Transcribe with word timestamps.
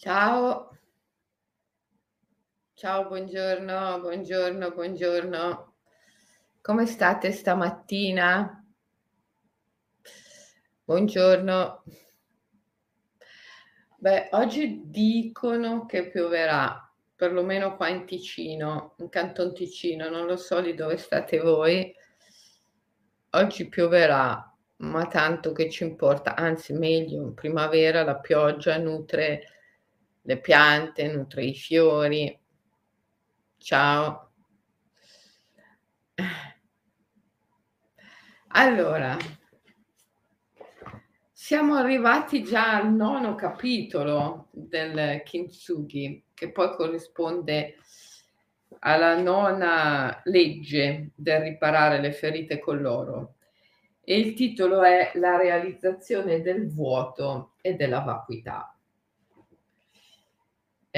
Ciao. 0.00 0.78
Ciao, 2.74 3.08
buongiorno, 3.08 3.98
buongiorno, 3.98 4.70
buongiorno. 4.70 5.74
Come 6.60 6.86
state 6.86 7.32
stamattina? 7.32 8.64
Buongiorno. 10.84 11.82
Beh, 13.96 14.28
oggi 14.34 14.82
dicono 14.84 15.84
che 15.86 16.08
pioverà, 16.10 16.88
perlomeno 17.16 17.74
qua 17.74 17.88
in 17.88 18.06
Ticino, 18.06 18.94
in 18.98 19.08
Canton 19.08 19.52
Ticino, 19.52 20.08
non 20.08 20.26
lo 20.26 20.36
so 20.36 20.60
di 20.60 20.74
dove 20.74 20.96
state 20.96 21.40
voi. 21.40 21.92
Oggi 23.30 23.68
pioverà, 23.68 24.56
ma 24.76 25.06
tanto 25.08 25.50
che 25.50 25.68
ci 25.68 25.82
importa, 25.82 26.36
anzi 26.36 26.72
meglio, 26.72 27.20
in 27.20 27.34
primavera 27.34 28.04
la 28.04 28.20
pioggia 28.20 28.78
nutre 28.78 29.54
le 30.28 30.38
piante, 30.40 31.10
nutre 31.10 31.42
i 31.42 31.54
fiori. 31.54 32.38
Ciao. 33.56 34.32
Allora, 38.48 39.16
siamo 41.32 41.76
arrivati 41.76 42.42
già 42.42 42.76
al 42.76 42.92
nono 42.92 43.34
capitolo 43.36 44.48
del 44.50 45.22
Kintsugi, 45.24 46.24
che 46.34 46.52
poi 46.52 46.76
corrisponde 46.76 47.76
alla 48.80 49.18
nona 49.18 50.20
legge 50.24 51.12
del 51.14 51.40
riparare 51.40 52.02
le 52.02 52.12
ferite 52.12 52.58
con 52.58 52.82
l'oro. 52.82 53.36
E 54.04 54.18
il 54.18 54.34
titolo 54.34 54.82
è 54.82 55.12
La 55.14 55.38
realizzazione 55.38 56.42
del 56.42 56.70
vuoto 56.70 57.54
e 57.62 57.76
della 57.76 58.00
vacuità. 58.00 58.77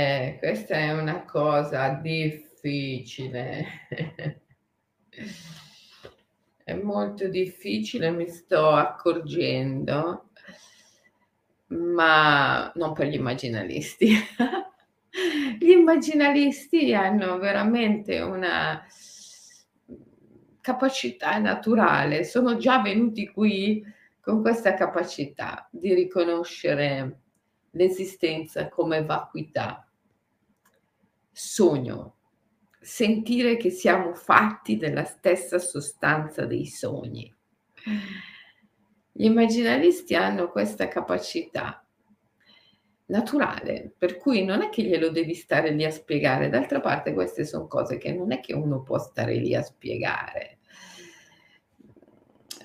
Eh, 0.00 0.36
questa 0.38 0.76
è 0.76 0.92
una 0.92 1.24
cosa 1.26 1.90
difficile. 1.90 3.66
È 6.64 6.72
molto 6.72 7.28
difficile, 7.28 8.10
mi 8.10 8.26
sto 8.28 8.70
accorgendo, 8.70 10.30
ma 11.66 12.72
non 12.76 12.92
per 12.94 13.08
gli 13.08 13.14
immaginalisti. 13.14 14.14
Gli 15.58 15.70
immaginalisti 15.70 16.94
hanno 16.94 17.38
veramente 17.38 18.20
una 18.20 18.82
capacità 20.60 21.36
naturale, 21.38 22.24
sono 22.24 22.56
già 22.56 22.80
venuti 22.80 23.28
qui 23.28 23.84
con 24.20 24.40
questa 24.40 24.74
capacità 24.74 25.68
di 25.70 25.92
riconoscere 25.92 27.18
l'esistenza 27.72 28.68
come 28.68 29.04
vacuità, 29.04 29.89
sogno, 31.42 32.16
sentire 32.78 33.56
che 33.56 33.70
siamo 33.70 34.12
fatti 34.14 34.76
della 34.76 35.04
stessa 35.04 35.58
sostanza 35.58 36.44
dei 36.44 36.66
sogni. 36.66 37.34
Gli 39.10 39.24
immaginalisti 39.24 40.14
hanno 40.14 40.50
questa 40.50 40.86
capacità 40.88 41.82
naturale, 43.06 43.90
per 43.96 44.18
cui 44.18 44.44
non 44.44 44.60
è 44.60 44.68
che 44.68 44.82
glielo 44.82 45.08
devi 45.08 45.34
stare 45.34 45.70
lì 45.70 45.84
a 45.84 45.90
spiegare, 45.90 46.50
d'altra 46.50 46.80
parte 46.80 47.14
queste 47.14 47.46
sono 47.46 47.66
cose 47.66 47.96
che 47.96 48.12
non 48.12 48.32
è 48.32 48.40
che 48.40 48.52
uno 48.52 48.82
può 48.82 48.98
stare 48.98 49.34
lì 49.34 49.54
a 49.54 49.62
spiegare. 49.62 50.58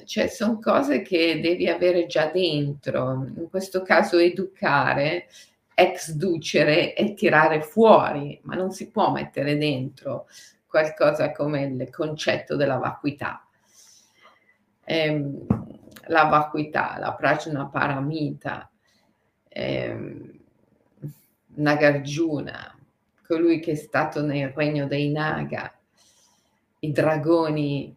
Cioè 0.03 0.27
sono 0.27 0.59
cose 0.59 1.01
che 1.01 1.39
devi 1.39 1.67
avere 1.67 2.05
già 2.07 2.27
dentro, 2.27 3.25
in 3.37 3.47
questo 3.49 3.81
caso 3.81 4.17
educare, 4.17 5.27
ex 5.75 6.13
ducere 6.13 6.95
e 6.95 7.13
tirare 7.13 7.61
fuori, 7.61 8.39
ma 8.43 8.55
non 8.55 8.71
si 8.71 8.89
può 8.89 9.11
mettere 9.11 9.57
dentro 9.57 10.27
qualcosa 10.65 11.31
come 11.31 11.63
il 11.63 11.89
concetto 11.89 12.55
della 12.55 12.77
vacuità. 12.77 13.45
Ehm, 14.85 15.45
la 16.07 16.23
vacuità, 16.23 16.97
la 16.97 17.13
prajna 17.13 17.67
paramita, 17.67 18.69
ehm, 19.49 20.39
Nagarjuna, 21.57 22.77
colui 23.25 23.59
che 23.59 23.71
è 23.71 23.75
stato 23.75 24.21
nel 24.21 24.49
regno 24.49 24.87
dei 24.87 25.09
Naga, 25.11 25.73
i 26.79 26.91
dragoni 26.91 27.95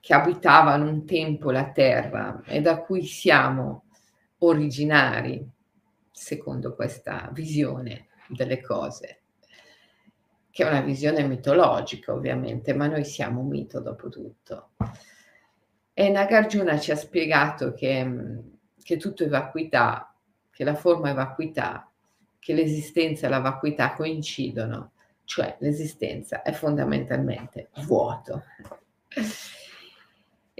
che 0.00 0.14
abitavano 0.14 0.88
un 0.88 1.04
tempo 1.04 1.50
la 1.50 1.70
terra 1.70 2.42
e 2.44 2.60
da 2.60 2.78
cui 2.78 3.04
siamo 3.04 3.84
originari, 4.38 5.46
secondo 6.18 6.74
questa 6.74 7.30
visione 7.32 8.08
delle 8.28 8.60
cose, 8.60 9.20
che 10.50 10.64
è 10.64 10.68
una 10.68 10.80
visione 10.80 11.22
mitologica 11.22 12.12
ovviamente, 12.12 12.74
ma 12.74 12.86
noi 12.86 13.04
siamo 13.04 13.40
un 13.40 13.48
mito 13.48 13.80
dopo 13.80 14.08
tutto. 14.08 14.70
E 15.94 16.10
Nagarjuna 16.10 16.78
ci 16.78 16.90
ha 16.90 16.96
spiegato 16.96 17.72
che, 17.72 18.42
che 18.82 18.96
tutto 18.96 19.24
è 19.24 19.28
vacuità, 19.28 20.14
che 20.50 20.64
la 20.64 20.74
forma 20.74 21.10
è 21.10 21.14
vacuità, 21.14 21.90
che 22.38 22.54
l'esistenza 22.54 23.26
e 23.26 23.30
la 23.30 23.40
vacuità 23.40 23.94
coincidono, 23.94 24.92
cioè 25.24 25.56
l'esistenza 25.60 26.42
è 26.42 26.52
fondamentalmente 26.52 27.68
vuoto. 27.86 28.42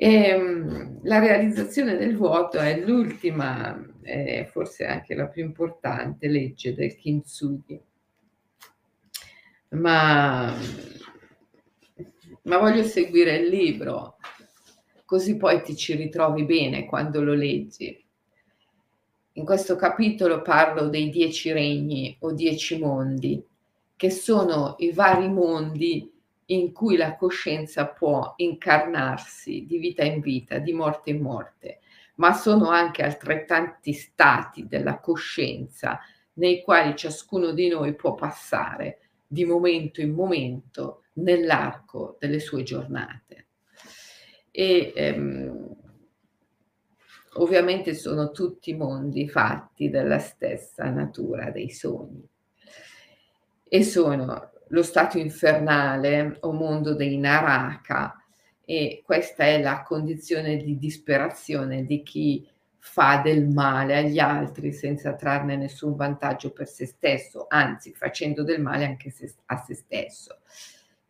E, 0.00 0.28
ehm, 0.28 1.00
la 1.02 1.18
realizzazione 1.18 1.96
del 1.96 2.16
vuoto 2.16 2.58
è 2.58 2.78
l'ultima, 2.78 3.76
eh, 4.02 4.48
forse 4.50 4.84
anche 4.86 5.14
la 5.14 5.26
più 5.26 5.44
importante 5.44 6.28
legge 6.28 6.74
del 6.74 6.96
Kintsugi. 6.96 7.80
Ma, 9.70 10.54
ma 12.42 12.58
voglio 12.58 12.84
seguire 12.84 13.36
il 13.36 13.48
libro, 13.48 14.16
così 15.04 15.36
poi 15.36 15.62
ti 15.62 15.76
ci 15.76 15.94
ritrovi 15.94 16.44
bene 16.44 16.86
quando 16.86 17.22
lo 17.22 17.34
leggi. 17.34 18.04
In 19.32 19.44
questo 19.44 19.76
capitolo 19.76 20.42
parlo 20.42 20.88
dei 20.88 21.10
dieci 21.10 21.52
regni 21.52 22.16
o 22.20 22.32
dieci 22.32 22.78
mondi, 22.78 23.44
che 23.94 24.10
sono 24.10 24.76
i 24.78 24.92
vari 24.92 25.28
mondi 25.28 26.10
in 26.46 26.72
cui 26.72 26.96
la 26.96 27.16
coscienza 27.16 27.86
può 27.86 28.32
incarnarsi 28.36 29.66
di 29.66 29.78
vita 29.78 30.02
in 30.02 30.20
vita, 30.20 30.58
di 30.58 30.72
morte 30.72 31.10
in 31.10 31.20
morte, 31.20 31.80
ma 32.18 32.32
sono 32.32 32.68
anche 32.68 33.02
altrettanti 33.02 33.92
stati 33.92 34.66
della 34.66 34.98
coscienza 35.00 36.00
nei 36.34 36.62
quali 36.62 36.96
ciascuno 36.96 37.52
di 37.52 37.68
noi 37.68 37.94
può 37.94 38.14
passare 38.14 39.00
di 39.26 39.44
momento 39.44 40.00
in 40.00 40.12
momento 40.12 41.04
nell'arco 41.14 42.16
delle 42.18 42.40
sue 42.40 42.62
giornate. 42.62 43.48
E 44.50 44.92
ehm, 44.94 45.76
ovviamente 47.34 47.94
sono 47.94 48.30
tutti 48.30 48.74
mondi 48.74 49.28
fatti 49.28 49.90
della 49.90 50.18
stessa 50.18 50.88
natura 50.90 51.50
dei 51.50 51.70
sogni 51.70 52.26
e 53.68 53.84
sono 53.84 54.50
lo 54.68 54.82
stato 54.82 55.18
infernale 55.18 56.38
o 56.40 56.52
mondo 56.52 56.94
dei 56.94 57.16
Naraka 57.18 58.16
e 58.70 59.00
questa 59.02 59.44
è 59.44 59.62
la 59.62 59.82
condizione 59.82 60.58
di 60.58 60.76
disperazione 60.76 61.86
di 61.86 62.02
chi 62.02 62.46
fa 62.76 63.22
del 63.24 63.48
male 63.48 63.96
agli 63.96 64.18
altri 64.18 64.74
senza 64.74 65.14
trarne 65.14 65.56
nessun 65.56 65.96
vantaggio 65.96 66.50
per 66.52 66.68
se 66.68 66.84
stesso, 66.84 67.46
anzi 67.48 67.94
facendo 67.94 68.42
del 68.42 68.60
male 68.60 68.84
anche 68.84 69.08
se, 69.08 69.32
a 69.46 69.56
se 69.56 69.72
stesso. 69.74 70.40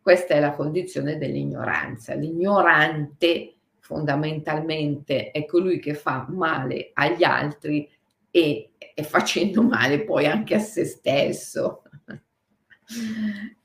Questa 0.01 0.35
è 0.35 0.39
la 0.39 0.53
condizione 0.53 1.17
dell'ignoranza. 1.17 2.13
L'ignorante 2.13 3.55
fondamentalmente 3.79 5.31
è 5.31 5.43
colui 5.43 5.79
che 5.79 5.95
fa 5.95 6.27
male 6.29 6.91
agli 6.93 7.25
altri 7.25 7.89
e, 8.31 8.69
e 8.77 9.03
facendo 9.03 9.63
male 9.63 10.05
poi 10.05 10.27
anche 10.27 10.55
a 10.55 10.59
se 10.59 10.85
stesso. 10.85 11.83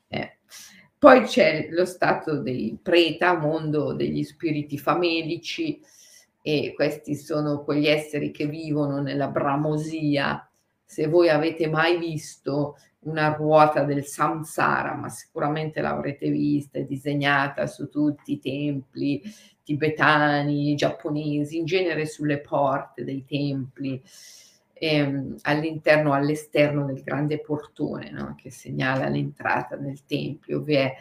Eh. 0.09 0.39
Poi 1.05 1.25
c'è 1.25 1.69
lo 1.69 1.85
stato 1.85 2.41
dei 2.41 2.79
preta, 2.83 3.37
mondo 3.37 3.93
degli 3.93 4.23
spiriti 4.25 4.79
famelici, 4.79 5.79
e 6.41 6.73
questi 6.75 7.15
sono 7.15 7.63
quegli 7.63 7.89
esseri 7.89 8.31
che 8.31 8.47
vivono 8.47 9.03
nella 9.03 9.29
bramosia. 9.29 10.49
Se 10.83 11.07
voi 11.07 11.29
avete 11.29 11.69
mai 11.69 11.99
visto 11.99 12.79
una 13.01 13.35
ruota 13.35 13.85
del 13.85 14.07
samsara, 14.07 14.95
ma 14.95 15.11
sicuramente 15.11 15.83
l'avrete 15.83 16.31
vista, 16.31 16.79
è 16.79 16.85
disegnata 16.85 17.67
su 17.67 17.91
tutti 17.91 18.33
i 18.33 18.41
templi 18.41 19.21
tibetani, 19.63 20.75
giapponesi, 20.75 21.59
in 21.59 21.67
genere 21.67 22.07
sulle 22.07 22.41
porte 22.41 23.05
dei 23.05 23.27
templi 23.27 24.03
ehm, 24.85 25.37
all'interno, 25.43 26.13
all'esterno 26.13 26.85
del 26.85 27.03
grande 27.03 27.41
portone 27.41 28.11
no? 28.11 28.35
che 28.37 28.51
segnala 28.51 29.09
l'entrata 29.09 29.77
nel 29.77 30.05
tempio, 30.05 30.61
vi 30.61 30.75
è 30.75 30.95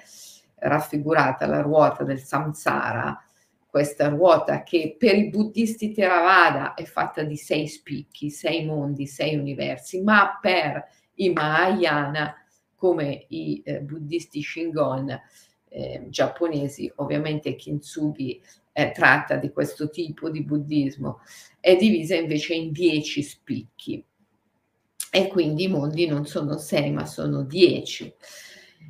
raffigurata 0.56 1.46
la 1.46 1.62
ruota 1.62 2.04
del 2.04 2.22
samsara, 2.22 3.22
questa 3.68 4.08
ruota 4.08 4.64
che 4.64 4.96
per 4.98 5.16
i 5.16 5.30
buddhisti 5.30 5.92
Theravada 5.92 6.76
è 6.76 6.84
fatta 6.84 7.24
di 7.24 7.36
sei 7.36 7.68
spicchi, 7.68 8.30
sei 8.30 8.66
mondi, 8.66 9.08
sei 9.08 9.36
universi, 9.36 10.02
ma 10.02 10.38
per 10.40 10.86
i 11.16 11.32
Mahayana, 11.32 12.36
come 12.76 13.26
i 13.30 13.62
eh, 13.66 13.82
buddisti 13.82 14.42
Shingon 14.42 15.20
eh, 15.70 16.06
giapponesi, 16.10 16.92
ovviamente 16.98 17.56
Kintsugi 17.56 18.42
eh, 18.74 18.92
tratta 18.92 19.38
di 19.38 19.52
questo 19.52 19.90
tipo 19.90 20.30
di 20.30 20.44
buddismo, 20.44 21.22
è 21.60 21.76
divisa 21.76 22.16
invece 22.16 22.56
in 22.56 22.72
dieci 22.72 23.22
spicchi 23.22 24.04
e 25.16 25.28
quindi 25.28 25.66
i 25.66 25.68
mondi 25.68 26.08
non 26.08 26.26
sono 26.26 26.58
sei 26.58 26.92
ma 26.92 27.06
sono 27.06 27.44
dieci. 27.44 28.12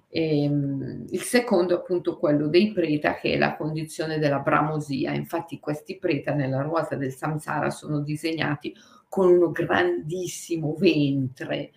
E, 0.07 0.44
ehm, 0.44 1.07
il 1.09 1.21
secondo 1.21 1.75
appunto 1.75 2.18
quello 2.18 2.47
dei 2.47 2.71
preta 2.71 3.15
che 3.15 3.33
è 3.33 3.38
la 3.38 3.57
condizione 3.57 4.19
della 4.19 4.39
bramosia. 4.39 5.12
Infatti 5.12 5.59
questi 5.59 5.97
preta 5.97 6.33
nella 6.33 6.62
ruota 6.62 6.95
del 6.95 7.13
samsara 7.13 7.69
sono 7.69 8.00
disegnati 8.00 8.74
con 9.09 9.27
uno 9.31 9.51
grandissimo 9.51 10.75
ventre 10.75 11.71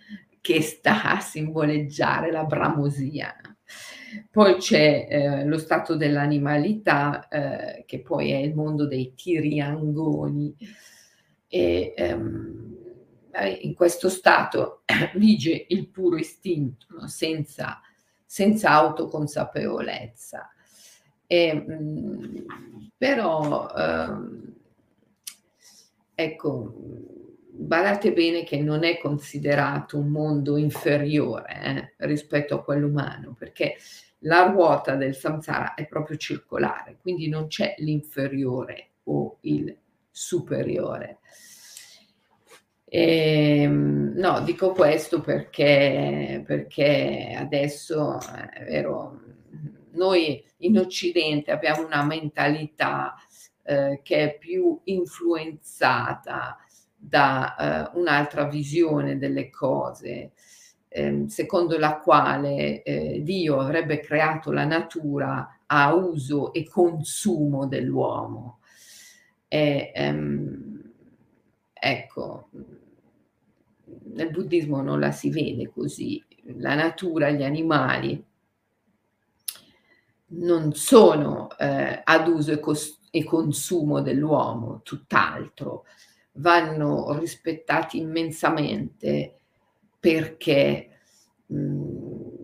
che 0.46 0.62
sta 0.62 1.02
a 1.02 1.18
simboleggiare 1.18 2.30
la 2.30 2.44
bramosia. 2.44 3.34
Poi 4.30 4.54
c'è 4.58 5.08
eh, 5.10 5.44
lo 5.44 5.58
stato 5.58 5.96
dell'animalità, 5.96 7.26
eh, 7.26 7.82
che 7.84 8.00
poi 8.00 8.30
è 8.30 8.36
il 8.36 8.54
mondo 8.54 8.86
dei 8.86 9.12
tiriangoni. 9.16 10.54
E, 11.48 11.94
ehm, 11.96 12.76
in 13.62 13.74
questo 13.74 14.08
stato 14.08 14.82
vige 15.16 15.66
il 15.68 15.88
puro 15.88 16.16
istinto, 16.16 16.86
no? 16.90 17.08
senza 17.08 17.80
senza 18.24 18.70
autoconsapevolezza. 18.70 20.48
E, 21.26 21.54
mh, 21.54 21.72
mm, 21.72 22.36
però, 22.96 23.68
ehm, 23.76 24.54
ecco, 26.14 26.74
badate 27.56 28.12
bene 28.12 28.44
che 28.44 28.58
non 28.58 28.84
è 28.84 28.98
considerato 28.98 29.98
un 29.98 30.08
mondo 30.08 30.56
inferiore 30.56 31.92
eh, 31.98 32.06
rispetto 32.06 32.54
a 32.54 32.62
quello 32.62 32.86
umano, 32.86 33.34
perché 33.38 33.76
la 34.20 34.46
ruota 34.46 34.94
del 34.94 35.14
samsara 35.14 35.74
è 35.74 35.86
proprio 35.86 36.16
circolare, 36.16 36.98
quindi 37.00 37.28
non 37.28 37.46
c'è 37.48 37.74
l'inferiore 37.78 38.88
o 39.04 39.38
il 39.42 39.74
superiore. 40.10 41.18
E, 42.84 43.62
ehm, 43.62 44.12
no, 44.16 44.40
dico 44.40 44.72
questo 44.72 45.20
perché, 45.20 46.42
perché 46.46 47.34
adesso 47.36 48.18
è 48.20 48.64
vero, 48.64 49.20
noi 49.92 50.44
in 50.58 50.78
Occidente 50.78 51.50
abbiamo 51.50 51.84
una 51.84 52.04
mentalità 52.04 53.14
eh, 53.64 54.00
che 54.02 54.16
è 54.16 54.38
più 54.38 54.78
influenzata 54.84 56.58
da 57.08 57.90
eh, 57.92 57.98
un'altra 57.98 58.44
visione 58.44 59.18
delle 59.18 59.48
cose, 59.50 60.32
eh, 60.88 61.24
secondo 61.28 61.78
la 61.78 61.98
quale 61.98 62.82
eh, 62.82 63.20
Dio 63.22 63.58
avrebbe 63.60 64.00
creato 64.00 64.50
la 64.50 64.64
natura 64.64 65.60
a 65.66 65.94
uso 65.94 66.52
e 66.52 66.68
consumo 66.68 67.66
dell'uomo. 67.66 68.58
E, 69.48 69.92
ehm, 69.94 70.92
ecco, 71.72 72.48
nel 74.14 74.30
buddismo 74.30 74.82
non 74.82 74.98
la 74.98 75.12
si 75.12 75.30
vede 75.30 75.68
così. 75.68 76.22
La 76.58 76.74
natura, 76.74 77.30
gli 77.30 77.44
animali 77.44 78.24
non 80.28 80.72
sono 80.72 81.56
eh, 81.56 82.00
ad 82.02 82.26
uso 82.26 82.52
e, 82.52 82.58
cos- 82.58 82.98
e 83.10 83.22
consumo 83.24 84.00
dell'uomo, 84.00 84.80
tutt'altro, 84.82 85.84
vanno 86.36 87.16
rispettati 87.18 87.98
immensamente. 87.98 89.38
Perché, 89.98 90.88
mm, 91.52 92.36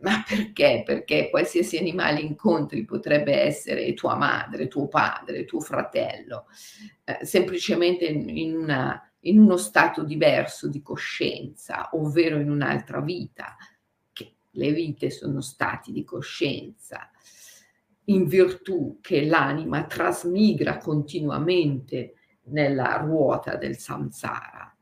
ma 0.00 0.24
perché? 0.26 0.82
Perché 0.84 1.30
qualsiasi 1.30 1.78
animale 1.78 2.20
incontri 2.20 2.84
potrebbe 2.84 3.40
essere 3.40 3.94
tua 3.94 4.16
madre, 4.16 4.68
tuo 4.68 4.88
padre, 4.88 5.44
tuo 5.44 5.60
fratello, 5.60 6.46
eh, 7.04 7.24
semplicemente 7.24 8.06
in 8.06 8.56
una 8.56 9.00
in 9.26 9.38
uno 9.38 9.56
stato 9.56 10.04
diverso 10.04 10.68
di 10.68 10.82
coscienza, 10.82 11.90
ovvero 11.92 12.38
in 12.38 12.50
un'altra 12.50 13.00
vita, 13.00 13.56
che 14.12 14.34
le 14.50 14.72
vite 14.72 15.10
sono 15.10 15.40
stati 15.40 15.92
di 15.92 16.04
coscienza, 16.04 17.10
in 18.04 18.26
virtù 18.26 18.98
che 19.00 19.24
l'anima 19.24 19.84
trasmigra 19.84 20.78
continuamente 20.78 22.14
nella 22.46 22.96
ruota 22.96 23.56
del 23.56 23.76
samsara 23.76 24.74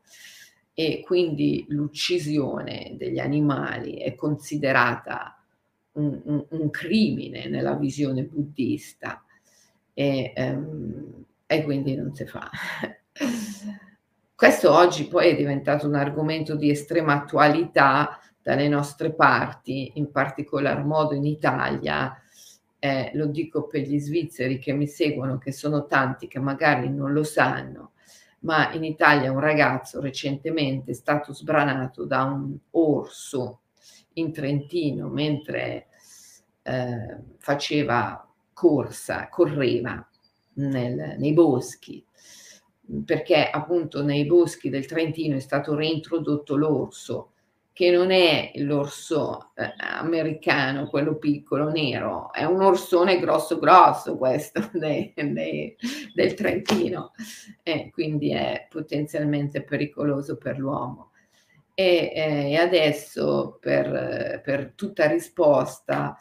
e 0.74 1.02
quindi 1.04 1.64
l'uccisione 1.68 2.94
degli 2.98 3.20
animali 3.20 3.98
è 3.98 4.14
considerata 4.16 5.40
un, 5.92 6.20
un, 6.24 6.44
un 6.48 6.70
crimine 6.70 7.48
nella 7.48 7.74
visione 7.74 8.24
buddista 8.24 9.24
e, 9.92 10.32
um, 10.36 11.24
e 11.46 11.62
quindi 11.62 11.94
non 11.94 12.14
si 12.14 12.26
fa. 12.26 12.50
Questo 14.34 14.72
oggi 14.72 15.06
poi 15.06 15.28
è 15.28 15.36
diventato 15.36 15.86
un 15.86 15.94
argomento 15.94 16.56
di 16.56 16.68
estrema 16.68 17.14
attualità 17.14 18.18
dalle 18.42 18.66
nostre 18.68 19.12
parti, 19.14 19.92
in 19.94 20.10
particolar 20.10 20.84
modo 20.84 21.14
in 21.14 21.24
Italia. 21.24 22.20
Eh, 22.84 23.12
lo 23.14 23.28
dico 23.28 23.66
per 23.66 23.80
gli 23.80 23.98
svizzeri 23.98 24.58
che 24.58 24.74
mi 24.74 24.86
seguono, 24.86 25.38
che 25.38 25.52
sono 25.52 25.86
tanti 25.86 26.28
che 26.28 26.38
magari 26.38 26.90
non 26.90 27.14
lo 27.14 27.22
sanno, 27.22 27.92
ma 28.40 28.74
in 28.74 28.84
Italia 28.84 29.32
un 29.32 29.40
ragazzo 29.40 30.02
recentemente 30.02 30.90
è 30.90 30.94
stato 30.94 31.32
sbranato 31.32 32.04
da 32.04 32.24
un 32.24 32.54
orso 32.72 33.60
in 34.14 34.34
Trentino 34.34 35.08
mentre 35.08 35.86
eh, 36.60 37.20
faceva 37.38 38.30
corsa, 38.52 39.30
correva 39.30 40.06
nel, 40.56 41.16
nei 41.16 41.32
boschi 41.32 42.04
perché 43.02 43.48
appunto 43.48 44.02
nei 44.02 44.26
boschi 44.26 44.68
del 44.68 44.84
Trentino 44.84 45.36
è 45.36 45.40
stato 45.40 45.74
reintrodotto 45.74 46.54
l'orso, 46.54 47.30
che 47.74 47.90
non 47.90 48.12
è 48.12 48.52
l'orso 48.54 49.50
eh, 49.56 49.74
americano, 49.78 50.86
quello 50.86 51.16
piccolo, 51.16 51.70
nero, 51.70 52.32
è 52.32 52.44
un 52.44 52.62
orsone 52.62 53.18
grosso 53.18 53.58
grosso 53.58 54.16
questo 54.16 54.70
dei, 54.72 55.12
dei, 55.16 55.76
del 56.14 56.34
Trentino, 56.34 57.10
e 57.64 57.90
quindi 57.90 58.30
è 58.30 58.68
potenzialmente 58.70 59.64
pericoloso 59.64 60.36
per 60.36 60.56
l'uomo. 60.56 61.10
E, 61.74 62.12
eh, 62.14 62.56
adesso 62.56 63.58
per, 63.60 64.40
per 64.44 64.74
tutta 64.76 65.08
risposta 65.08 66.16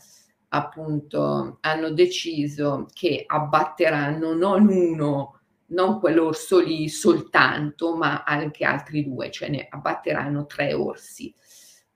appunto 0.50 1.60
hanno 1.62 1.92
deciso 1.92 2.88
che 2.92 3.24
abbatteranno 3.28 4.34
non 4.34 4.68
uno, 4.68 5.42
non 5.74 6.00
quell'orso 6.00 6.60
lì 6.60 6.88
soltanto, 6.90 7.96
ma 7.96 8.24
anche 8.24 8.66
altri 8.66 9.04
due, 9.04 9.30
cioè 9.32 9.50
ne 9.50 9.68
abbatteranno 9.70 10.46
tre 10.46 10.74
orsi 10.74 11.34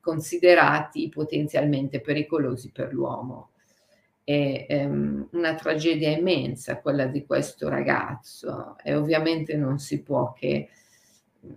considerati 0.07 1.09
potenzialmente 1.09 1.99
pericolosi 1.99 2.71
per 2.71 2.93
l'uomo. 2.93 3.51
È 4.23 4.65
um, 4.69 5.27
una 5.31 5.55
tragedia 5.55 6.09
immensa 6.09 6.79
quella 6.79 7.07
di 7.07 7.25
questo 7.25 7.67
ragazzo 7.67 8.77
e 8.83 8.95
ovviamente 8.95 9.55
non 9.57 9.79
si 9.79 10.03
può 10.03 10.31
che 10.31 10.69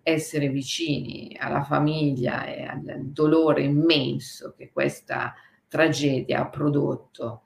essere 0.03 0.49
vicini 0.49 1.37
alla 1.39 1.63
famiglia 1.63 2.45
e 2.45 2.63
al 2.63 2.83
dolore 3.05 3.63
immenso 3.63 4.55
che 4.57 4.71
questa 4.73 5.35
tragedia 5.69 6.41
ha 6.41 6.49
prodotto. 6.49 7.43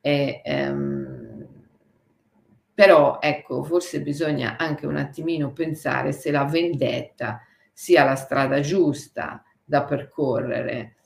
E, 0.00 0.42
um, 0.44 1.35
però 2.76 3.20
ecco, 3.22 3.64
forse 3.64 4.02
bisogna 4.02 4.58
anche 4.58 4.84
un 4.86 4.98
attimino 4.98 5.50
pensare 5.50 6.12
se 6.12 6.30
la 6.30 6.44
vendetta 6.44 7.40
sia 7.72 8.04
la 8.04 8.16
strada 8.16 8.60
giusta 8.60 9.42
da 9.64 9.82
percorrere. 9.84 10.96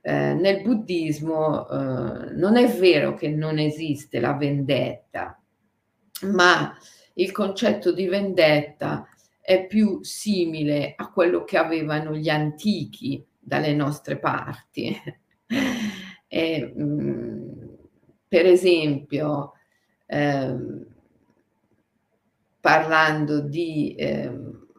Eh, 0.00 0.32
nel 0.32 0.62
buddismo 0.62 1.68
eh, 1.68 2.32
non 2.32 2.56
è 2.56 2.66
vero 2.66 3.12
che 3.12 3.28
non 3.28 3.58
esiste 3.58 4.20
la 4.20 4.32
vendetta, 4.32 5.38
ma 6.22 6.74
il 7.12 7.30
concetto 7.30 7.92
di 7.92 8.06
vendetta 8.06 9.06
è 9.38 9.66
più 9.66 10.02
simile 10.02 10.94
a 10.96 11.10
quello 11.10 11.44
che 11.44 11.58
avevano 11.58 12.16
gli 12.16 12.30
antichi 12.30 13.22
dalle 13.38 13.74
nostre 13.74 14.18
parti. 14.18 14.96
e, 16.26 16.72
mh, 16.74 16.82
mm, 16.82 17.48
per 18.26 18.46
esempio, 18.46 19.52
ehm, 20.06 20.86
parlando 22.62 23.40
di 23.40 23.92
eh, 23.96 24.30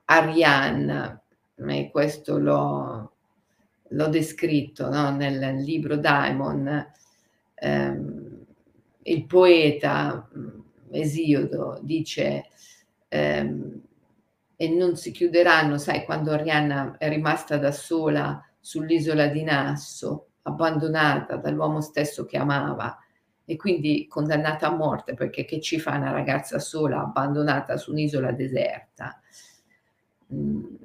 Arianna, 0.05 1.21
e 1.67 1.89
questo 1.91 2.37
l'ho, 2.37 3.11
l'ho 3.89 4.07
descritto 4.07 4.89
no? 4.89 5.13
nel 5.13 5.57
libro 5.57 5.97
Daimon, 5.97 6.91
ehm, 7.55 8.45
il 9.01 9.25
poeta 9.25 10.29
Esiodo 10.91 11.77
dice 11.81 12.45
ehm, 13.09 13.81
e 14.55 14.69
non 14.69 14.95
si 14.95 15.11
chiuderanno, 15.11 15.77
sai 15.77 16.05
quando 16.05 16.31
Arianna 16.31 16.95
è 16.97 17.09
rimasta 17.09 17.57
da 17.57 17.73
sola 17.73 18.41
sull'isola 18.61 19.27
di 19.27 19.43
Nasso, 19.43 20.27
abbandonata 20.43 21.35
dall'uomo 21.35 21.81
stesso 21.81 22.23
che 22.23 22.37
amava 22.37 22.97
e 23.45 23.55
quindi 23.55 24.07
condannata 24.07 24.67
a 24.67 24.75
morte 24.75 25.13
perché 25.13 25.45
che 25.45 25.59
ci 25.59 25.79
fa 25.79 25.95
una 25.95 26.11
ragazza 26.11 26.59
sola 26.59 27.01
abbandonata 27.01 27.77
su 27.77 27.91
un'isola 27.91 28.31
deserta? 28.31 29.21
Mm, 30.33 30.75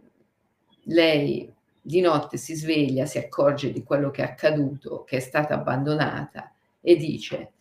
lei 0.84 1.52
di 1.80 2.00
notte 2.00 2.36
si 2.36 2.54
sveglia, 2.54 3.06
si 3.06 3.18
accorge 3.18 3.72
di 3.72 3.82
quello 3.82 4.10
che 4.10 4.22
è 4.22 4.26
accaduto, 4.26 5.04
che 5.04 5.16
è 5.18 5.20
stata 5.20 5.54
abbandonata 5.54 6.52
e 6.80 6.96
dice 6.96 7.52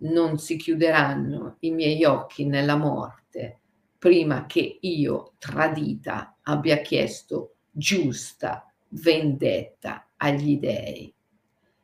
non 0.00 0.38
si 0.38 0.56
chiuderanno 0.56 1.56
i 1.60 1.70
miei 1.70 2.04
occhi 2.04 2.46
nella 2.46 2.76
morte 2.76 3.58
prima 3.98 4.46
che 4.46 4.78
io, 4.80 5.32
tradita, 5.38 6.36
abbia 6.44 6.78
chiesto 6.78 7.56
giusta 7.70 8.72
vendetta 8.88 10.06
agli 10.16 10.58
dei. 10.58 11.12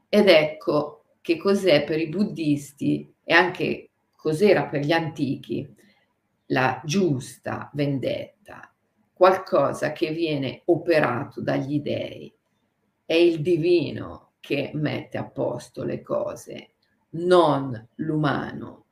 Ed 0.08 0.28
ecco 0.28 1.04
che 1.26 1.38
cos'è 1.38 1.83
per 1.83 1.99
i 1.99 2.09
buddisti 2.09 3.12
e 3.25 3.35
anche 3.35 3.90
cos'era 4.14 4.66
per 4.66 4.83
gli 4.83 4.92
antichi 4.92 5.68
la 6.50 6.80
giusta 6.85 7.68
vendetta, 7.73 8.73
qualcosa 9.12 9.90
che 9.90 10.12
viene 10.12 10.62
operato 10.66 11.40
dagli 11.40 11.80
dei. 11.80 12.33
È 13.04 13.14
il 13.14 13.42
divino 13.42 14.35
che 14.38 14.71
mette 14.75 15.18
a 15.18 15.25
posto 15.25 15.83
le 15.83 16.00
cose, 16.00 16.75
non 17.14 17.88
l'umano. 17.97 18.85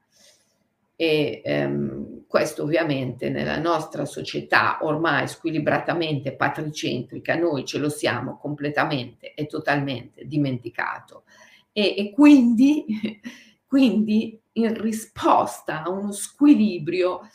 E 0.97 1.41
ehm, 1.45 2.25
questo 2.27 2.65
ovviamente 2.65 3.31
nella 3.31 3.61
nostra 3.61 4.05
società 4.05 4.79
ormai 4.81 5.29
squilibratamente 5.29 6.35
patricentrica, 6.35 7.37
noi 7.37 7.65
ce 7.65 7.79
lo 7.79 7.89
siamo 7.89 8.39
completamente 8.39 9.35
e 9.35 9.47
totalmente 9.47 10.27
dimenticato. 10.27 11.23
E, 11.77 11.95
e 11.99 12.13
quindi, 12.13 12.87
quindi 13.67 14.41
in 14.53 14.81
risposta 14.81 15.83
a 15.83 15.91
uno 15.91 16.13
squilibrio 16.13 17.29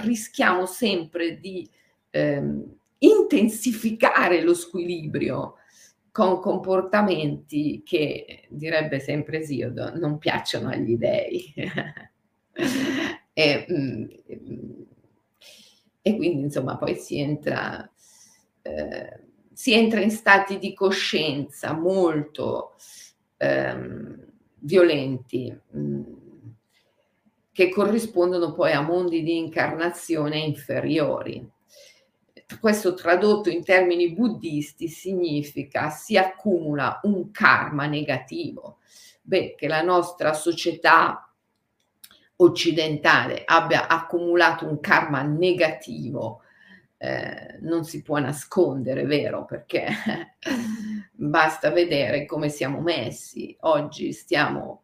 rischiamo 0.00 0.64
sempre 0.64 1.38
di 1.38 1.68
ehm, 2.08 2.74
intensificare 2.98 4.40
lo 4.40 4.54
squilibrio 4.54 5.56
con 6.10 6.40
comportamenti 6.40 7.82
che, 7.84 8.46
direbbe 8.48 8.98
sempre 8.98 9.40
Esiodo, 9.40 9.94
non 9.96 10.16
piacciono 10.16 10.70
agli 10.70 10.96
dei. 10.96 11.52
e, 13.34 13.66
mm, 13.70 14.04
e, 16.00 16.16
quindi, 16.16 16.40
insomma, 16.40 16.78
poi 16.78 16.96
si 16.96 17.18
entra, 17.20 17.88
eh, 18.62 19.20
si 19.52 19.74
entra 19.74 20.00
in 20.00 20.10
stati 20.10 20.58
di 20.58 20.72
coscienza 20.72 21.74
molto 21.74 22.76
ehm, 23.38 24.26
violenti. 24.58 25.58
Mh, 25.70 25.80
mm, 25.80 26.02
che 27.58 27.70
corrispondono 27.70 28.52
poi 28.52 28.70
a 28.70 28.82
mondi 28.82 29.24
di 29.24 29.36
incarnazione 29.36 30.38
inferiori. 30.38 31.44
Questo 32.60 32.94
tradotto 32.94 33.50
in 33.50 33.64
termini 33.64 34.14
buddisti 34.14 34.86
significa 34.86 35.90
si 35.90 36.16
accumula 36.16 37.00
un 37.02 37.32
karma 37.32 37.86
negativo. 37.86 38.78
Beh, 39.22 39.56
che 39.56 39.66
la 39.66 39.82
nostra 39.82 40.34
società 40.34 41.28
occidentale 42.36 43.42
abbia 43.44 43.88
accumulato 43.88 44.64
un 44.64 44.78
karma 44.78 45.22
negativo 45.22 46.42
eh, 46.96 47.58
non 47.62 47.84
si 47.84 48.02
può 48.02 48.18
nascondere, 48.18 49.04
vero? 49.04 49.44
Perché 49.44 49.88
basta 51.28 51.70
vedere 51.70 52.24
come 52.24 52.48
siamo 52.48 52.80
messi. 52.80 53.56
Oggi 53.60 54.12
stiamo 54.12 54.82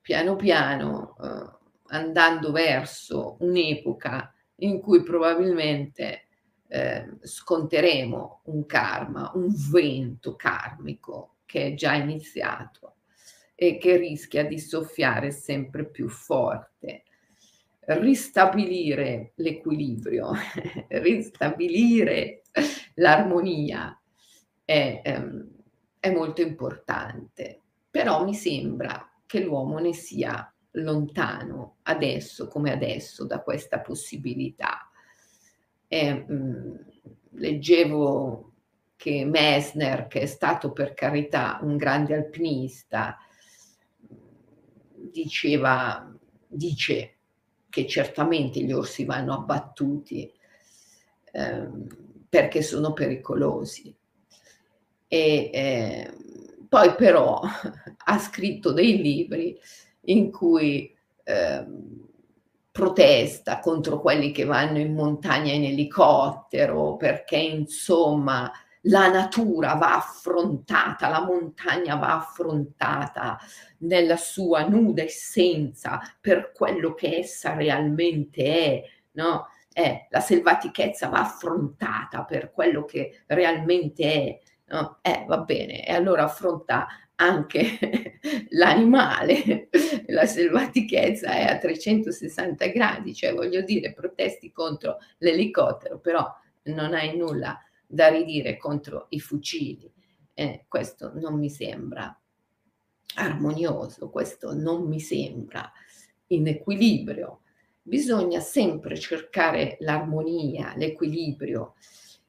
piano 0.00 0.36
piano 0.36 1.16
eh, 1.22 1.58
andando 1.94 2.52
verso 2.52 3.36
un'epoca 3.40 4.32
in 4.56 4.80
cui 4.80 5.02
probabilmente 5.02 6.26
eh, 6.68 7.16
sconteremo 7.20 8.42
un 8.44 8.66
karma, 8.66 9.30
un 9.34 9.48
vento 9.70 10.36
karmico 10.36 11.36
che 11.46 11.68
è 11.68 11.74
già 11.74 11.94
iniziato 11.94 12.96
e 13.54 13.78
che 13.78 13.96
rischia 13.96 14.44
di 14.44 14.58
soffiare 14.58 15.30
sempre 15.30 15.86
più 15.86 16.08
forte. 16.08 17.04
Ristabilire 17.86 19.32
l'equilibrio, 19.36 20.32
ristabilire 20.88 22.42
l'armonia 22.94 23.98
è, 24.64 25.02
ehm, 25.04 25.53
è 26.04 26.12
molto 26.12 26.42
importante, 26.42 27.62
però 27.90 28.24
mi 28.24 28.34
sembra 28.34 29.10
che 29.24 29.40
l'uomo 29.42 29.78
ne 29.78 29.94
sia 29.94 30.52
lontano 30.72 31.76
adesso 31.84 32.46
come 32.46 32.72
adesso 32.72 33.24
da 33.24 33.40
questa 33.40 33.80
possibilità. 33.80 34.90
E, 35.88 36.12
mh, 36.12 36.34
mm, 36.34 36.74
leggevo 37.36 38.52
che 38.96 39.24
Messner, 39.24 40.06
che 40.06 40.20
è 40.20 40.26
stato 40.26 40.72
per 40.72 40.92
carità 40.92 41.58
un 41.62 41.78
grande 41.78 42.14
alpinista, 42.14 43.16
diceva, 45.10 46.14
dice 46.46 47.14
che 47.70 47.86
certamente 47.86 48.60
gli 48.60 48.72
orsi 48.72 49.06
vanno 49.06 49.32
abbattuti 49.32 50.30
ehm, 51.32 51.86
perché 52.28 52.60
sono 52.60 52.92
pericolosi. 52.92 53.96
E 55.06 55.50
eh, 55.52 56.14
poi 56.68 56.94
però 56.94 57.40
ha 58.06 58.18
scritto 58.18 58.72
dei 58.72 59.00
libri 59.00 59.58
in 60.06 60.30
cui 60.30 60.94
eh, 61.22 61.66
protesta 62.70 63.60
contro 63.60 64.00
quelli 64.00 64.32
che 64.32 64.44
vanno 64.44 64.78
in 64.78 64.94
montagna 64.94 65.52
in 65.52 65.64
elicottero, 65.64 66.96
perché 66.96 67.36
insomma 67.36 68.50
la 68.86 69.08
natura 69.08 69.74
va 69.74 69.96
affrontata, 69.96 71.08
la 71.08 71.24
montagna 71.24 71.94
va 71.94 72.16
affrontata 72.16 73.38
nella 73.78 74.16
sua 74.16 74.66
nuda 74.66 75.02
essenza 75.02 76.00
per 76.20 76.50
quello 76.52 76.94
che 76.94 77.18
essa 77.18 77.54
realmente 77.54 78.42
è, 78.42 78.82
no? 79.12 79.46
Eh, 79.72 80.06
la 80.10 80.20
selvatichezza 80.20 81.08
va 81.08 81.20
affrontata 81.20 82.24
per 82.24 82.52
quello 82.52 82.84
che 82.84 83.22
realmente 83.26 84.02
è, 84.04 84.40
no? 84.66 84.98
Eh, 85.02 85.24
va 85.26 85.38
bene, 85.38 85.86
e 85.86 85.92
allora 85.92 86.24
affronta 86.24 86.86
anche 87.16 88.18
l'animale, 88.50 89.68
la 90.06 90.26
selvatichezza 90.26 91.32
è 91.32 91.44
a 91.44 91.58
360 91.58 92.66
gradi, 92.66 93.14
cioè 93.14 93.34
voglio 93.34 93.62
dire, 93.62 93.92
protesti 93.92 94.52
contro 94.52 94.98
l'elicottero, 95.18 95.98
però 95.98 96.26
non 96.64 96.94
hai 96.94 97.16
nulla 97.16 97.58
da 97.86 98.08
ridire 98.08 98.56
contro 98.56 99.06
i 99.10 99.20
fucili. 99.20 99.90
Eh, 100.34 100.64
questo 100.66 101.12
non 101.14 101.38
mi 101.38 101.50
sembra 101.50 102.18
armonioso, 103.16 104.10
questo 104.10 104.52
non 104.52 104.88
mi 104.88 104.98
sembra 104.98 105.70
in 106.28 106.48
equilibrio. 106.48 107.42
Bisogna 107.80 108.40
sempre 108.40 108.98
cercare 108.98 109.76
l'armonia, 109.80 110.72
l'equilibrio, 110.76 111.74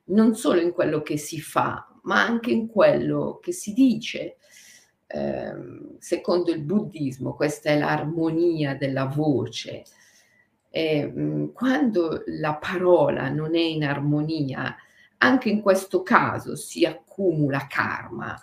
non 0.05 0.35
solo 0.35 0.59
in 0.59 0.71
quello 0.71 1.01
che 1.01 1.17
si 1.17 1.39
fa, 1.39 1.87
ma 2.05 2.24
anche 2.25 2.51
in 2.51 2.67
quello 2.67 3.39
che 3.41 3.51
si 3.51 3.74
dice, 3.74 4.38
Ehm, 5.07 5.97
secondo 6.00 6.51
il 6.51 6.62
buddismo 6.62 7.35
questa 7.35 7.69
è 7.69 7.77
l'armonia 7.77 8.75
della 8.75 9.05
voce. 9.05 9.83
E, 10.69 11.05
mh, 11.05 11.53
quando 11.53 12.24
la 12.25 12.55
parola 12.55 13.29
non 13.29 13.55
è 13.55 13.59
in 13.62 13.85
armonia, 13.85 14.75
anche 15.19 15.50
in 15.50 15.62
questo 15.62 16.03
caso 16.03 16.55
si 16.55 16.85
accumula 16.85 17.67
karma 17.67 18.38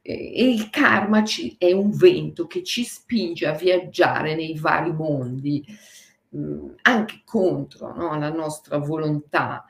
e 0.00 0.50
il 0.50 0.70
karma 0.70 1.22
ci, 1.24 1.54
è 1.58 1.70
un 1.72 1.90
vento 1.90 2.46
che 2.46 2.62
ci 2.62 2.84
spinge 2.84 3.46
a 3.46 3.52
viaggiare 3.52 4.34
nei 4.34 4.58
vari 4.58 4.92
mondi, 4.92 5.62
mh, 6.30 6.74
anche 6.82 7.20
contro 7.24 7.94
no, 7.94 8.18
la 8.18 8.30
nostra 8.30 8.78
volontà 8.78 9.66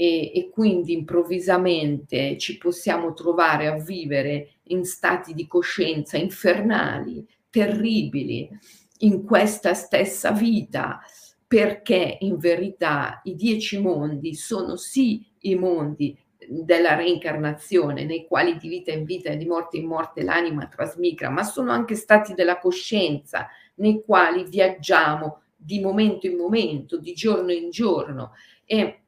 e, 0.00 0.32
e 0.34 0.48
quindi 0.48 0.94
improvvisamente 0.94 2.38
ci 2.38 2.56
possiamo 2.56 3.12
trovare 3.12 3.66
a 3.66 3.76
vivere 3.76 4.60
in 4.68 4.86
stati 4.86 5.34
di 5.34 5.46
coscienza 5.46 6.16
infernali, 6.16 7.22
terribili, 7.50 8.48
in 9.00 9.24
questa 9.24 9.74
stessa 9.74 10.30
vita, 10.30 11.02
perché 11.46 12.16
in 12.20 12.38
verità 12.38 13.20
i 13.24 13.34
dieci 13.34 13.78
mondi 13.78 14.34
sono 14.34 14.76
sì 14.76 15.22
i 15.40 15.54
mondi 15.54 16.16
della 16.48 16.94
reincarnazione, 16.94 18.06
nei 18.06 18.24
quali 18.26 18.56
di 18.56 18.68
vita 18.68 18.92
in 18.92 19.04
vita 19.04 19.28
e 19.28 19.36
di 19.36 19.44
morte 19.44 19.76
in 19.76 19.86
morte 19.86 20.22
l'anima 20.22 20.66
trasmigra, 20.66 21.28
ma 21.28 21.42
sono 21.42 21.72
anche 21.72 21.94
stati 21.94 22.32
della 22.32 22.58
coscienza, 22.58 23.48
nei 23.74 24.02
quali 24.02 24.44
viaggiamo 24.44 25.42
di 25.54 25.78
momento 25.78 26.26
in 26.26 26.38
momento, 26.38 26.96
di 26.96 27.12
giorno 27.12 27.52
in 27.52 27.68
giorno. 27.68 28.32
E 28.64 29.00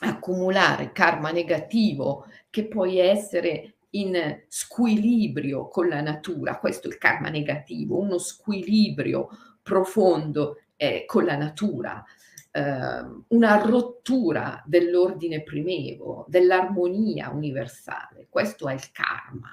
accumulare 0.00 0.92
karma 0.92 1.30
negativo 1.30 2.26
che 2.50 2.66
può 2.66 2.86
essere 2.86 3.76
in 3.90 4.42
squilibrio 4.48 5.68
con 5.68 5.88
la 5.88 6.00
natura, 6.00 6.58
questo 6.58 6.88
è 6.88 6.90
il 6.90 6.98
karma 6.98 7.28
negativo, 7.28 7.98
uno 7.98 8.18
squilibrio 8.18 9.28
profondo 9.62 10.60
eh, 10.76 11.04
con 11.06 11.24
la 11.24 11.36
natura, 11.36 12.04
eh, 12.50 12.62
una 13.28 13.62
rottura 13.62 14.62
dell'ordine 14.66 15.42
primevo, 15.42 16.26
dell'armonia 16.28 17.30
universale, 17.30 18.26
questo 18.28 18.68
è 18.68 18.74
il 18.74 18.92
karma. 18.92 19.50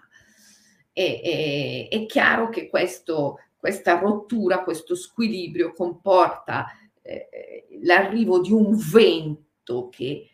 E, 0.92 1.22
e, 1.24 1.88
è 1.90 2.06
chiaro 2.06 2.50
che 2.50 2.70
questo, 2.70 3.40
questa 3.58 3.98
rottura, 3.98 4.64
questo 4.64 4.94
squilibrio 4.96 5.74
comporta 5.74 6.68
eh, 7.02 7.80
l'arrivo 7.82 8.42
di 8.42 8.52
un 8.52 8.78
vento 8.78 9.90
che 9.90 10.33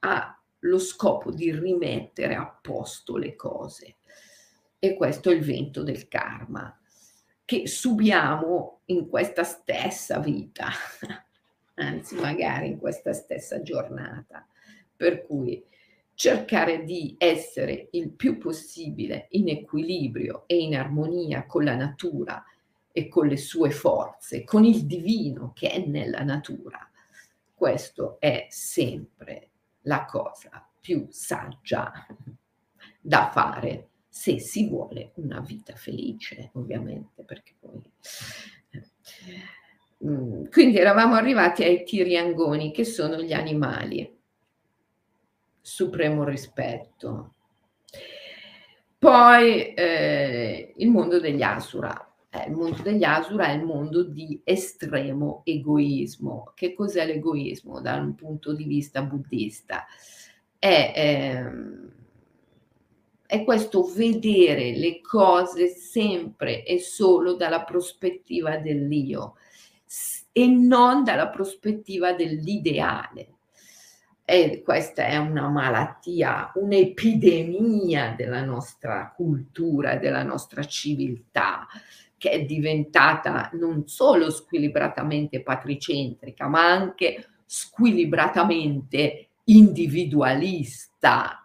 ha 0.00 0.40
lo 0.60 0.78
scopo 0.78 1.30
di 1.30 1.52
rimettere 1.52 2.34
a 2.34 2.46
posto 2.46 3.16
le 3.16 3.34
cose. 3.34 3.96
E 4.78 4.94
questo 4.94 5.30
è 5.30 5.34
il 5.34 5.42
vento 5.42 5.82
del 5.82 6.08
karma 6.08 6.74
che 7.44 7.66
subiamo 7.66 8.82
in 8.86 9.08
questa 9.08 9.42
stessa 9.42 10.20
vita, 10.20 10.68
anzi 11.74 12.14
magari 12.14 12.68
in 12.68 12.78
questa 12.78 13.12
stessa 13.12 13.60
giornata. 13.60 14.46
Per 14.94 15.22
cui 15.22 15.64
cercare 16.14 16.84
di 16.84 17.14
essere 17.18 17.88
il 17.92 18.10
più 18.12 18.38
possibile 18.38 19.26
in 19.30 19.48
equilibrio 19.48 20.44
e 20.46 20.58
in 20.58 20.76
armonia 20.76 21.46
con 21.46 21.64
la 21.64 21.74
natura 21.74 22.44
e 22.92 23.08
con 23.08 23.26
le 23.26 23.36
sue 23.36 23.70
forze, 23.70 24.44
con 24.44 24.64
il 24.64 24.84
divino 24.84 25.52
che 25.54 25.70
è 25.70 25.84
nella 25.86 26.22
natura. 26.22 26.88
Questo 27.54 28.20
è 28.20 28.46
sempre 28.50 29.49
la 29.82 30.04
cosa 30.04 30.66
più 30.80 31.06
saggia 31.10 32.06
da 33.00 33.30
fare 33.32 33.88
se 34.08 34.38
si 34.40 34.68
vuole 34.68 35.12
una 35.16 35.40
vita 35.40 35.74
felice, 35.74 36.50
ovviamente, 36.54 37.22
perché 37.22 37.54
poi... 37.58 37.80
Eh, 38.70 40.06
mm, 40.06 40.46
quindi 40.50 40.78
eravamo 40.78 41.14
arrivati 41.14 41.62
ai 41.62 41.84
tiriangoni, 41.84 42.72
che 42.72 42.84
sono 42.84 43.20
gli 43.22 43.32
animali. 43.32 44.18
Supremo 45.60 46.24
rispetto. 46.24 47.34
Poi 48.98 49.72
eh, 49.72 50.74
il 50.76 50.88
mondo 50.88 51.20
degli 51.20 51.42
asura. 51.42 52.09
Eh, 52.32 52.48
il 52.48 52.52
mondo 52.52 52.82
degli 52.82 53.02
asura 53.02 53.46
è 53.48 53.54
il 53.54 53.64
mondo 53.64 54.04
di 54.04 54.40
estremo 54.44 55.42
egoismo. 55.44 56.52
Che 56.54 56.74
cos'è 56.74 57.04
l'egoismo 57.04 57.80
da 57.80 57.96
un 57.96 58.14
punto 58.14 58.52
di 58.54 58.64
vista 58.64 59.02
buddista? 59.02 59.84
È, 60.56 60.92
ehm, 60.94 61.92
è 63.26 63.44
questo 63.44 63.82
vedere 63.84 64.76
le 64.76 65.00
cose 65.00 65.68
sempre 65.68 66.64
e 66.64 66.78
solo 66.78 67.34
dalla 67.34 67.62
prospettiva 67.64 68.58
dell'io 68.58 69.34
e 70.32 70.46
non 70.46 71.02
dalla 71.02 71.28
prospettiva 71.28 72.12
dell'ideale. 72.12 73.34
E 74.24 74.62
questa 74.64 75.06
è 75.06 75.16
una 75.16 75.48
malattia, 75.48 76.52
un'epidemia 76.54 78.14
della 78.16 78.44
nostra 78.44 79.12
cultura, 79.16 79.96
della 79.96 80.22
nostra 80.22 80.62
civiltà, 80.62 81.66
che 82.20 82.28
è 82.28 82.44
diventata 82.44 83.48
non 83.54 83.88
solo 83.88 84.30
squilibratamente 84.30 85.42
patricentrica, 85.42 86.48
ma 86.48 86.66
anche 86.66 87.28
squilibratamente 87.46 89.28
individualista. 89.44 91.42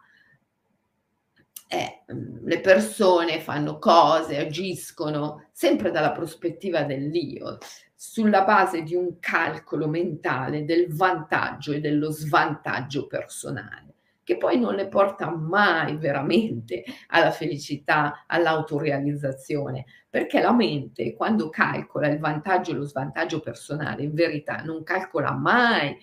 Eh, 1.66 2.03
le 2.44 2.59
persone 2.59 3.40
fanno 3.40 3.79
cose, 3.79 4.38
agiscono 4.38 5.46
sempre 5.53 5.92
dalla 5.92 6.11
prospettiva 6.11 6.83
dell'io, 6.83 7.57
sulla 7.96 8.44
base 8.44 8.83
di 8.83 8.96
un 8.96 9.18
calcolo 9.22 9.88
mentale 9.88 10.66
del 10.66 10.94
vantaggio 10.94 11.72
e 11.72 11.79
dello 11.79 12.11
svantaggio 12.11 13.07
personale 13.07 13.95
che 14.25 14.38
poi 14.38 14.59
non 14.59 14.74
le 14.74 14.88
porta 14.88 15.29
mai 15.29 15.98
veramente 15.98 16.83
alla 17.09 17.29
felicità, 17.29 18.25
all'autorealizzazione, 18.25 19.85
perché 20.09 20.42
la 20.42 20.51
mente 20.51 21.14
quando 21.14 21.50
calcola 21.50 22.07
il 22.07 22.18
vantaggio 22.18 22.72
e 22.72 22.74
lo 22.74 22.85
svantaggio 22.85 23.40
personale, 23.40 24.01
in 24.01 24.16
verità 24.16 24.64
non 24.64 24.83
calcola 24.83 25.31
mai 25.31 25.96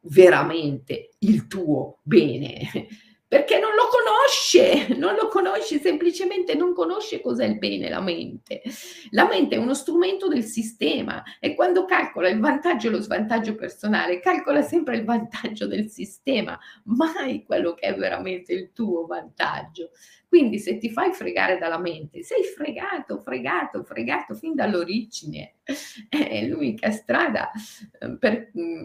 veramente 0.00 1.10
il 1.20 1.46
tuo 1.46 1.98
bene, 2.02 2.68
perché 3.28 3.60
non 3.60 3.70
lo 3.76 3.84
conosce, 4.28 4.94
non 4.96 5.14
lo 5.14 5.28
conosce, 5.28 5.80
semplicemente 5.80 6.54
non 6.54 6.74
conosce 6.74 7.20
cos'è 7.20 7.46
il 7.46 7.58
bene, 7.58 7.88
la 7.88 8.00
mente. 8.00 8.62
La 9.10 9.26
mente 9.26 9.56
è 9.56 9.58
uno 9.58 9.74
strumento 9.74 10.28
del 10.28 10.44
sistema 10.44 11.22
e 11.40 11.54
quando 11.54 11.86
calcola 11.86 12.28
il 12.28 12.38
vantaggio 12.38 12.88
e 12.88 12.90
lo 12.90 13.00
svantaggio 13.00 13.54
personale, 13.54 14.20
calcola 14.20 14.60
sempre 14.60 14.96
il 14.98 15.04
vantaggio 15.04 15.66
del 15.66 15.88
sistema, 15.88 16.58
mai 16.84 17.44
quello 17.44 17.72
che 17.72 17.86
è 17.86 17.94
veramente 17.94 18.52
il 18.52 18.72
tuo 18.72 19.06
vantaggio. 19.06 19.90
Quindi 20.28 20.58
se 20.58 20.76
ti 20.76 20.90
fai 20.90 21.12
fregare 21.12 21.56
dalla 21.56 21.78
mente, 21.78 22.22
sei 22.22 22.42
fregato, 22.44 23.18
fregato, 23.18 23.82
fregato 23.82 24.34
fin 24.34 24.54
dall'origine. 24.54 25.54
È 26.08 26.44
l'unica 26.46 26.90
strada 26.90 27.50
eh, 27.98 28.16
per 28.18 28.50
mm, 28.58 28.82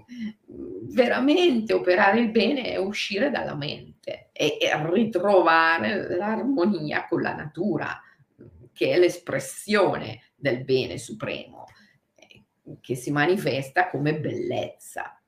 veramente 0.94 1.74
operare 1.74 2.22
il 2.22 2.32
bene 2.32 2.72
è 2.72 2.78
uscire 2.78 3.30
dalla 3.30 3.56
mente 3.56 4.30
e, 4.32 4.58
ritrovare 4.90 6.16
l'armonia 6.16 7.08
con 7.08 7.22
la 7.22 7.36
natura, 7.36 8.02
che 8.72 8.92
è 8.92 8.98
l'espressione 8.98 10.32
del 10.36 10.64
bene 10.64 10.98
supremo, 10.98 11.66
eh, 12.16 12.44
che 12.80 12.96
si 12.96 13.12
manifesta 13.12 13.90
come 13.90 14.18
bellezza, 14.18 15.22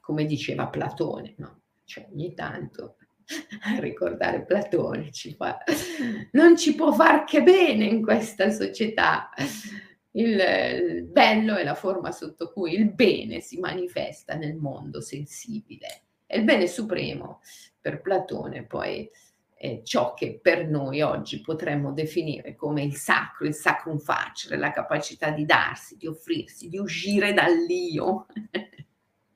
come 0.00 0.24
diceva 0.24 0.68
Platone, 0.68 1.34
no? 1.38 1.60
Cioè 1.84 2.08
ogni 2.12 2.34
tanto 2.34 2.96
ricordare 3.78 4.44
Platone 4.44 5.10
ci 5.10 5.34
fa, 5.34 5.58
non 6.32 6.56
ci 6.56 6.74
può 6.74 6.92
far 6.92 7.24
che 7.24 7.42
bene 7.42 7.84
in 7.84 8.02
questa 8.02 8.50
società. 8.50 9.30
Il, 10.12 10.38
il, 10.38 11.04
bello 11.04 11.56
è 11.56 11.62
la 11.62 11.74
forma 11.74 12.10
sotto 12.10 12.52
cui 12.52 12.74
il 12.74 12.92
bene 12.92 13.40
si 13.40 13.58
manifesta 13.58 14.34
nel 14.34 14.56
mondo 14.56 15.00
sensibile. 15.00 16.02
E 16.26 16.38
il 16.38 16.44
bene 16.44 16.66
supremo 16.66 17.40
per 17.80 18.00
Platone 18.00 18.64
poi 18.64 19.08
è 19.60 19.82
ciò 19.82 20.14
che 20.14 20.38
per 20.40 20.66
noi 20.66 21.02
oggi 21.02 21.42
potremmo 21.42 21.92
definire 21.92 22.56
come 22.56 22.82
il 22.82 22.94
sacro, 22.94 23.46
il 23.46 23.52
sacrum 23.52 23.98
facere, 23.98 24.56
la 24.56 24.70
capacità 24.70 25.30
di 25.30 25.44
darsi, 25.44 25.98
di 25.98 26.06
offrirsi, 26.06 26.70
di 26.70 26.78
uscire 26.78 27.34
dall'io. 27.34 28.24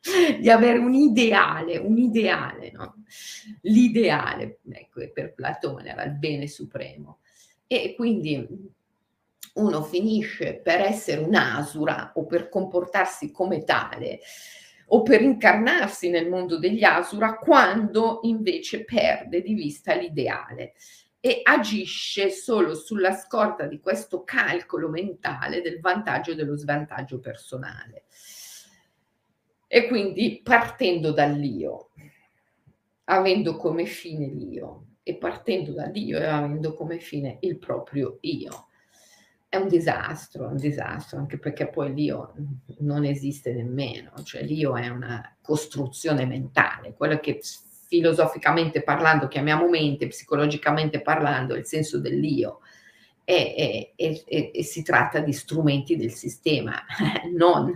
di 0.38 0.50
avere 0.50 0.78
un 0.78 0.92
ideale, 0.92 1.78
un 1.78 1.96
ideale, 1.98 2.70
no? 2.72 3.04
L'ideale, 3.62 4.60
ecco, 4.70 5.00
per 5.12 5.32
Platone 5.32 5.90
era 5.90 6.04
il 6.04 6.12
bene 6.12 6.46
supremo. 6.46 7.20
E 7.66 7.94
quindi 7.96 8.46
uno 9.54 9.82
finisce 9.82 10.60
per 10.62 10.80
essere 10.80 11.22
un'asura 11.22 12.12
o 12.16 12.26
per 12.26 12.48
comportarsi 12.48 13.30
come 13.30 13.64
tale 13.64 14.20
o 14.88 15.02
per 15.02 15.22
incarnarsi 15.22 16.10
nel 16.10 16.28
mondo 16.28 16.58
degli 16.58 16.82
asura 16.82 17.36
quando 17.36 18.20
invece 18.24 18.84
perde 18.84 19.40
di 19.40 19.54
vista 19.54 19.94
l'ideale 19.94 20.74
e 21.20 21.40
agisce 21.42 22.28
solo 22.28 22.74
sulla 22.74 23.14
scorta 23.14 23.64
di 23.64 23.80
questo 23.80 24.24
calcolo 24.24 24.90
mentale 24.90 25.62
del 25.62 25.80
vantaggio 25.80 26.32
e 26.32 26.34
dello 26.34 26.54
svantaggio 26.54 27.18
personale. 27.18 28.04
E 29.74 29.88
quindi 29.88 30.40
partendo 30.40 31.10
dall'io, 31.10 31.88
avendo 33.06 33.56
come 33.56 33.86
fine 33.86 34.28
l'io 34.28 34.98
e 35.02 35.16
partendo 35.16 35.72
dall'io 35.72 36.16
e 36.16 36.26
avendo 36.26 36.74
come 36.74 37.00
fine 37.00 37.38
il 37.40 37.58
proprio 37.58 38.18
io. 38.20 38.68
È 39.48 39.56
un 39.56 39.66
disastro, 39.66 40.46
un 40.46 40.58
disastro, 40.58 41.18
anche 41.18 41.40
perché 41.40 41.66
poi 41.66 41.92
l'io 41.92 42.34
non 42.78 43.04
esiste 43.04 43.52
nemmeno, 43.52 44.12
cioè 44.22 44.44
l'io 44.44 44.76
è 44.76 44.86
una 44.86 45.36
costruzione 45.42 46.24
mentale, 46.24 46.94
quello 46.94 47.18
che 47.18 47.40
filosoficamente 47.88 48.80
parlando 48.84 49.26
chiamiamo 49.26 49.68
mente, 49.68 50.06
psicologicamente 50.06 51.02
parlando 51.02 51.56
il 51.56 51.66
senso 51.66 51.98
dell'io. 51.98 52.60
E, 53.24 53.92
e, 53.96 54.62
si 54.62 54.82
tratta 54.84 55.18
di 55.18 55.32
strumenti 55.32 55.96
del 55.96 56.12
sistema, 56.12 56.80
non 57.34 57.74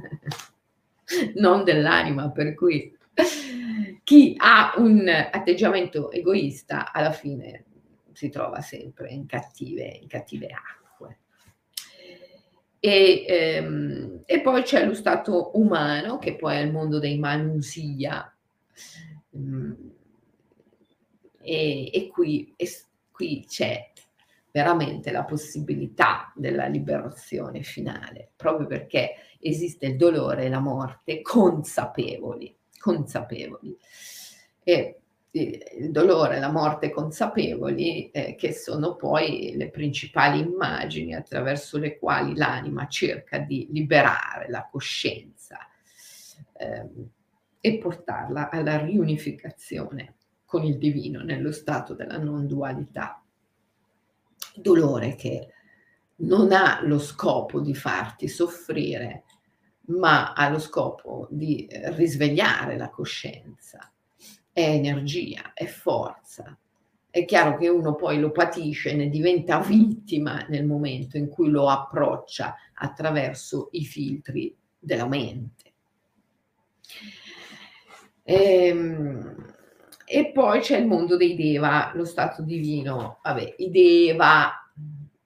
non 1.36 1.64
dell'anima, 1.64 2.30
per 2.30 2.54
cui 2.54 2.96
chi 4.04 4.34
ha 4.36 4.74
un 4.76 5.08
atteggiamento 5.08 6.10
egoista 6.10 6.92
alla 6.92 7.12
fine 7.12 7.64
si 8.12 8.30
trova 8.30 8.60
sempre 8.60 9.10
in 9.10 9.26
cattive, 9.26 9.84
in 9.84 10.08
cattive 10.08 10.48
acque. 10.48 11.18
E, 12.80 13.24
ehm, 13.28 14.22
e 14.24 14.40
poi 14.40 14.62
c'è 14.62 14.84
lo 14.84 14.94
stato 14.94 15.50
umano, 15.54 16.18
che 16.18 16.36
poi 16.36 16.56
è 16.56 16.60
il 16.60 16.72
mondo 16.72 16.98
dei 16.98 17.18
manusia. 17.18 18.32
Mm, 19.36 19.72
e, 21.40 21.90
e, 21.92 22.08
qui, 22.08 22.52
e 22.56 22.68
qui 23.10 23.44
c'è 23.48 23.92
veramente 24.50 25.10
la 25.10 25.24
possibilità 25.24 26.32
della 26.34 26.66
liberazione 26.66 27.62
finale, 27.62 28.30
proprio 28.36 28.66
perché 28.66 29.14
esiste 29.40 29.86
il 29.86 29.96
dolore 29.96 30.44
e 30.44 30.48
la 30.48 30.60
morte 30.60 31.20
consapevoli, 31.22 32.56
consapevoli. 32.78 33.76
E 34.62 35.00
il 35.30 35.90
dolore 35.90 36.36
e 36.36 36.40
la 36.40 36.50
morte 36.50 36.90
consapevoli, 36.90 38.10
eh, 38.10 38.34
che 38.34 38.52
sono 38.52 38.96
poi 38.96 39.54
le 39.56 39.70
principali 39.70 40.40
immagini 40.40 41.14
attraverso 41.14 41.78
le 41.78 41.98
quali 41.98 42.34
l'anima 42.34 42.88
cerca 42.88 43.38
di 43.38 43.68
liberare 43.70 44.48
la 44.48 44.66
coscienza 44.70 45.58
eh, 46.54 46.88
e 47.60 47.78
portarla 47.78 48.50
alla 48.50 48.78
riunificazione 48.78 50.14
con 50.44 50.64
il 50.64 50.78
divino 50.78 51.22
nello 51.22 51.52
stato 51.52 51.94
della 51.94 52.16
non 52.16 52.46
dualità. 52.46 53.22
Dolore 54.60 55.14
che 55.14 55.48
non 56.16 56.52
ha 56.52 56.80
lo 56.82 56.98
scopo 56.98 57.60
di 57.60 57.74
farti 57.74 58.28
soffrire, 58.28 59.24
ma 59.88 60.32
ha 60.32 60.48
lo 60.48 60.58
scopo 60.58 61.26
di 61.30 61.66
eh, 61.66 61.94
risvegliare 61.94 62.76
la 62.76 62.90
coscienza 62.90 63.90
è 64.58 64.70
energia, 64.70 65.52
è 65.54 65.66
forza. 65.66 66.58
È 67.08 67.24
chiaro 67.24 67.56
che 67.56 67.68
uno 67.68 67.94
poi 67.94 68.18
lo 68.18 68.32
patisce, 68.32 68.92
ne 68.92 69.08
diventa 69.08 69.60
vittima 69.60 70.44
nel 70.48 70.66
momento 70.66 71.16
in 71.16 71.28
cui 71.28 71.48
lo 71.48 71.68
approccia 71.68 72.56
attraverso 72.74 73.68
i 73.72 73.84
filtri 73.84 74.54
della 74.76 75.06
mente. 75.06 75.72
Ehm, 78.24 79.54
e 80.08 80.32
poi 80.32 80.60
c'è 80.60 80.78
il 80.78 80.86
mondo 80.86 81.16
dei 81.16 81.36
Deva, 81.36 81.92
lo 81.94 82.04
stato 82.04 82.42
divino. 82.42 83.18
Vabbè, 83.22 83.54
i 83.58 83.70
Deva, 83.70 84.52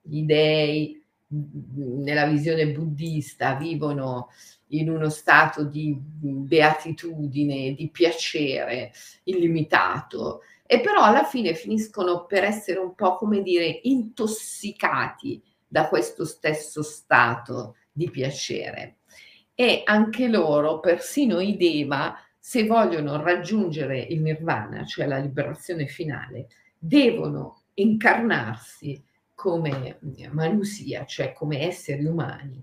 gli 0.00 0.22
dei, 0.22 1.00
nella 1.28 2.26
visione 2.26 2.70
buddista 2.72 3.54
vivono 3.54 4.28
in 4.68 4.90
uno 4.90 5.08
stato 5.08 5.64
di 5.64 5.96
beatitudine, 5.96 7.74
di 7.74 7.90
piacere 7.90 8.92
illimitato 9.24 10.40
e 10.66 10.80
però 10.80 11.02
alla 11.02 11.24
fine 11.24 11.54
finiscono 11.54 12.24
per 12.24 12.44
essere 12.44 12.78
un 12.78 12.94
po' 12.94 13.16
come 13.16 13.42
dire 13.42 13.80
intossicati 13.82 15.42
da 15.68 15.88
questo 15.88 16.24
stesso 16.24 16.82
stato 16.82 17.76
di 17.92 18.10
piacere. 18.10 18.96
E 19.54 19.82
anche 19.84 20.28
loro, 20.28 20.80
persino 20.80 21.40
i 21.40 21.56
Deva, 21.56 22.16
se 22.44 22.66
vogliono 22.66 23.22
raggiungere 23.22 24.00
il 24.00 24.20
nirvana, 24.20 24.84
cioè 24.84 25.06
la 25.06 25.18
liberazione 25.18 25.86
finale, 25.86 26.48
devono 26.76 27.62
incarnarsi 27.74 29.00
come 29.32 30.00
manusia, 30.32 31.04
cioè 31.04 31.32
come 31.34 31.60
esseri 31.60 32.04
umani, 32.04 32.60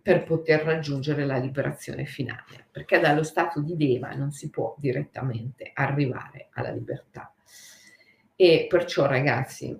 per 0.00 0.24
poter 0.24 0.62
raggiungere 0.62 1.26
la 1.26 1.36
liberazione 1.36 2.06
finale, 2.06 2.68
perché 2.70 2.98
dallo 2.98 3.22
stato 3.22 3.60
di 3.60 3.76
Deva 3.76 4.14
non 4.14 4.32
si 4.32 4.48
può 4.48 4.74
direttamente 4.78 5.72
arrivare 5.74 6.48
alla 6.54 6.70
libertà. 6.70 7.34
E 8.34 8.64
perciò 8.66 9.04
ragazzi, 9.04 9.78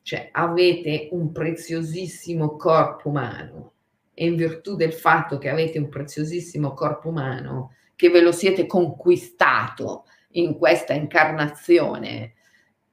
cioè, 0.00 0.30
avete 0.32 1.08
un 1.12 1.32
preziosissimo 1.32 2.56
corpo 2.56 3.10
umano 3.10 3.72
e 4.14 4.26
in 4.26 4.36
virtù 4.36 4.76
del 4.76 4.92
fatto 4.92 5.38
che 5.38 5.48
avete 5.48 5.78
un 5.78 5.88
preziosissimo 5.88 6.72
corpo 6.72 7.08
umano, 7.08 7.74
che 7.96 8.10
ve 8.10 8.20
lo 8.20 8.32
siete 8.32 8.66
conquistato 8.66 10.04
in 10.32 10.56
questa 10.56 10.94
incarnazione, 10.94 12.34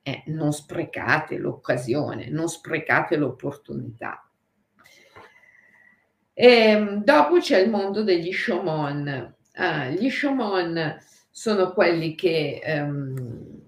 eh, 0.04 0.24
non 0.28 0.52
sprecate 0.52 1.38
l'occasione, 1.38 2.30
non 2.30 2.50
sprecate 2.50 3.16
l'opportunità 3.16 4.26
e 6.34 6.48
ehm, 6.48 7.04
dopo 7.04 7.38
c'è 7.38 7.60
il 7.60 7.70
mondo 7.70 8.04
degli 8.04 8.32
shomon. 8.32 9.36
Ah, 9.54 9.90
gli 9.90 10.10
shomon 10.10 10.98
sono 11.30 11.72
quelli 11.72 12.16
che 12.16 12.62
um, 12.66 13.62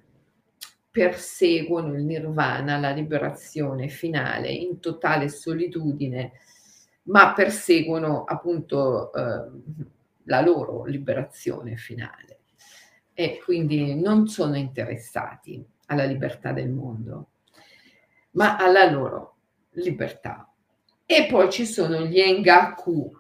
perseguono 0.89 1.93
il 1.93 2.03
nirvana, 2.03 2.79
la 2.79 2.91
liberazione 2.91 3.89
finale 3.89 4.49
in 4.49 4.79
totale 4.79 5.29
solitudine, 5.29 6.31
ma 7.03 7.33
perseguono 7.33 8.23
appunto 8.23 9.11
uh, 9.13 9.83
la 10.25 10.41
loro 10.41 10.85
liberazione 10.85 11.75
finale. 11.75 12.39
E 13.13 13.39
quindi 13.43 13.95
non 13.95 14.27
sono 14.27 14.55
interessati 14.55 15.63
alla 15.87 16.05
libertà 16.05 16.51
del 16.51 16.69
mondo, 16.69 17.27
ma 18.31 18.57
alla 18.57 18.89
loro 18.89 19.35
libertà. 19.71 20.47
E 21.05 21.27
poi 21.29 21.51
ci 21.51 21.65
sono 21.65 22.05
gli 22.05 22.19
Engaku. 22.19 23.11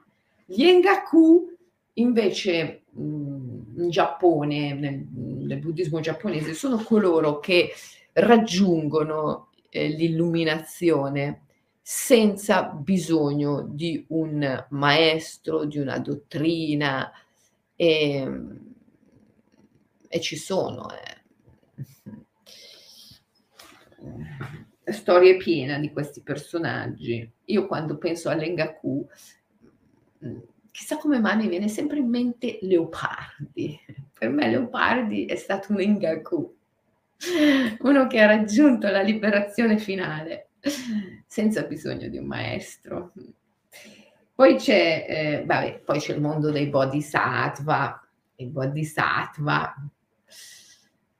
Gli 0.45 0.63
Engaku 0.63 1.51
invece 1.93 2.83
in 2.95 3.87
Giappone, 3.89 4.73
nel, 4.73 5.05
nel, 5.11 5.59
buddismo 5.59 5.99
giapponese, 5.99 6.53
sono 6.53 6.77
coloro 6.77 7.39
che 7.39 7.71
raggiungono 8.13 9.49
eh, 9.69 9.87
l'illuminazione 9.87 11.41
senza 11.85 12.63
bisogno 12.63 13.61
di 13.61 14.05
un 14.09 14.65
maestro, 14.69 15.65
di 15.65 15.79
una 15.79 15.99
dottrina 15.99 17.11
e, 17.75 18.39
e 20.07 20.19
ci 20.21 20.37
sono. 20.37 20.87
Eh 20.89 21.21
storie 24.93 25.35
piena 25.35 25.77
di 25.77 25.91
questi 25.91 26.21
personaggi. 26.21 27.29
Io 27.45 27.67
quando 27.67 27.97
penso 27.97 28.29
all'Engaku, 28.29 29.05
mm, 30.25 30.39
chissà 30.71 30.97
come 30.97 31.19
mai 31.19 31.35
mi 31.35 31.49
viene 31.49 31.67
sempre 31.67 31.99
in 31.99 32.07
mente 32.07 32.59
Leopardi. 32.61 33.77
Per 34.17 34.29
me 34.29 34.49
Leopardi 34.49 35.25
è 35.25 35.35
stato 35.35 35.73
un 35.73 35.81
Engaku, 35.81 36.55
uno 37.79 38.07
che 38.07 38.21
ha 38.21 38.27
raggiunto 38.27 38.87
la 38.87 39.01
liberazione 39.01 39.77
finale 39.77 40.47
senza 41.27 41.63
bisogno 41.63 42.07
di 42.07 42.17
un 42.17 42.25
maestro. 42.25 43.11
Poi 44.35 44.55
c'è, 44.55 45.05
eh, 45.07 45.45
vabbè, 45.45 45.81
poi 45.85 45.99
c'è 45.99 46.13
il 46.13 46.21
mondo 46.21 46.49
dei 46.51 46.67
bodhisattva, 46.67 48.01
i 48.35 48.47
bodhisattva. 48.47 49.75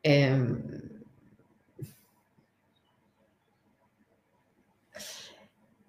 Ehm, 0.01 0.91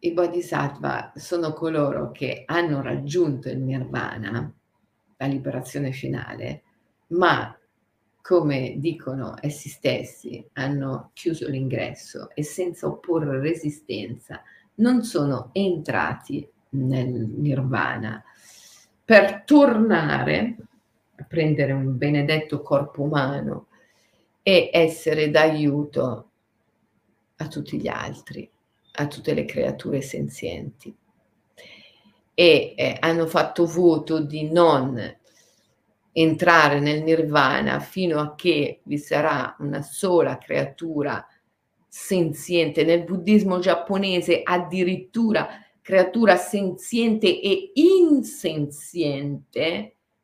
I 0.04 0.12
bodhisattva 0.12 1.12
sono 1.14 1.54
coloro 1.54 2.10
che 2.10 2.42
hanno 2.44 2.82
raggiunto 2.82 3.48
il 3.48 3.58
nirvana, 3.58 4.52
la 5.16 5.26
liberazione 5.26 5.92
finale, 5.92 6.62
ma 7.08 7.58
come 8.24 8.76
dicono 8.78 9.34
essi 9.42 9.68
stessi, 9.68 10.42
hanno 10.54 11.10
chiuso 11.12 11.46
l'ingresso 11.46 12.30
e 12.32 12.42
senza 12.42 12.87
opporre 12.87 13.38
resistenza 13.38 14.42
non 14.76 15.02
sono 15.02 15.50
entrati 15.52 16.48
nel 16.70 17.06
nirvana. 17.06 18.24
Per 19.04 19.42
tornare 19.44 20.56
a 21.16 21.24
prendere 21.24 21.72
un 21.72 21.98
benedetto 21.98 22.62
corpo 22.62 23.02
umano 23.02 23.66
e 24.42 24.70
essere 24.72 25.30
d'aiuto 25.30 26.30
a 27.37 27.46
tutti 27.46 27.78
gli 27.78 27.88
altri 27.88 28.50
a 28.92 29.06
tutte 29.06 29.34
le 29.34 29.44
creature 29.44 30.00
senzienti. 30.00 30.96
E 32.32 32.74
eh, 32.74 32.96
hanno 33.00 33.26
fatto 33.26 33.66
voto 33.66 34.20
di 34.20 34.50
non 34.50 34.96
entrare 36.16 36.79
nel 36.79 37.03
nirvana 37.03 37.81
fino 37.81 38.20
a 38.20 38.37
che 38.37 38.81
vi 38.85 38.98
sarà 38.98 39.57
una 39.59 39.83
sola 39.83 40.38
creatura 40.38 41.27
senziente. 41.88 42.85
Nel 42.85 43.03
buddismo 43.03 43.59
giapponese 43.59 44.42
addirittura 44.44 45.48
creatura 45.83 46.37
senziente 46.37 47.40
e 47.40 47.72
insenziente 47.74 49.16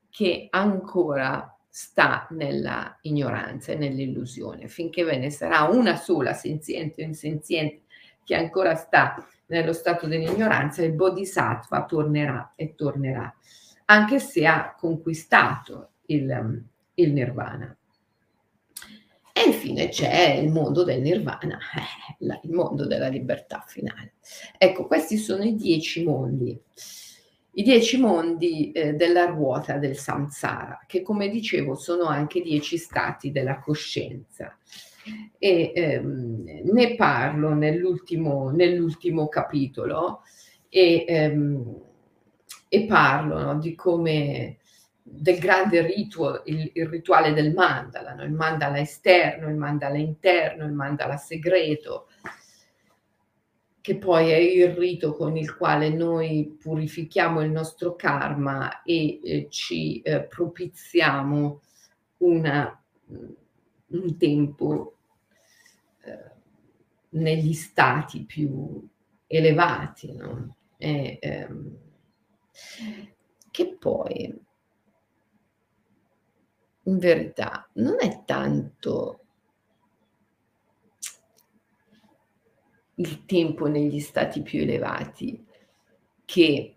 che 0.08 0.46
ancora 0.48 1.54
sta 1.68 2.28
nella 2.30 2.96
ignoranza 3.02 3.72
e 3.72 3.76
nell'illusione. 3.76 4.68
Finché 4.68 5.02
ve 5.02 5.18
ne 5.18 5.30
sarà 5.30 5.64
una 5.64 5.96
sola 5.96 6.34
senziente 6.34 7.02
o 7.02 7.06
insenziente 7.06 7.82
che 8.24 8.36
ancora 8.36 8.76
sta 8.76 9.26
nello 9.46 9.72
stato 9.72 10.06
dell'ignoranza, 10.06 10.84
il 10.84 10.92
bodhisattva 10.92 11.84
tornerà 11.84 12.52
e 12.54 12.76
tornerà, 12.76 13.34
anche 13.90 14.20
se 14.20 14.46
ha 14.46 14.74
conquistato 14.78 15.90
il, 16.06 16.64
il 16.94 17.12
nirvana. 17.12 17.76
E 19.32 19.42
infine 19.44 19.88
c'è 19.88 20.34
il 20.34 20.48
mondo 20.48 20.84
del 20.84 21.00
nirvana, 21.00 21.58
eh, 22.20 22.40
il 22.44 22.52
mondo 22.52 22.86
della 22.86 23.08
libertà 23.08 23.64
finale. 23.66 24.14
Ecco, 24.56 24.86
questi 24.86 25.16
sono 25.16 25.42
i 25.42 25.56
dieci 25.56 26.04
mondi, 26.04 26.58
i 27.52 27.62
dieci 27.64 27.98
mondi 27.98 28.70
eh, 28.70 28.92
della 28.92 29.24
ruota 29.26 29.76
del 29.76 29.96
samsara, 29.96 30.84
che 30.86 31.02
come 31.02 31.28
dicevo 31.28 31.74
sono 31.74 32.04
anche 32.04 32.42
dieci 32.42 32.78
stati 32.78 33.32
della 33.32 33.58
coscienza. 33.58 34.56
E 35.38 35.72
ehm, 35.74 36.44
ne 36.64 36.94
parlo 36.94 37.54
nell'ultimo, 37.54 38.50
nell'ultimo 38.50 39.28
capitolo 39.28 40.20
e, 40.68 41.04
ehm, 41.08 41.88
e 42.72 42.86
parlo 42.86 43.40
no, 43.40 43.58
di 43.58 43.74
come 43.74 44.58
del 45.02 45.40
grande 45.40 45.82
rituale, 45.82 46.42
il, 46.44 46.70
il, 46.72 46.86
rituale 46.88 47.32
del 47.32 47.52
mandala, 47.52 48.14
no? 48.14 48.22
il 48.22 48.32
mandala 48.32 48.78
esterno, 48.78 49.48
il 49.48 49.56
mandala 49.56 49.98
interno, 49.98 50.64
il 50.66 50.72
mandala 50.72 51.16
segreto, 51.16 52.06
che 53.80 53.96
poi 53.96 54.30
è 54.30 54.36
il 54.36 54.72
rito 54.76 55.14
con 55.16 55.36
il 55.36 55.56
quale 55.56 55.88
noi 55.88 56.56
purifichiamo 56.60 57.40
il 57.40 57.50
nostro 57.50 57.96
karma 57.96 58.82
e 58.82 59.18
eh, 59.20 59.46
ci 59.50 60.00
eh, 60.02 60.22
propiziamo 60.22 61.60
una, 62.18 62.82
un 63.86 64.16
tempo 64.16 64.94
eh, 66.04 66.30
negli 67.10 67.52
stati 67.52 68.22
più 68.24 68.88
elevati, 69.26 70.12
no? 70.14 70.54
e, 70.76 71.18
ehm, 71.20 71.89
che 73.50 73.76
poi 73.76 74.40
in 76.84 76.98
verità 76.98 77.68
non 77.74 77.96
è 78.00 78.24
tanto 78.24 79.20
il 82.94 83.24
tempo 83.24 83.66
negli 83.66 84.00
stati 84.00 84.42
più 84.42 84.60
elevati 84.60 85.46
che 86.24 86.74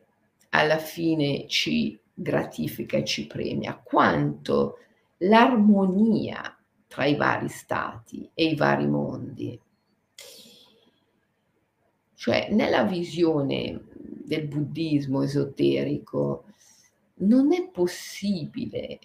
alla 0.50 0.78
fine 0.78 1.48
ci 1.48 2.00
gratifica 2.14 2.98
e 2.98 3.04
ci 3.04 3.28
premia, 3.28 3.76
quanto 3.76 4.78
l'armonia 5.18 6.58
tra 6.88 7.06
i 7.06 7.16
vari 7.16 7.50
stati 7.50 8.30
e 8.34 8.46
i 8.46 8.56
vari 8.56 8.88
mondi. 8.88 9.60
Cioè, 12.14 12.50
nella 12.52 12.84
visione 12.84 13.88
del 14.34 14.48
buddismo 14.48 15.22
esoterico 15.22 16.46
non 17.16 17.54
è 17.54 17.70
possibile 17.70 19.00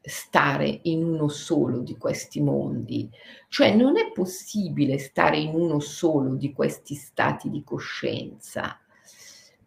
stare 0.00 0.80
in 0.84 1.04
uno 1.04 1.28
solo 1.28 1.80
di 1.80 1.96
questi 1.98 2.40
mondi, 2.40 3.10
cioè 3.48 3.74
non 3.74 3.98
è 3.98 4.10
possibile 4.12 4.96
stare 4.98 5.38
in 5.38 5.54
uno 5.54 5.80
solo 5.80 6.34
di 6.34 6.52
questi 6.52 6.94
stati 6.94 7.50
di 7.50 7.62
coscienza, 7.62 8.80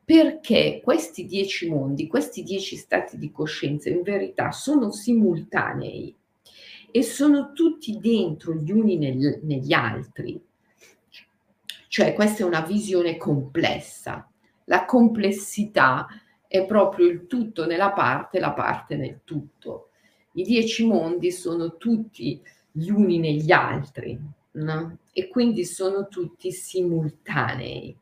perché 0.04 0.82
questi 0.84 1.25
dieci 1.25 1.69
mondi, 1.69 2.08
questi 2.08 2.41
dieci 2.41 2.75
stati 2.75 3.17
di 3.17 3.32
coscienza 3.32 3.89
in 3.89 4.01
verità 4.01 4.51
sono 4.51 4.91
simultanei 4.91 6.15
e 6.89 7.04
sono 7.04 7.54
tutti 7.54 7.99
dentro 7.99 8.56
gli 8.56 8.71
uni 8.71 8.97
nel, 8.97 9.39
negli 9.43 9.73
altri. 9.73 10.41
Cioè 11.88 12.13
questa 12.13 12.43
è 12.43 12.47
una 12.47 12.62
visione 12.62 13.17
complessa. 13.17 14.31
La 14.72 14.86
complessità 14.86 16.08
è 16.48 16.66
proprio 16.66 17.06
il 17.08 17.28
tutto 17.28 17.66
nella 17.66 17.92
parte, 17.92 18.40
la 18.40 18.54
parte 18.54 18.96
nel 18.96 19.20
tutto. 19.26 19.90
I 20.36 20.44
dieci 20.44 20.88
mondi 20.88 21.30
sono 21.30 21.76
tutti 21.76 22.42
gli 22.72 22.90
uni 22.90 23.20
negli 23.20 23.52
altri 23.52 24.18
no? 24.52 24.98
e 25.12 25.28
quindi 25.28 25.66
sono 25.66 26.08
tutti 26.08 26.54
simultanei. 26.54 27.98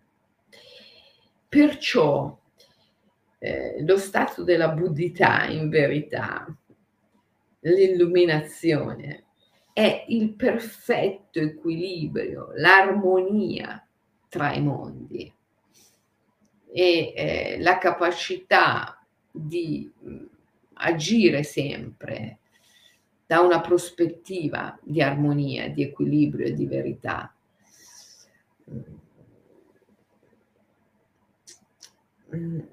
Perciò 1.49 2.39
eh, 3.39 3.83
lo 3.83 3.97
stato 3.97 4.43
della 4.43 4.69
buddhità 4.69 5.45
in 5.45 5.69
verità, 5.69 6.55
l'illuminazione, 7.61 9.23
è 9.73 10.05
il 10.09 10.35
perfetto 10.35 11.39
equilibrio, 11.39 12.51
l'armonia 12.53 13.83
tra 14.27 14.53
i 14.53 14.61
mondi 14.61 15.33
e 16.71 17.13
eh, 17.15 17.57
la 17.59 17.77
capacità 17.77 19.03
di 19.31 19.91
agire 20.73 21.43
sempre 21.43 22.39
da 23.25 23.41
una 23.41 23.61
prospettiva 23.61 24.77
di 24.81 25.01
armonia, 25.01 25.69
di 25.69 25.83
equilibrio 25.83 26.47
e 26.47 26.53
di 26.53 26.65
verità. 26.65 27.31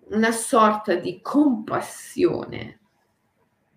Una 0.09 0.33
sorta 0.33 0.95
di 0.95 1.21
compassione 1.21 2.81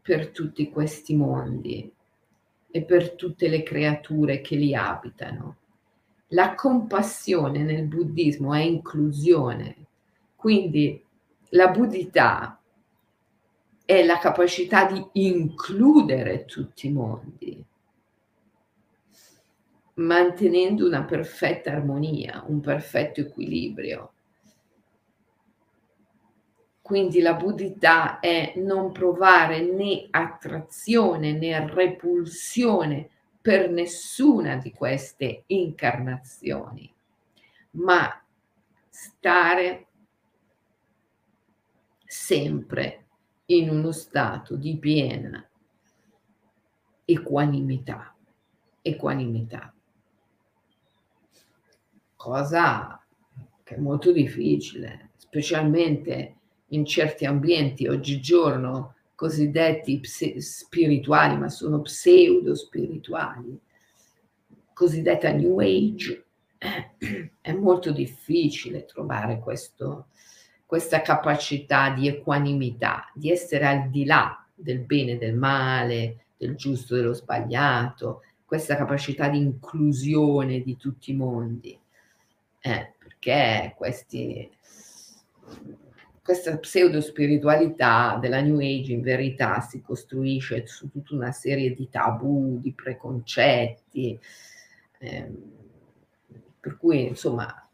per 0.02 0.30
tutti 0.30 0.70
questi 0.70 1.16
mondi 1.16 1.92
e 2.72 2.84
per 2.84 3.16
tutte 3.16 3.48
le 3.48 3.64
creature 3.64 4.42
che 4.42 4.56
li 4.56 4.74
abitano. 4.74 5.58
La 6.30 6.56
compassione 6.56 7.64
nel 7.64 7.88
buddismo 7.88 8.54
è 8.54 8.62
inclusione, 8.62 9.88
quindi 10.40 11.06
la 11.50 11.68
buddhità 11.68 12.62
è 13.84 14.06
la 14.06 14.18
capacità 14.20 14.86
di 14.86 15.06
includere 15.14 16.46
tutti 16.46 16.88
i 16.88 16.94
mondi, 16.94 17.62
mantenendo 19.96 20.88
una 20.88 21.04
perfetta 21.04 21.72
armonia, 21.72 22.46
un 22.48 22.62
perfetto 22.62 23.20
equilibrio. 23.20 24.14
Quindi 26.82 27.20
la 27.20 27.34
buddhità 27.34 28.22
è 28.22 28.54
non 28.56 28.94
provare 28.94 29.60
né 29.60 30.08
attrazione 30.10 31.34
né 31.34 31.68
repulsione 31.68 33.10
per 33.42 33.70
nessuna 33.70 34.56
di 34.56 34.72
queste 34.72 35.44
incarnazioni, 35.48 36.90
ma 37.72 38.24
stare 38.88 39.89
sempre 42.12 43.06
in 43.46 43.70
uno 43.70 43.92
stato 43.92 44.56
di 44.56 44.80
piena 44.80 45.48
equanimità. 47.06 48.16
Equanimità. 48.82 49.72
Cosa 52.16 53.06
che 53.64 53.76
è 53.76 53.78
molto 53.78 54.12
difficile, 54.12 55.12
specialmente 55.18 56.38
in 56.70 56.84
certi 56.84 57.26
ambienti 57.26 57.86
oggigiorno 57.86 58.96
cosiddetti 59.14 60.02
spirituali, 60.04 61.38
ma 61.38 61.50
sono 61.50 61.82
pseudo 61.82 62.56
spirituali, 62.56 63.60
cosiddetta 64.74 65.32
New 65.32 65.60
Age, 65.60 66.26
è 67.40 67.54
molto 67.54 67.92
difficile 67.92 68.86
trovare 68.86 69.38
questo, 69.38 70.08
questa 70.70 71.02
capacità 71.02 71.90
di 71.90 72.08
equanimità, 72.08 73.10
di 73.16 73.32
essere 73.32 73.66
al 73.66 73.90
di 73.90 74.06
là 74.06 74.46
del 74.54 74.78
bene 74.82 75.14
e 75.14 75.18
del 75.18 75.34
male, 75.34 76.26
del 76.38 76.56
giusto 76.56 76.94
e 76.94 77.00
dello 77.00 77.14
sbagliato, 77.14 78.22
questa 78.46 78.76
capacità 78.76 79.30
di 79.30 79.40
inclusione 79.40 80.62
di 80.62 80.78
tutti 80.78 81.10
i 81.10 81.16
mondi. 81.16 81.76
Eh, 82.60 82.94
perché 83.00 83.74
questi, 83.78 84.48
questa 86.22 86.56
pseudo 86.60 87.02
spiritualità 87.02 88.20
della 88.22 88.40
New 88.40 88.60
Age 88.60 88.94
in 88.94 89.02
verità 89.02 89.62
si 89.62 89.82
costruisce 89.82 90.68
su 90.68 90.92
tutta 90.92 91.16
una 91.16 91.32
serie 91.32 91.74
di 91.74 91.90
tabù, 91.90 92.60
di 92.60 92.74
preconcetti, 92.74 94.20
eh, 95.00 95.32
per 96.60 96.78
cui 96.78 97.08
insomma 97.08 97.68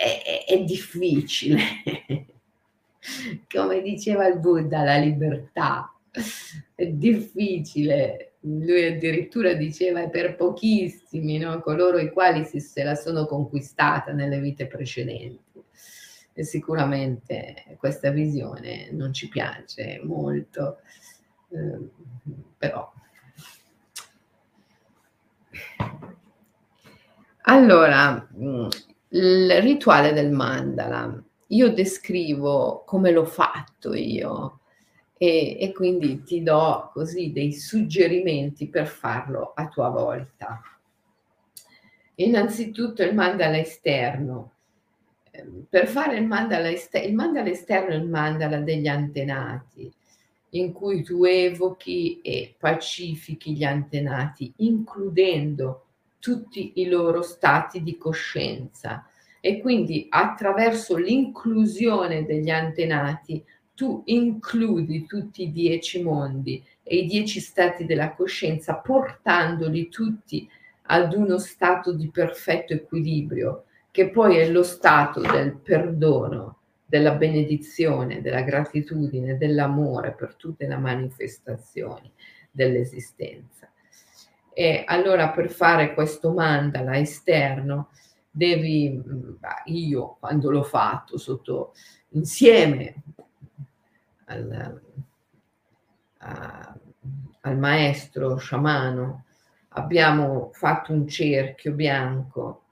è, 0.00 0.44
è 0.46 0.64
difficile. 0.64 1.60
Come 3.52 3.82
diceva 3.82 4.26
il 4.26 4.38
Buddha, 4.38 4.82
la 4.82 4.96
libertà 4.96 5.94
è 6.74 6.86
difficile. 6.86 8.32
Lui 8.40 8.86
addirittura 8.86 9.52
diceva 9.52 10.08
per 10.08 10.36
pochissimi, 10.36 11.36
no? 11.36 11.60
coloro 11.60 11.98
i 11.98 12.10
quali 12.10 12.44
si, 12.44 12.60
se 12.60 12.82
la 12.82 12.94
sono 12.94 13.26
conquistata 13.26 14.12
nelle 14.12 14.40
vite 14.40 14.66
precedenti. 14.66 15.62
E 16.32 16.44
sicuramente 16.44 17.76
questa 17.76 18.10
visione 18.10 18.90
non 18.92 19.12
ci 19.12 19.28
piace 19.28 20.00
molto, 20.02 20.78
eh, 21.50 21.88
però. 22.56 22.90
Allora, 27.42 28.28
il 29.10 29.60
rituale 29.60 30.12
del 30.12 30.30
mandala. 30.30 31.22
Io 31.48 31.72
descrivo 31.72 32.84
come 32.86 33.10
l'ho 33.10 33.24
fatto 33.24 33.94
io 33.94 34.60
e, 35.16 35.58
e 35.60 35.72
quindi 35.72 36.22
ti 36.22 36.42
do 36.42 36.90
così 36.92 37.32
dei 37.32 37.52
suggerimenti 37.52 38.68
per 38.68 38.86
farlo 38.86 39.52
a 39.54 39.68
tua 39.68 39.88
volta. 39.88 40.60
Innanzitutto 42.16 43.02
il 43.02 43.14
mandala 43.14 43.58
esterno. 43.58 44.52
Ehm, 45.32 45.66
per 45.68 45.88
fare 45.88 46.16
il 46.16 46.26
mandala, 46.26 46.70
esterno, 46.70 47.08
il 47.08 47.14
mandala 47.14 47.48
esterno 47.48 47.94
è 47.94 47.96
il 47.96 48.08
mandala 48.08 48.58
degli 48.58 48.86
antenati, 48.86 49.92
in 50.50 50.72
cui 50.72 51.02
tu 51.02 51.24
evochi 51.24 52.20
e 52.20 52.54
pacifichi 52.56 53.54
gli 53.54 53.64
antenati, 53.64 54.52
includendo 54.58 55.86
tutti 56.20 56.74
i 56.76 56.86
loro 56.86 57.22
stati 57.22 57.82
di 57.82 57.96
coscienza. 57.96 59.04
E 59.40 59.60
quindi 59.60 60.06
attraverso 60.08 60.96
l'inclusione 60.96 62.24
degli 62.24 62.50
antenati 62.50 63.42
tu 63.74 64.02
includi 64.04 65.06
tutti 65.06 65.44
i 65.44 65.50
dieci 65.50 66.02
mondi 66.02 66.62
e 66.82 66.96
i 66.98 67.06
dieci 67.06 67.40
stati 67.40 67.86
della 67.86 68.12
coscienza, 68.12 68.74
portandoli 68.74 69.88
tutti 69.88 70.46
ad 70.82 71.14
uno 71.14 71.38
stato 71.38 71.94
di 71.94 72.10
perfetto 72.10 72.74
equilibrio, 72.74 73.64
che 73.90 74.10
poi 74.10 74.36
è 74.36 74.50
lo 74.50 74.62
stato 74.62 75.20
del 75.20 75.56
perdono, 75.56 76.58
della 76.84 77.14
benedizione, 77.14 78.20
della 78.20 78.42
gratitudine, 78.42 79.38
dell'amore 79.38 80.12
per 80.12 80.34
tutte 80.34 80.66
le 80.66 80.76
manifestazioni 80.76 82.12
dell'esistenza. 82.50 83.69
E 84.52 84.84
allora 84.86 85.30
per 85.30 85.50
fare 85.50 85.94
questo 85.94 86.32
mandala 86.32 86.98
esterno 86.98 87.90
devi, 88.30 89.02
io 89.66 90.16
quando 90.20 90.50
l'ho 90.50 90.62
fatto 90.62 91.18
sotto 91.18 91.72
insieme 92.10 93.02
al, 94.26 94.80
a, 96.18 96.78
al 97.40 97.58
maestro 97.58 98.36
sciamano, 98.36 99.24
abbiamo 99.70 100.50
fatto 100.52 100.92
un 100.92 101.06
cerchio 101.06 101.72
bianco 101.72 102.64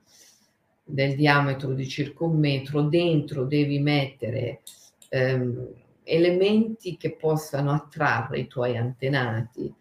del 0.84 1.14
diametro 1.16 1.72
di 1.74 1.86
circa 1.86 2.24
un 2.24 2.38
metro, 2.38 2.82
dentro 2.82 3.44
devi 3.44 3.78
mettere 3.78 4.62
ehm, 5.10 5.68
elementi 6.02 6.96
che 6.96 7.14
possano 7.14 7.72
attrarre 7.72 8.40
i 8.40 8.46
tuoi 8.46 8.76
antenati 8.76 9.72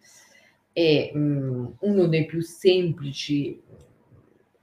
e 0.78 1.10
mh, 1.12 1.78
uno 1.80 2.06
dei 2.06 2.24
più 2.24 2.40
semplici 2.40 3.60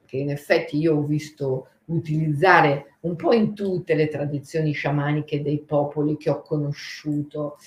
che 0.06 0.16
in 0.16 0.30
effetti 0.30 0.78
io 0.78 0.96
ho 0.96 1.04
visto 1.04 1.68
utilizzare 1.88 2.96
un 3.02 3.18
po' 3.18 3.34
in 3.34 3.54
tutte 3.54 3.96
le 3.96 4.08
tradizioni 4.08 4.72
sciamaniche 4.72 5.42
dei 5.42 5.60
popoli 5.60 6.16
che 6.16 6.30
ho 6.30 6.42
conosciuto, 6.42 7.58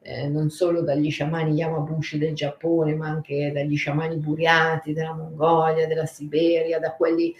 eh, 0.00 0.26
non 0.26 0.48
solo 0.48 0.80
dagli 0.80 1.10
sciamani 1.10 1.52
Yamabushi 1.52 2.16
del 2.16 2.32
Giappone, 2.32 2.94
ma 2.94 3.08
anche 3.08 3.52
dagli 3.52 3.76
sciamani 3.76 4.16
buriati 4.16 4.94
della 4.94 5.12
Mongolia, 5.12 5.86
della 5.86 6.06
Siberia, 6.06 6.78
da 6.78 6.94
quelli 6.94 7.34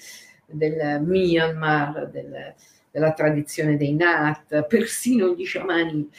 del 0.45 1.01
Myanmar, 1.03 2.11
del, 2.11 2.55
della 2.91 3.13
tradizione 3.15 3.79
dei 3.79 3.95
Nat, 3.95 4.67
persino 4.67 5.35
gli 5.35 5.47
sciamani 5.47 6.11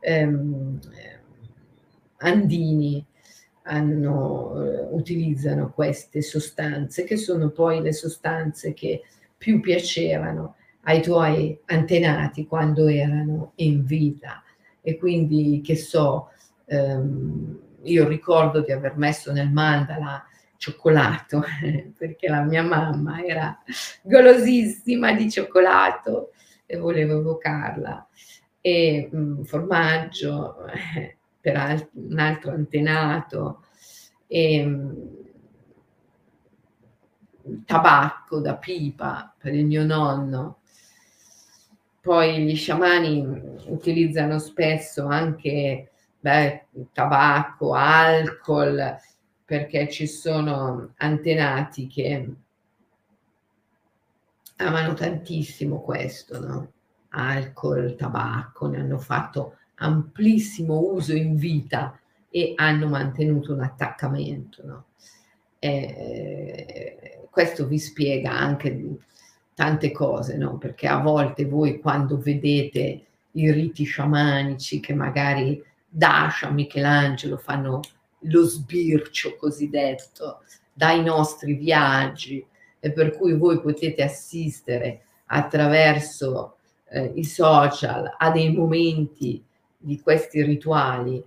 ehm, 0.00 0.78
andini 2.18 3.06
hanno, 3.66 4.62
eh, 4.62 4.86
utilizzano 4.90 5.70
queste 5.70 6.22
sostanze, 6.22 7.04
che 7.04 7.16
sono 7.16 7.50
poi 7.50 7.80
le 7.80 7.92
sostanze 7.92 8.72
che 8.72 9.02
più 9.36 9.60
piacevano 9.60 10.56
ai 10.82 11.02
tuoi 11.02 11.58
antenati 11.66 12.46
quando 12.46 12.88
erano 12.88 13.52
in 13.56 13.84
vita. 13.84 14.42
E 14.80 14.96
quindi, 14.98 15.60
che 15.64 15.76
so, 15.76 16.30
ehm, 16.66 17.58
io 17.82 18.08
ricordo 18.08 18.60
di 18.60 18.72
aver 18.72 18.96
messo 18.96 19.32
nel 19.32 19.50
mandala 19.50 20.24
cioccolato, 20.56 21.42
perché 21.96 22.28
la 22.28 22.42
mia 22.42 22.62
mamma 22.62 23.22
era 23.24 23.58
golosissima 24.02 25.12
di 25.12 25.30
cioccolato 25.30 26.32
e 26.66 26.76
volevo 26.76 27.18
evocarla, 27.18 28.08
e 28.60 29.08
mh, 29.10 29.18
mm, 29.18 29.42
formaggio 29.42 30.56
per 31.44 31.56
alt- 31.58 31.90
un 31.92 32.18
altro 32.18 32.52
antenato, 32.52 33.64
e, 34.26 34.64
mh, 34.64 34.94
tabacco 37.66 38.40
da 38.40 38.56
pipa 38.56 39.34
per 39.36 39.52
il 39.52 39.66
mio 39.66 39.84
nonno. 39.84 40.60
Poi 42.00 42.44
gli 42.46 42.56
sciamani 42.56 43.26
utilizzano 43.66 44.38
spesso 44.38 45.06
anche 45.06 45.90
beh, 46.18 46.66
tabacco, 46.94 47.74
alcol, 47.74 48.96
perché 49.44 49.90
ci 49.90 50.06
sono 50.06 50.94
antenati 50.96 51.86
che 51.86 52.34
amano 54.56 54.94
tantissimo 54.94 55.82
questo, 55.82 56.40
no? 56.40 56.72
Alcol, 57.10 57.96
tabacco, 57.96 58.66
ne 58.66 58.78
hanno 58.80 58.98
fatto 58.98 59.58
amplissimo 59.76 60.78
uso 60.78 61.14
in 61.14 61.36
vita 61.36 61.98
e 62.30 62.52
hanno 62.56 62.88
mantenuto 62.88 63.52
un 63.52 63.60
attaccamento, 63.60 64.62
no? 64.64 64.84
Eh, 65.58 67.26
questo 67.30 67.66
vi 67.66 67.78
spiega 67.78 68.30
anche 68.30 68.98
tante 69.54 69.92
cose, 69.92 70.36
no? 70.36 70.58
Perché 70.58 70.86
a 70.86 70.98
volte 70.98 71.46
voi 71.46 71.80
quando 71.80 72.18
vedete 72.18 73.04
i 73.32 73.50
riti 73.50 73.84
sciamanici 73.84 74.80
che 74.80 74.94
magari 74.94 75.62
Dasha, 75.88 76.50
Michelangelo 76.50 77.36
fanno 77.36 77.80
lo 78.26 78.42
sbircio 78.42 79.36
cosiddetto 79.36 80.42
dai 80.72 81.02
nostri 81.02 81.54
viaggi 81.54 82.44
e 82.80 82.90
per 82.92 83.16
cui 83.16 83.36
voi 83.36 83.60
potete 83.60 84.02
assistere 84.02 85.02
attraverso 85.26 86.56
eh, 86.90 87.12
i 87.14 87.24
social 87.24 88.14
a 88.18 88.30
dei 88.30 88.52
momenti 88.52 89.42
di 89.84 90.00
questi 90.00 90.42
rituali 90.42 91.22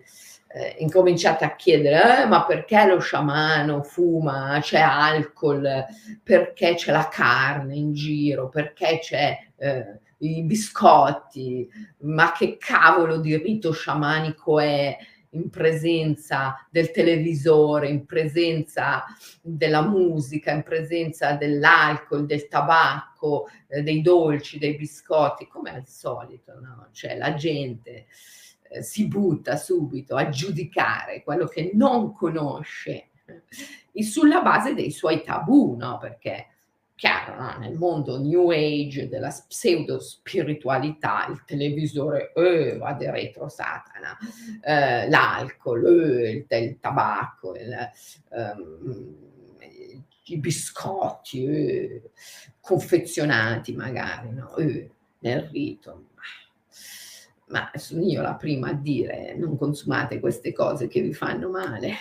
eh, 0.58 0.76
incominciate 0.80 1.46
a 1.46 1.56
chiedere 1.56 2.24
eh, 2.24 2.26
ma 2.26 2.46
perché 2.46 2.86
lo 2.86 3.00
sciamano 3.00 3.84
fuma, 3.84 4.58
c'è 4.62 4.80
alcol, 4.80 5.86
perché 6.24 6.76
c'è 6.76 6.91
la 6.91 7.08
carne 7.10 7.76
in 7.76 7.93
giro, 7.93 8.50
perché 8.50 9.00
c'è 9.00 9.38
eh, 9.58 10.00
i 10.20 10.43
biscotti, 10.43 11.70
ma 12.00 12.32
che 12.32 12.58
cavolo 12.58 13.17
di 13.17 13.38
rito 13.38 13.72
sciamanico 13.72 14.60
è 14.60 14.98
in 15.32 15.50
presenza 15.50 16.56
del 16.72 16.89
televisore, 16.91 17.89
in 17.89 18.06
presenza 18.06 19.04
della 19.41 19.82
musica, 19.82 20.52
in 20.52 20.63
presenza 20.63 21.34
dell'alcol, 21.34 22.26
del 22.26 22.48
tabacco, 22.48 23.48
eh, 23.67 23.84
dei 23.84 24.02
dolci, 24.02 24.58
dei 24.58 24.76
biscotti, 24.76 25.48
come 25.48 25.70
al 25.70 25.86
solito, 25.86 26.60
no? 26.60 26.88
Cioè 26.91 27.17
la 27.17 27.34
gente 27.36 28.08
eh, 28.69 28.84
si 28.84 29.08
butta 29.08 29.56
subito 29.56 30.15
a 30.15 30.30
giudicare 30.30 31.23
quello 31.23 31.45
che 31.45 31.71
non 31.73 32.13
conosce 32.13 33.10
eh, 33.91 34.03
sulla 34.03 34.41
base 34.41 34.73
dei 34.73 34.91
suoi 34.91 35.23
tabù, 35.23 35.75
no? 35.77 35.97
Perché 35.97 36.47
chiaro, 36.97 37.39
no? 37.39 37.58
nel 37.60 37.75
mondo 37.75 38.19
new 38.19 38.49
age 38.49 39.08
della 39.08 39.30
pseudo 39.47 39.99
spiritualità, 39.99 41.27
il 41.30 41.43
televisore 41.45 42.34
eh, 42.34 42.77
va 42.77 42.93
di 42.93 43.10
retro 43.10 43.49
satana, 43.49 44.17
eh, 44.62 45.08
l'alcol, 45.08 45.86
eh, 45.86 46.30
il, 46.32 46.45
il, 46.49 46.80
tabacco, 46.80 47.53
il, 47.56 47.89
um, 48.30 49.15
i 50.23 50.38
biscotti 50.39 51.45
eh, 51.45 52.01
confezionati 52.60 53.73
magari 53.73 54.32
no? 54.32 54.56
Eh, 54.56 54.89
nel 55.19 55.41
rito 55.51 56.10
ma 57.47 57.71
sono 57.75 58.01
io 58.01 58.21
la 58.21 58.36
prima 58.36 58.69
a 58.69 58.73
dire 58.73 59.36
non 59.38 59.57
consumate 59.57 60.19
queste 60.19 60.53
cose 60.53 60.88
che 60.88 61.01
vi 61.01 61.13
fanno 61.13 61.49
male. 61.49 61.93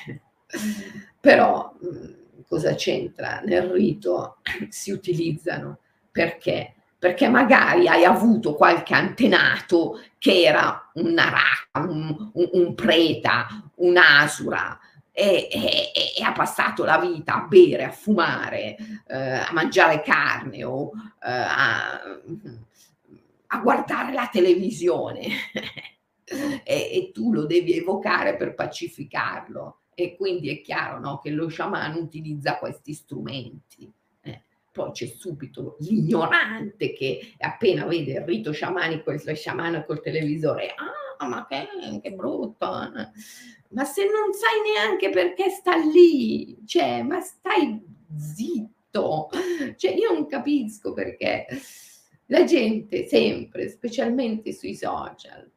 Però 1.21 1.73
cosa 2.49 2.75
c'entra? 2.75 3.41
Nel 3.45 3.71
rito 3.71 4.39
si 4.69 4.91
utilizzano 4.91 5.79
perché? 6.11 6.75
Perché 6.99 7.29
magari 7.29 7.89
hai 7.89 8.05
avuto 8.05 8.55
qualche 8.55 8.95
antenato 8.95 10.01
che 10.19 10.43
era 10.43 10.91
una 10.95 11.25
rata, 11.25 11.87
un, 11.87 12.31
un, 12.33 12.49
un 12.53 12.75
preta, 12.75 13.47
un'asura, 13.77 14.79
e, 15.13 15.49
e, 15.51 15.93
e, 16.19 16.23
ha 16.23 16.33
passato 16.33 16.85
la 16.85 16.99
vita 16.99 17.37
a 17.37 17.47
bere, 17.47 17.85
a 17.85 17.91
fumare, 17.91 18.77
eh, 19.07 19.17
a 19.17 19.49
mangiare 19.53 20.03
carne 20.03 20.63
o 20.65 20.91
eh, 21.23 21.31
a 21.31 22.01
a 23.49 23.59
guardare 23.61 24.13
la 24.13 24.29
televisione 24.31 25.29
e, 26.27 26.65
e, 26.65 27.11
tu 27.13 27.33
lo 27.33 27.47
devi 27.47 27.75
evocare 27.75 28.37
per 28.37 28.55
pacificarlo. 28.55 29.81
E 29.95 30.15
quindi 30.17 30.51
è 30.51 30.61
chiaro 30.61 30.99
no, 30.99 31.19
che 31.21 31.31
lo 31.31 31.49
sciamano 31.49 31.99
utilizza 31.99 32.59
questi 32.59 32.93
strumenti. 32.93 33.91
Eh. 34.21 34.43
Poi 34.71 34.91
c'è 34.91 35.07
subito 35.07 35.77
l'ignorante 35.81 36.93
che 36.93 37.33
appena 37.39 37.87
vede 37.87 38.13
il 38.13 38.21
rito 38.21 38.53
sciamanico 38.53 39.11
il 39.11 39.37
sciamano 39.37 39.85
col 39.85 40.03
televisore, 40.03 40.75
ah, 40.75 41.27
ma 41.27 41.47
che, 41.47 41.67
che 42.03 42.13
brutto. 42.13 42.67
Ma 42.67 43.85
se 43.85 44.05
non 44.05 44.35
sai 44.35 44.71
neanche 44.71 45.09
perché 45.11 45.49
sta 45.49 45.77
lì, 45.77 46.59
cioè, 46.67 47.03
ma 47.03 47.21
stai 47.21 47.83
zitto. 48.17 49.31
Cioè, 49.77 49.93
io 49.93 50.13
non 50.13 50.27
capisco 50.27 50.93
perché 50.93 51.47
la 52.27 52.45
gente 52.45 53.07
sempre, 53.07 53.69
specialmente 53.69 54.53
sui 54.53 54.75
social, 54.75 55.51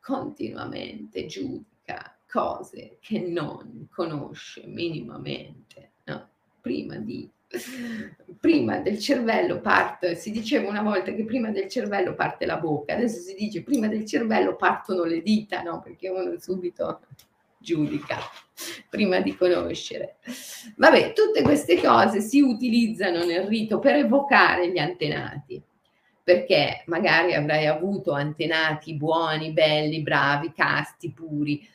continuamente 0.00 1.26
giudica 1.26 2.16
cose 2.28 2.96
che 3.00 3.20
non 3.20 3.88
conosce 3.90 4.66
minimamente, 4.66 5.90
no? 6.04 6.28
Prima 6.60 6.96
di 6.96 7.28
prima 8.40 8.78
del 8.78 8.98
cervello 8.98 9.60
parte, 9.60 10.14
si 10.14 10.30
diceva 10.30 10.70
una 10.70 10.80
volta 10.80 11.12
che 11.12 11.24
prima 11.24 11.50
del 11.50 11.68
cervello 11.68 12.14
parte 12.14 12.46
la 12.46 12.56
bocca, 12.56 12.94
adesso 12.94 13.20
si 13.20 13.34
dice 13.34 13.62
prima 13.62 13.88
del 13.88 14.06
cervello 14.06 14.56
partono 14.56 15.04
le 15.04 15.20
dita, 15.20 15.60
no? 15.60 15.82
Perché 15.82 16.08
uno 16.08 16.38
subito 16.38 17.00
giudica 17.58 18.18
prima 18.88 19.20
di 19.20 19.36
conoscere. 19.36 20.16
Vabbè, 20.76 21.12
tutte 21.12 21.42
queste 21.42 21.80
cose 21.80 22.20
si 22.20 22.40
utilizzano 22.40 23.24
nel 23.24 23.46
rito 23.46 23.78
per 23.78 23.96
evocare 23.96 24.70
gli 24.70 24.78
antenati, 24.78 25.62
perché 26.22 26.84
magari 26.86 27.34
avrai 27.34 27.66
avuto 27.66 28.12
antenati 28.12 28.94
buoni, 28.94 29.52
belli, 29.52 30.02
bravi, 30.02 30.52
casti, 30.52 31.12
puri, 31.12 31.68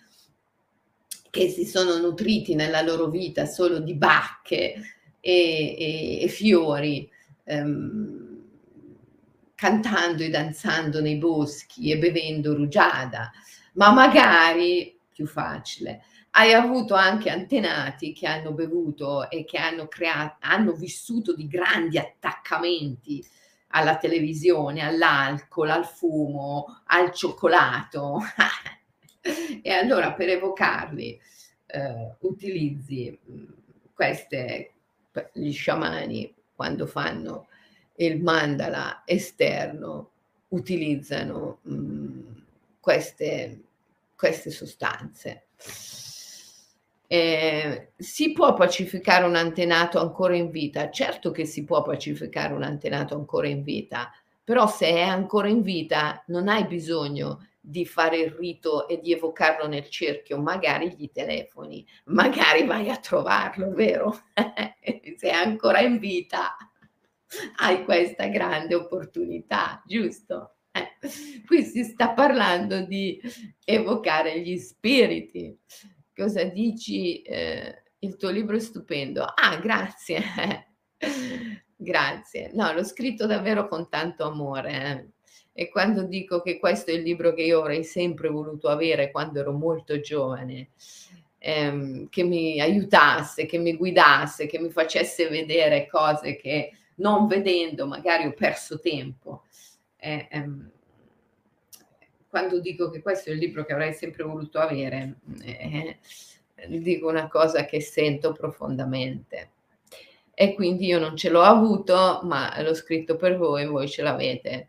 che 1.29 1.49
si 1.49 1.65
sono 1.65 1.97
nutriti 1.97 2.55
nella 2.55 2.81
loro 2.81 3.07
vita 3.07 3.45
solo 3.45 3.79
di 3.79 3.93
bacche 3.93 4.75
e, 5.19 5.75
e, 5.77 6.19
e 6.21 6.27
fiori, 6.29 7.09
ehm, 7.43 8.41
cantando 9.53 10.23
e 10.23 10.29
danzando 10.29 11.01
nei 11.01 11.17
boschi 11.17 11.91
e 11.91 11.97
bevendo 11.97 12.55
rugiada, 12.55 13.31
ma 13.73 13.91
magari 13.91 14.97
più 15.11 15.27
facile. 15.27 16.03
Hai 16.31 16.53
avuto 16.53 16.93
anche 16.93 17.29
antenati 17.29 18.13
che 18.13 18.27
hanno 18.27 18.53
bevuto 18.53 19.29
e 19.29 19.43
che 19.43 19.57
hanno 19.57 19.87
creato, 19.87 20.37
hanno 20.41 20.73
vissuto 20.73 21.35
di 21.35 21.47
grandi 21.47 21.97
attaccamenti 21.97 23.25
alla 23.69 23.97
televisione, 23.97 24.81
all'alcol, 24.81 25.69
al 25.69 25.85
fumo, 25.85 26.81
al 26.85 27.11
cioccolato. 27.11 28.19
e 29.61 29.71
allora 29.71 30.13
per 30.13 30.29
evocarli 30.29 31.19
eh, 31.67 32.15
utilizzi 32.19 33.19
mm, 33.29 33.45
queste, 33.93 34.71
gli 35.33 35.51
sciamani 35.51 36.33
quando 36.55 36.85
fanno 36.85 37.47
il 37.95 38.21
mandala 38.21 39.03
esterno 39.05 40.11
utilizzano 40.49 41.59
mh, 41.63 41.73
mm, 41.73 42.19
queste, 42.79 43.61
queste 44.15 44.49
sostanze. 44.49 45.47
Eh, 47.09 47.93
si 47.95 48.33
può 48.33 48.53
pacificare 48.53 49.25
un 49.25 49.35
antenato 49.35 49.99
ancora 49.99 50.35
in 50.35 50.49
vita? 50.49 50.89
Certo 50.89 51.31
che 51.31 51.45
si 51.45 51.63
può 51.63 51.81
pacificare 51.81 52.53
un 52.53 52.63
antenato 52.63 53.15
ancora 53.15 53.47
in 53.47 53.63
vita, 53.63 54.11
però 54.43 54.67
se 54.67 54.87
è 54.87 55.01
ancora 55.01 55.47
in 55.47 55.61
vita 55.61 56.23
non 56.27 56.47
hai 56.49 56.65
bisogno 56.65 57.47
di 57.59 57.85
fare 57.85 58.17
il 58.17 58.31
rito 58.31 58.87
e 58.87 58.99
di 59.01 59.11
evocarlo 59.11 59.67
nel 59.67 59.89
cerchio, 59.89 60.37
magari 60.39 60.95
gli 60.97 61.09
telefoni, 61.11 61.85
magari 62.05 62.65
vai 62.65 62.89
a 62.89 62.97
trovarlo, 62.97 63.71
vero? 63.71 64.17
se 65.17 65.29
è 65.29 65.33
ancora 65.33 65.81
in 65.81 65.99
vita 65.99 66.55
hai 67.57 67.83
questa 67.83 68.27
grande 68.27 68.75
opportunità, 68.75 69.81
giusto? 69.85 70.55
Eh. 70.71 70.95
Qui 71.45 71.63
si 71.63 71.83
sta 71.83 72.11
parlando 72.11 72.81
di 72.81 73.19
evocare 73.65 74.39
gli 74.41 74.57
spiriti. 74.57 75.57
Cosa 76.17 76.45
dici? 76.45 77.21
Eh, 77.21 77.83
il 77.99 78.15
tuo 78.15 78.31
libro 78.31 78.55
è 78.55 78.59
stupendo. 78.59 79.23
Ah, 79.23 79.57
grazie. 79.57 80.23
grazie. 81.77 82.49
No, 82.53 82.73
l'ho 82.73 82.83
scritto 82.83 83.27
davvero 83.27 83.67
con 83.67 83.87
tanto 83.87 84.23
amore. 84.23 85.13
Eh. 85.53 85.61
E 85.61 85.69
quando 85.69 86.01
dico 86.01 86.41
che 86.41 86.57
questo 86.57 86.89
è 86.89 86.95
il 86.95 87.03
libro 87.03 87.33
che 87.33 87.43
io 87.43 87.59
avrei 87.59 87.83
sempre 87.83 88.29
voluto 88.29 88.67
avere 88.67 89.11
quando 89.11 89.39
ero 89.41 89.51
molto 89.51 89.99
giovane, 89.99 90.69
ehm, 91.37 92.09
che 92.09 92.23
mi 92.23 92.59
aiutasse, 92.59 93.45
che 93.45 93.59
mi 93.59 93.75
guidasse, 93.75 94.47
che 94.47 94.57
mi 94.57 94.71
facesse 94.71 95.27
vedere 95.29 95.87
cose 95.87 96.35
che 96.35 96.71
non 96.95 97.27
vedendo 97.27 97.85
magari 97.85 98.25
ho 98.25 98.33
perso 98.33 98.79
tempo. 98.79 99.43
Eh, 99.97 100.27
ehm, 100.31 100.71
quando 102.29 102.59
dico 102.59 102.89
che 102.89 103.01
questo 103.01 103.29
è 103.29 103.33
il 103.33 103.39
libro 103.39 103.65
che 103.65 103.73
avrei 103.73 103.93
sempre 103.93 104.23
voluto 104.23 104.59
avere, 104.59 105.15
eh, 105.43 105.99
dico 106.67 107.07
una 107.07 107.27
cosa 107.27 107.65
che 107.65 107.81
sento 107.81 108.33
profondamente. 108.33 109.51
E 110.33 110.53
quindi 110.53 110.85
io 110.85 110.99
non 110.99 111.15
ce 111.17 111.29
l'ho 111.29 111.41
avuto, 111.41 112.21
ma 112.23 112.61
l'ho 112.61 112.73
scritto 112.75 113.15
per 113.15 113.37
voi, 113.37 113.65
voi 113.65 113.87
ce 113.89 114.03
l'avete. 114.03 114.67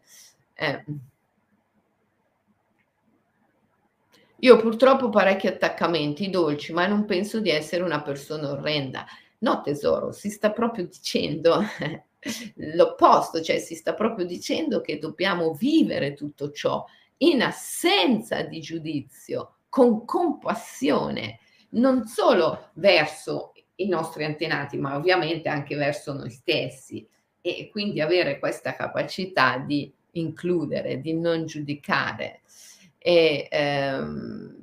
Eh. 0.55 0.85
Io 4.41 4.57
purtroppo 4.57 5.07
ho 5.07 5.11
parecchi 5.11 5.47
attaccamenti 5.47 6.31
dolci, 6.31 6.73
ma 6.73 6.87
non 6.87 7.05
penso 7.05 7.41
di 7.41 7.51
essere 7.51 7.83
una 7.83 8.01
persona 8.03 8.51
orrenda. 8.51 9.05
No, 9.41 9.61
tesoro, 9.61 10.13
si 10.13 10.31
sta 10.31 10.53
proprio 10.53 10.87
dicendo 10.87 11.61
l'opposto, 12.75 13.41
cioè 13.43 13.59
si 13.59 13.75
sta 13.75 13.95
proprio 13.95 14.25
dicendo 14.25 14.81
che 14.81 14.99
dobbiamo 14.99 15.53
vivere 15.55 16.15
tutto 16.15 16.51
ciò 16.51 16.85
in 17.19 17.43
assenza 17.43 18.43
di 18.43 18.61
giudizio, 18.61 19.59
con 19.69 20.05
compassione, 20.05 21.41
non 21.71 22.07
solo 22.07 22.71
verso 22.75 23.53
i 23.77 23.89
nostri 23.89 24.25
antenati, 24.25 24.77
ma 24.77 24.97
ovviamente 24.97 25.49
anche 25.49 25.77
verso 25.77 26.13
noi 26.13 26.31
stessi 26.31 27.07
e 27.41 27.69
quindi 27.71 28.01
avere 28.01 28.39
questa 28.39 28.75
capacità 28.75 29.59
di 29.59 29.93
includere, 30.13 31.01
di 31.01 31.15
non 31.15 31.47
giudicare. 31.47 32.41
E, 32.99 33.47
ehm, 33.51 34.57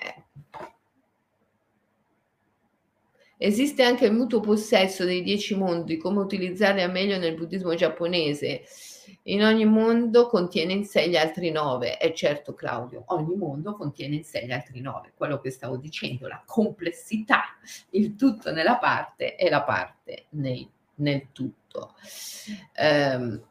eh. 0.00 0.24
Esiste 3.40 3.84
anche 3.84 4.06
il 4.06 4.12
mutuo 4.12 4.40
possesso 4.40 5.04
dei 5.04 5.22
dieci 5.22 5.54
mondi, 5.54 5.96
come 5.96 6.18
utilizzarli 6.20 6.82
al 6.82 6.90
meglio 6.90 7.18
nel 7.18 7.36
buddismo 7.36 7.74
giapponese. 7.74 8.62
In 9.24 9.44
ogni 9.44 9.64
mondo 9.64 10.26
contiene 10.26 10.72
in 10.72 10.84
sé 10.84 11.08
gli 11.08 11.16
altri 11.16 11.50
nove. 11.50 11.98
E 11.98 12.14
certo, 12.14 12.54
Claudio, 12.54 13.04
ogni 13.08 13.36
mondo 13.36 13.74
contiene 13.74 14.16
in 14.16 14.24
sé 14.24 14.44
gli 14.44 14.52
altri 14.52 14.80
nove. 14.80 15.12
Quello 15.14 15.40
che 15.40 15.50
stavo 15.50 15.76
dicendo, 15.76 16.28
la 16.28 16.42
complessità, 16.44 17.44
il 17.90 18.16
tutto 18.16 18.52
nella 18.52 18.76
parte 18.76 19.36
e 19.36 19.48
la 19.50 19.62
parte 19.62 20.26
nei, 20.30 20.68
nel 20.96 21.28
tutto. 21.32 21.94
Um, 22.80 23.42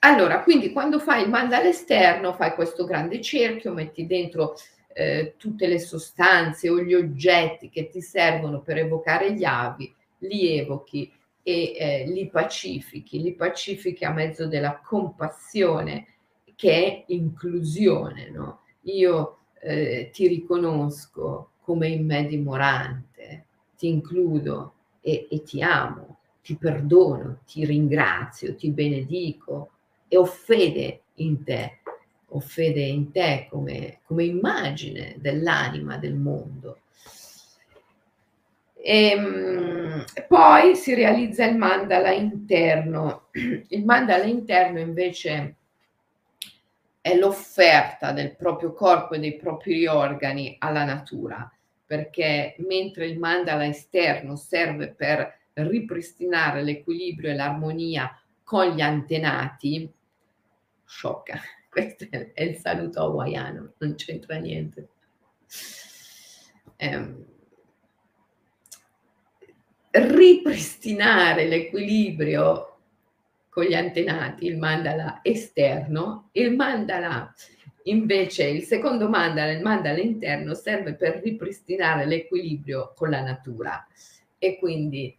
allora, 0.00 0.42
quindi 0.42 0.72
quando 0.72 0.98
fai 0.98 1.22
il 1.22 1.28
manda 1.28 1.58
all'esterno, 1.58 2.32
fai 2.32 2.54
questo 2.54 2.84
grande 2.84 3.20
cerchio, 3.20 3.72
metti 3.72 4.06
dentro 4.06 4.56
eh, 4.94 5.34
tutte 5.36 5.68
le 5.68 5.78
sostanze 5.78 6.68
o 6.68 6.80
gli 6.80 6.94
oggetti 6.94 7.70
che 7.70 7.88
ti 7.88 8.00
servono 8.00 8.62
per 8.62 8.78
evocare 8.78 9.32
gli 9.32 9.44
avi, 9.44 9.94
li 10.18 10.58
evochi 10.58 11.12
e 11.42 11.74
eh, 11.76 12.06
li 12.08 12.28
pacifichi, 12.28 13.20
li 13.20 13.34
pacifichi 13.34 14.04
a 14.04 14.12
mezzo 14.12 14.46
della 14.46 14.80
compassione 14.80 16.06
che 16.54 16.84
è 16.84 17.04
inclusione, 17.08 18.30
no? 18.30 18.60
Io 18.82 19.38
eh, 19.60 20.10
ti 20.12 20.28
riconosco 20.28 21.52
come 21.60 21.88
in 21.88 22.06
me 22.06 22.26
dimorante, 22.26 23.46
ti 23.76 23.88
includo 23.88 24.74
e, 25.00 25.26
e 25.30 25.42
ti 25.42 25.62
amo, 25.62 26.18
ti 26.42 26.56
perdono, 26.56 27.40
ti 27.46 27.64
ringrazio, 27.64 28.54
ti 28.54 28.70
benedico, 28.70 29.70
e 30.08 30.16
ho 30.16 30.24
fede 30.24 31.02
in 31.14 31.42
te, 31.42 31.78
ho 32.28 32.40
fede 32.40 32.82
in 32.82 33.10
te 33.10 33.46
come, 33.50 34.00
come 34.04 34.24
immagine 34.24 35.16
dell'anima 35.18 35.96
del 35.96 36.14
mondo. 36.14 36.81
E, 38.84 39.10
ehm, 39.10 40.04
poi 40.26 40.74
si 40.74 40.92
realizza 40.94 41.44
il 41.44 41.56
mandala 41.56 42.10
interno. 42.10 43.28
Il 43.68 43.84
mandala 43.84 44.24
interno 44.24 44.80
invece 44.80 45.56
è 47.00 47.16
l'offerta 47.16 48.10
del 48.10 48.34
proprio 48.34 48.72
corpo 48.72 49.14
e 49.14 49.20
dei 49.20 49.36
propri 49.36 49.86
organi 49.86 50.56
alla 50.58 50.84
natura, 50.84 51.50
perché 51.86 52.56
mentre 52.58 53.06
il 53.06 53.18
mandala 53.18 53.66
esterno 53.66 54.34
serve 54.34 54.88
per 54.88 55.38
ripristinare 55.54 56.62
l'equilibrio 56.62 57.30
e 57.30 57.34
l'armonia 57.34 58.20
con 58.42 58.66
gli 58.66 58.80
antenati, 58.80 59.88
sciocca. 60.84 61.40
Questo 61.70 62.06
è 62.10 62.42
il 62.42 62.56
saluto 62.56 63.00
hawaiano, 63.00 63.74
non 63.78 63.94
c'entra 63.94 64.36
niente. 64.36 64.88
Eh, 66.76 67.30
ripristinare 69.92 71.46
l'equilibrio 71.46 72.68
con 73.48 73.64
gli 73.64 73.74
antenati, 73.74 74.46
il 74.46 74.58
mandala 74.58 75.20
esterno, 75.22 76.30
il 76.32 76.54
mandala 76.54 77.32
Invece 77.84 78.44
il 78.44 78.62
secondo 78.62 79.08
mandala, 79.08 79.50
il 79.50 79.62
mandala 79.62 79.98
interno, 79.98 80.54
serve 80.54 80.94
per 80.94 81.20
ripristinare 81.22 82.06
l'equilibrio 82.06 82.92
con 82.94 83.10
la 83.10 83.22
natura 83.22 83.84
e 84.38 84.58
quindi 84.58 85.16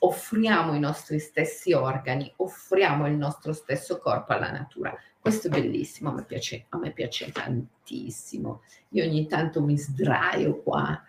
offriamo 0.00 0.74
i 0.74 0.80
nostri 0.80 1.20
stessi 1.20 1.72
organi, 1.72 2.32
offriamo 2.36 3.06
il 3.06 3.14
nostro 3.14 3.52
stesso 3.52 3.98
corpo 3.98 4.32
alla 4.32 4.50
natura. 4.50 4.92
Questo 5.20 5.46
è 5.46 5.50
bellissimo, 5.50 6.10
a 6.10 6.14
me 6.14 6.24
piace, 6.24 6.66
a 6.70 6.78
me 6.78 6.90
piace 6.90 7.30
tantissimo. 7.30 8.62
Io 8.90 9.04
ogni 9.04 9.28
tanto 9.28 9.62
mi 9.62 9.78
sdraio 9.78 10.60
qua 10.62 11.00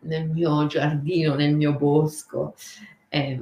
nel 0.00 0.28
mio 0.28 0.66
giardino, 0.66 1.34
nel 1.34 1.54
mio 1.54 1.74
bosco, 1.74 2.54
eh, 3.08 3.38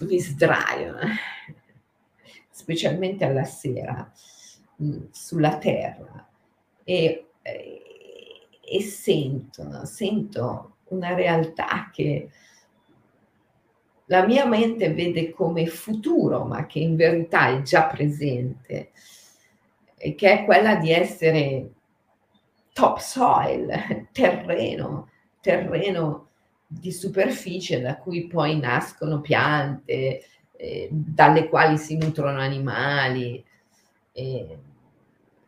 mi 0.00 0.20
sdraio, 0.20 0.96
specialmente 2.50 3.24
alla 3.24 3.44
sera, 3.44 4.10
mm, 4.82 5.04
sulla 5.10 5.58
terra. 5.58 6.28
E, 6.84 7.26
e, 7.42 7.82
e 8.60 8.82
sento, 8.82 9.84
sento 9.84 10.76
una 10.88 11.14
realtà 11.14 11.90
che 11.92 12.28
la 14.06 14.24
mia 14.24 14.46
mente 14.46 14.92
vede 14.92 15.30
come 15.30 15.66
futuro, 15.66 16.44
ma 16.44 16.66
che 16.66 16.78
in 16.78 16.94
verità 16.96 17.48
è 17.48 17.62
già 17.62 17.86
presente, 17.86 18.92
che 19.96 20.16
è 20.16 20.44
quella 20.44 20.76
di 20.76 20.92
essere 20.92 21.70
topsoil, 22.72 24.08
terreno, 24.12 25.10
terreno 25.46 26.30
di 26.66 26.90
superficie 26.90 27.80
da 27.80 27.96
cui 27.98 28.26
poi 28.26 28.58
nascono 28.58 29.20
piante, 29.20 30.24
eh, 30.56 30.88
dalle 30.90 31.48
quali 31.48 31.78
si 31.78 31.96
nutrono 31.96 32.40
animali. 32.40 33.44
Eh, 34.10 34.58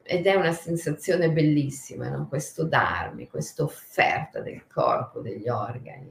ed 0.04 0.26
è 0.26 0.34
una 0.34 0.52
sensazione 0.52 1.30
bellissima, 1.30 2.08
no? 2.08 2.28
questo 2.28 2.64
darmi, 2.64 3.28
questa 3.28 3.64
offerta 3.64 4.40
del 4.40 4.66
corpo, 4.66 5.20
degli 5.20 5.48
organi, 5.48 6.10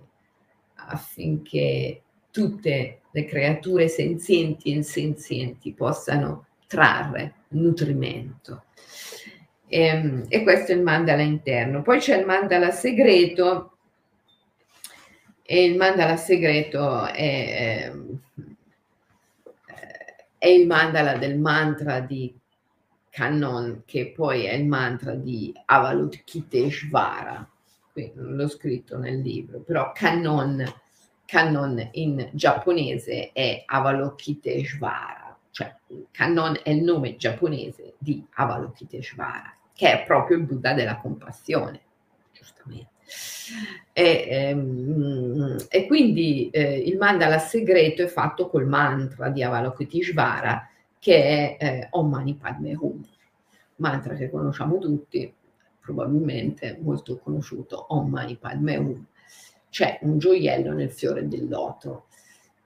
affinché 0.76 2.02
tutte 2.30 3.02
le 3.10 3.26
creature 3.26 3.88
senzienti 3.88 4.70
e 4.70 4.76
insenzienti 4.76 5.74
possano 5.74 6.46
trarre 6.68 7.46
nutrimento. 7.50 8.66
E, 9.68 9.82
ehm, 9.82 10.26
e, 10.28 10.44
questo 10.44 10.74
è 10.74 10.76
il 10.76 10.84
mandala 10.84 11.24
interno. 11.24 11.82
Poi 11.82 12.00
c'è 12.00 12.18
il 12.18 12.26
mandala 12.26 12.70
segreto 12.72 13.77
e 15.50 15.64
il 15.64 15.78
mandala 15.78 16.18
segreto 16.18 17.06
è, 17.06 17.90
è 20.38 20.48
il 20.48 20.68
mandala 20.68 21.16
del 21.16 21.40
mantra 21.40 22.02
di 22.02 22.38
Kannon, 23.10 23.84
che 23.86 24.12
poi 24.14 24.44
è 24.44 24.54
il 24.54 24.66
mantra 24.66 25.16
di 25.16 25.54
Avalokiteshvara. 25.66 27.50
Non 28.16 28.36
l'ho 28.36 28.48
scritto 28.50 28.98
nel 28.98 29.22
libro, 29.22 29.62
però 29.62 29.94
Kannon 29.94 30.66
Kannon 31.28 31.90
in 31.94 32.30
giapponese 32.34 33.32
è 33.32 33.64
Avalokiteshvara, 33.66 35.38
cioè 35.52 35.76
Kannon 36.12 36.60
è 36.62 36.72
il 36.72 36.84
nome 36.84 37.16
giapponese 37.16 37.96
di 37.98 38.26
Avalokiteshvara, 38.34 39.56
che 39.74 39.92
è 39.92 40.06
proprio 40.06 40.38
il 40.38 40.44
Buddha 40.44 40.74
della 40.74 40.98
compassione, 40.98 41.82
giustamente. 42.34 42.97
E, 43.94 44.28
ehm, 44.30 45.56
e 45.70 45.88
quindi 45.88 46.50
eh, 46.50 46.78
il 46.80 46.98
mandala 46.98 47.40
segreto 47.40 48.02
è 48.04 48.08
fatto 48.08 48.50
col 48.50 48.68
mantra 48.68 49.30
di 49.30 49.42
Avalokiteshvara 49.42 50.70
che 51.00 51.58
è 51.58 51.58
eh, 51.60 51.88
Om 51.92 52.10
Mani 52.10 52.36
Padme 52.36 52.76
Hum, 52.76 53.02
mantra 53.78 54.16
che 54.16 54.30
conosciamo 54.30 54.78
tutti, 54.80 55.34
probabilmente 55.80 56.78
molto 56.82 57.18
conosciuto, 57.20 57.86
Om 57.90 58.10
Mani 58.10 58.36
Padme 58.36 58.78
Hum 58.78 59.06
c'è 59.70 60.00
un 60.02 60.18
gioiello 60.18 60.74
nel 60.74 60.92
fiore 60.92 61.28
del 61.28 61.48
loto. 61.48 62.06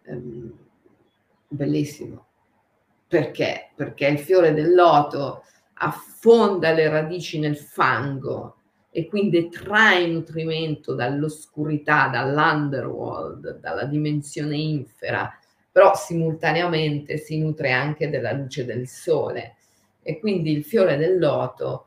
Um, 0.06 0.52
bellissimo. 1.48 2.26
Perché? 3.08 3.72
Perché 3.76 4.08
il 4.08 4.20
fiore 4.20 4.54
del 4.54 4.74
loto 4.74 5.44
affonda 5.74 6.72
le 6.72 6.88
radici 6.88 7.40
nel 7.40 7.58
fango 7.58 8.58
e 8.92 9.08
quindi 9.08 9.48
trae 9.48 10.06
nutrimento 10.06 10.94
dall'oscurità, 10.94 12.10
dall'underworld, 12.10 13.60
dalla 13.60 13.86
dimensione 13.86 14.58
infera, 14.58 15.34
però 15.72 15.96
simultaneamente 15.96 17.18
si 17.18 17.40
nutre 17.40 17.72
anche 17.72 18.10
della 18.10 18.34
luce 18.34 18.66
del 18.66 18.88
sole. 18.88 19.56
E 20.04 20.20
quindi 20.20 20.52
il 20.52 20.66
fiore 20.66 20.98
del 20.98 21.20
loto 21.20 21.86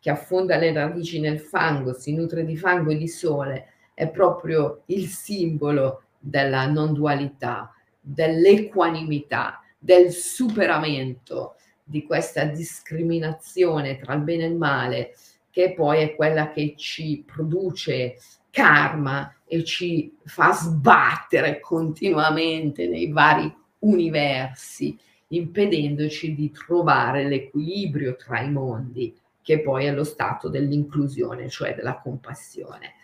che 0.00 0.08
affonda 0.08 0.56
le 0.56 0.72
radici 0.72 1.20
nel 1.20 1.40
fango, 1.40 1.92
si 1.92 2.14
nutre 2.14 2.44
di 2.44 2.56
fango 2.56 2.90
e 2.90 2.96
di 2.96 3.08
sole, 3.08 3.72
è 3.92 4.08
proprio 4.08 4.82
il 4.86 5.08
simbolo 5.08 6.04
della 6.18 6.66
non 6.66 6.94
dualità, 6.94 7.70
dell'equanimità, 8.00 9.60
del 9.78 10.10
superamento 10.10 11.56
di 11.82 12.04
questa 12.04 12.44
discriminazione 12.44 13.98
tra 13.98 14.14
il 14.14 14.22
bene 14.22 14.44
e 14.44 14.48
il 14.48 14.56
male, 14.56 15.14
che 15.56 15.72
poi 15.72 16.02
è 16.02 16.14
quella 16.14 16.50
che 16.50 16.74
ci 16.76 17.24
produce 17.24 18.18
karma 18.50 19.34
e 19.46 19.64
ci 19.64 20.14
fa 20.22 20.52
sbattere 20.52 21.60
continuamente 21.60 22.86
nei 22.86 23.10
vari 23.10 23.50
universi, 23.78 24.98
impedendoci 25.28 26.34
di 26.34 26.50
trovare 26.50 27.26
l'equilibrio 27.26 28.16
tra 28.16 28.42
i 28.42 28.50
mondi, 28.50 29.16
che 29.40 29.62
poi 29.62 29.86
è 29.86 29.94
lo 29.94 30.04
stato 30.04 30.50
dell'inclusione, 30.50 31.48
cioè 31.48 31.74
della 31.74 32.00
compassione 32.00 32.96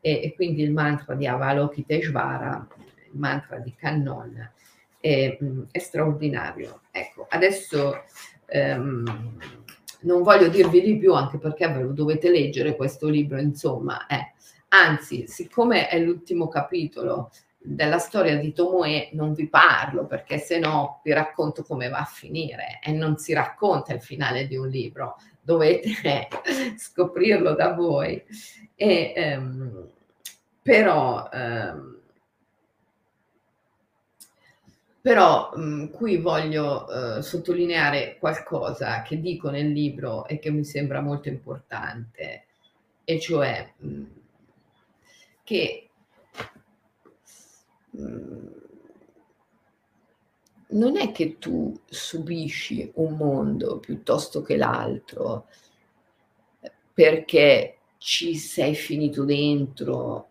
e, 0.00 0.22
e 0.24 0.34
quindi 0.34 0.62
il 0.62 0.72
mantra 0.72 1.14
di 1.14 1.28
Avalokiteshvara, 1.28 2.66
il 3.12 3.16
mantra 3.16 3.58
di 3.58 3.72
Kannon, 3.76 4.50
è, 4.98 5.38
mm, 5.40 5.62
è 5.70 5.78
straordinario. 5.78 6.80
Ecco, 6.90 7.28
adesso 7.30 8.02
ehm, 8.46 9.36
non 10.02 10.22
voglio 10.22 10.48
dirvi 10.48 10.80
di 10.80 10.96
più 10.96 11.14
anche 11.14 11.38
perché 11.38 11.68
ve 11.68 11.82
lo 11.82 11.92
dovete 11.92 12.30
leggere 12.30 12.76
questo 12.76 13.08
libro, 13.08 13.40
insomma, 13.40 14.06
eh. 14.06 14.32
anzi, 14.68 15.26
siccome 15.26 15.88
è 15.88 15.98
l'ultimo 15.98 16.48
capitolo 16.48 17.30
della 17.66 17.98
storia 17.98 18.36
di 18.36 18.52
Tomoe 18.52 19.08
non 19.12 19.32
vi 19.32 19.48
parlo 19.48 20.06
perché 20.06 20.38
se 20.38 20.58
no 20.60 21.00
vi 21.02 21.12
racconto 21.12 21.64
come 21.64 21.88
va 21.88 21.98
a 21.98 22.04
finire 22.04 22.78
e 22.80 22.92
non 22.92 23.16
si 23.16 23.32
racconta 23.32 23.92
il 23.92 24.00
finale 24.00 24.46
di 24.46 24.56
un 24.56 24.68
libro, 24.68 25.16
dovete 25.40 26.28
scoprirlo 26.78 27.54
da 27.54 27.72
voi. 27.72 28.22
E, 28.76 29.12
ehm, 29.16 29.88
però, 30.62 31.28
ehm, 31.32 31.95
però 35.06 35.52
mh, 35.54 35.62
mm, 35.62 35.86
qui 35.90 36.16
voglio 36.16 36.88
eh, 37.18 37.22
sottolineare 37.22 38.16
qualcosa 38.18 39.02
che 39.02 39.20
dico 39.20 39.50
nel 39.50 39.70
libro 39.70 40.26
e 40.26 40.40
che 40.40 40.50
mi 40.50 40.64
sembra 40.64 41.00
molto 41.00 41.28
importante, 41.28 42.46
e 43.04 43.20
cioè 43.20 43.72
mh, 43.76 43.88
mm, 43.88 44.04
che 45.44 45.88
mh, 47.90 48.02
mm, 48.02 48.46
non 50.70 50.96
è 50.96 51.12
che 51.12 51.38
tu 51.38 51.72
subisci 51.88 52.90
un 52.96 53.16
mondo 53.16 53.78
piuttosto 53.78 54.42
che 54.42 54.56
l'altro 54.56 55.46
perché 56.92 57.78
ci 57.98 58.34
sei 58.34 58.74
finito 58.74 59.24
dentro 59.24 60.28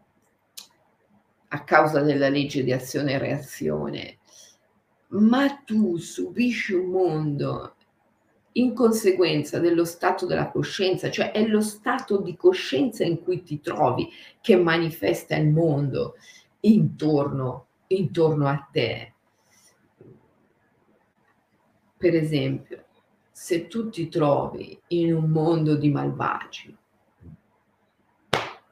a 1.48 1.64
causa 1.64 2.02
della 2.02 2.28
legge 2.28 2.62
di 2.62 2.74
azione 2.74 3.14
e 3.14 3.18
reazione, 3.20 4.18
ma 5.16 5.50
tu 5.64 5.98
subisci 5.98 6.74
un 6.74 6.90
mondo 6.90 7.76
in 8.54 8.74
conseguenza 8.74 9.60
dello 9.60 9.84
stato 9.84 10.26
della 10.26 10.50
coscienza, 10.50 11.10
cioè 11.10 11.32
è 11.32 11.46
lo 11.46 11.62
stato 11.62 12.22
di 12.22 12.36
coscienza 12.36 13.04
in 13.04 13.22
cui 13.22 13.44
ti 13.44 13.60
trovi 13.60 14.10
che 14.40 14.56
manifesta 14.56 15.36
il 15.36 15.50
mondo 15.50 16.16
intorno, 16.62 17.68
intorno 17.88 18.48
a 18.48 18.68
te. 18.72 19.14
Per 21.98 22.16
esempio, 22.16 22.86
se 23.32 23.68
tu 23.68 23.90
ti 23.90 24.08
trovi 24.08 24.80
in 24.88 25.14
un 25.14 25.30
mondo 25.30 25.76
di 25.76 25.90
malvagi, 25.90 26.76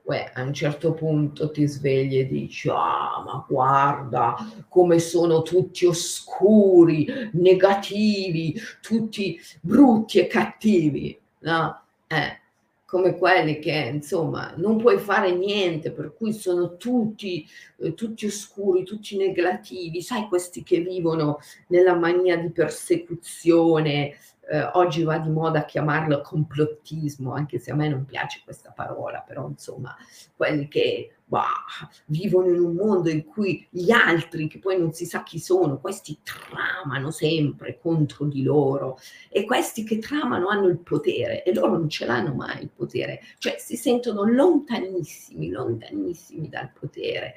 Uè, 0.05 0.31
a 0.33 0.41
un 0.41 0.53
certo 0.53 0.93
punto 0.93 1.49
ti 1.51 1.65
svegli 1.65 2.17
e 2.17 2.27
dici, 2.27 2.67
ah, 2.69 3.23
ma 3.25 3.45
guarda 3.47 4.35
come 4.67 4.99
sono 4.99 5.43
tutti 5.43 5.85
oscuri, 5.85 7.07
negativi, 7.33 8.53
tutti 8.81 9.39
brutti 9.61 10.19
e 10.19 10.27
cattivi, 10.27 11.17
no? 11.39 11.83
Eh, 12.07 12.41
come 12.85 13.17
quelli 13.17 13.57
che, 13.59 13.91
insomma, 13.93 14.53
non 14.57 14.77
puoi 14.77 14.99
fare 14.99 15.31
niente, 15.31 15.91
per 15.91 16.13
cui 16.13 16.31
sono 16.33 16.75
tutti, 16.75 17.47
eh, 17.79 17.93
tutti 17.95 18.25
oscuri, 18.25 18.83
tutti 18.83 19.17
negativi, 19.17 20.01
sai, 20.01 20.27
questi 20.27 20.61
che 20.63 20.79
vivono 20.81 21.39
nella 21.69 21.95
mania 21.95 22.37
di 22.37 22.51
persecuzione, 22.51 24.15
eh, 24.49 24.69
oggi 24.73 25.03
va 25.03 25.17
di 25.17 25.29
moda 25.29 25.65
chiamarlo 25.65 26.21
complottismo, 26.21 27.33
anche 27.33 27.59
se 27.59 27.71
a 27.71 27.75
me 27.75 27.87
non 27.87 28.05
piace 28.05 28.41
questa 28.43 28.71
parola, 28.71 29.19
però 29.19 29.47
insomma, 29.47 29.95
quelli 30.35 30.67
che 30.67 31.15
bah, 31.25 31.65
vivono 32.07 32.49
in 32.49 32.59
un 32.59 32.75
mondo 32.75 33.09
in 33.09 33.23
cui 33.23 33.65
gli 33.69 33.91
altri, 33.91 34.47
che 34.47 34.59
poi 34.59 34.77
non 34.77 34.93
si 34.93 35.05
sa 35.05 35.23
chi 35.23 35.39
sono, 35.39 35.79
questi 35.79 36.19
tramano 36.21 37.11
sempre 37.11 37.79
contro 37.81 38.25
di 38.25 38.43
loro. 38.43 38.99
E 39.29 39.45
questi 39.45 39.83
che 39.83 39.97
tramano 39.99 40.47
hanno 40.47 40.67
il 40.67 40.77
potere 40.77 41.43
e 41.43 41.53
loro 41.53 41.77
non 41.77 41.89
ce 41.89 42.05
l'hanno 42.05 42.33
mai 42.33 42.61
il 42.61 42.69
potere, 42.75 43.21
cioè 43.39 43.55
si 43.57 43.75
sentono 43.75 44.23
lontanissimi, 44.23 45.49
lontanissimi 45.49 46.49
dal 46.49 46.71
potere. 46.77 47.35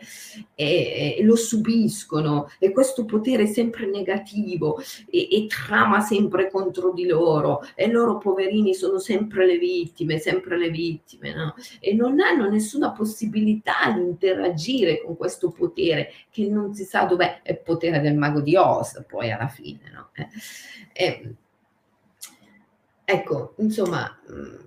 E, 0.55 1.17
e 1.19 1.23
lo 1.23 1.37
subiscono. 1.37 2.51
E 2.59 2.73
questo 2.73 3.05
potere 3.05 3.45
è 3.45 3.47
sempre 3.47 3.87
negativo 3.87 4.79
e, 5.09 5.29
e 5.31 5.47
trama 5.47 6.01
sempre 6.01 6.51
contro 6.51 6.93
di 6.93 7.07
loro. 7.07 7.63
E 7.75 7.89
loro 7.89 8.19
poverini 8.19 8.75
sono 8.75 8.99
sempre 8.99 9.47
le 9.47 9.59
vittime, 9.59 10.19
sempre 10.19 10.59
le 10.59 10.69
vittime, 10.71 11.35
no? 11.35 11.55
E 11.81 11.95
non 11.95 12.21
hanno 12.21 12.49
nessuna 12.51 12.93
possibilità 12.93 13.76
di 13.95 14.01
interagire 14.01 15.03
con 15.03 15.17
questo 15.17 15.51
potere 15.51 16.13
che 16.31 16.49
non 16.49 16.75
si 16.75 16.85
sa 16.85 17.05
dov'è, 17.05 17.43
è 17.43 17.53
il 17.53 17.61
potere 17.61 18.01
del 18.01 18.17
mago 18.17 18.41
di 18.41 18.57
Oz 18.57 19.05
poi 19.07 19.31
alla 19.31 19.49
fine, 19.49 19.91
no? 19.93 20.11
Eh, 20.13 20.29
eh, 20.93 21.35
ecco, 23.05 23.55
insomma, 23.59 24.19
mm, 24.31 24.67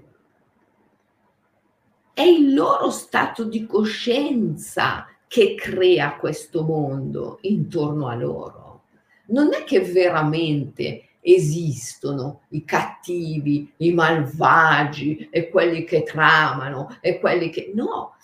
è 2.13 2.23
il 2.23 2.53
loro 2.53 2.89
stato 2.89 3.45
di 3.45 3.65
coscienza 3.65 5.07
che 5.27 5.55
crea 5.55 6.17
questo 6.17 6.63
mondo 6.63 7.37
intorno 7.41 8.07
a 8.07 8.15
loro. 8.15 8.83
Non 9.27 9.53
è 9.53 9.63
che 9.63 9.79
veramente 9.81 11.09
esistono 11.21 12.41
i 12.49 12.65
cattivi, 12.65 13.71
i 13.77 13.93
malvagi 13.93 15.29
e 15.31 15.49
quelli 15.49 15.83
che 15.83 16.03
tramano 16.03 16.97
e 16.99 17.19
quelli 17.19 17.49
che 17.49 17.71
no, 17.73 18.15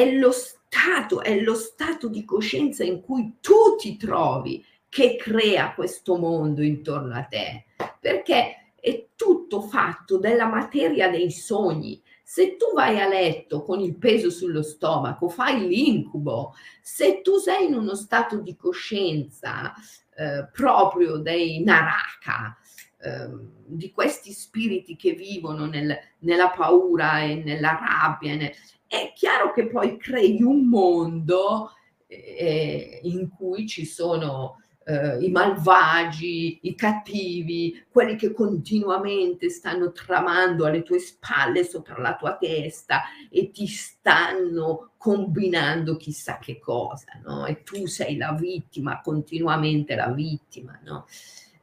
è 0.00 0.12
lo 0.12 0.32
stato, 0.32 1.20
è 1.20 1.38
lo 1.40 1.54
stato 1.54 2.08
di 2.08 2.24
coscienza 2.24 2.82
in 2.84 3.02
cui 3.02 3.36
tu 3.40 3.76
ti 3.78 3.96
trovi 3.98 4.64
che 4.88 5.16
crea 5.16 5.74
questo 5.74 6.16
mondo 6.16 6.62
intorno 6.62 7.14
a 7.14 7.24
te, 7.24 7.66
perché 8.00 8.72
è 8.80 9.08
tutto 9.14 9.60
fatto 9.60 10.18
della 10.18 10.46
materia 10.46 11.10
dei 11.10 11.30
sogni. 11.30 12.02
Se 12.24 12.56
tu 12.56 12.72
vai 12.74 12.98
a 13.00 13.08
letto 13.08 13.62
con 13.62 13.80
il 13.80 13.96
peso 13.96 14.30
sullo 14.30 14.62
stomaco, 14.62 15.28
fai 15.28 15.66
l'incubo. 15.66 16.54
Se 16.80 17.20
tu 17.20 17.36
sei 17.36 17.66
in 17.66 17.74
uno 17.74 17.94
stato 17.94 18.38
di 18.38 18.56
coscienza 18.56 19.74
eh, 20.16 20.48
proprio 20.50 21.18
dei 21.18 21.62
naraka, 21.62 22.56
eh, 23.02 23.28
di 23.66 23.90
questi 23.90 24.32
spiriti 24.32 24.96
che 24.96 25.12
vivono 25.12 25.66
nel, 25.66 25.96
nella 26.20 26.50
paura 26.50 27.20
e 27.20 27.34
nella 27.34 27.78
rabbia, 27.78 28.36
nel, 28.36 28.52
è 28.90 29.12
chiaro 29.14 29.52
che 29.52 29.68
poi 29.68 29.96
crei 29.96 30.42
un 30.42 30.66
mondo 30.68 31.70
eh, 32.08 32.98
in 33.04 33.28
cui 33.28 33.68
ci 33.68 33.86
sono 33.86 34.56
eh, 34.84 35.24
i 35.24 35.30
malvagi, 35.30 36.58
i 36.62 36.74
cattivi, 36.74 37.86
quelli 37.88 38.16
che 38.16 38.32
continuamente 38.32 39.48
stanno 39.48 39.92
tramando 39.92 40.66
alle 40.66 40.82
tue 40.82 40.98
spalle, 40.98 41.62
sopra 41.62 42.00
la 42.00 42.16
tua 42.16 42.36
testa 42.36 43.02
e 43.30 43.52
ti 43.52 43.68
stanno 43.68 44.94
combinando 44.96 45.96
chissà 45.96 46.38
che 46.38 46.58
cosa, 46.58 47.12
no? 47.24 47.46
E 47.46 47.62
tu 47.62 47.86
sei 47.86 48.16
la 48.16 48.32
vittima, 48.32 49.00
continuamente 49.02 49.94
la 49.94 50.10
vittima, 50.10 50.80
no? 50.82 51.06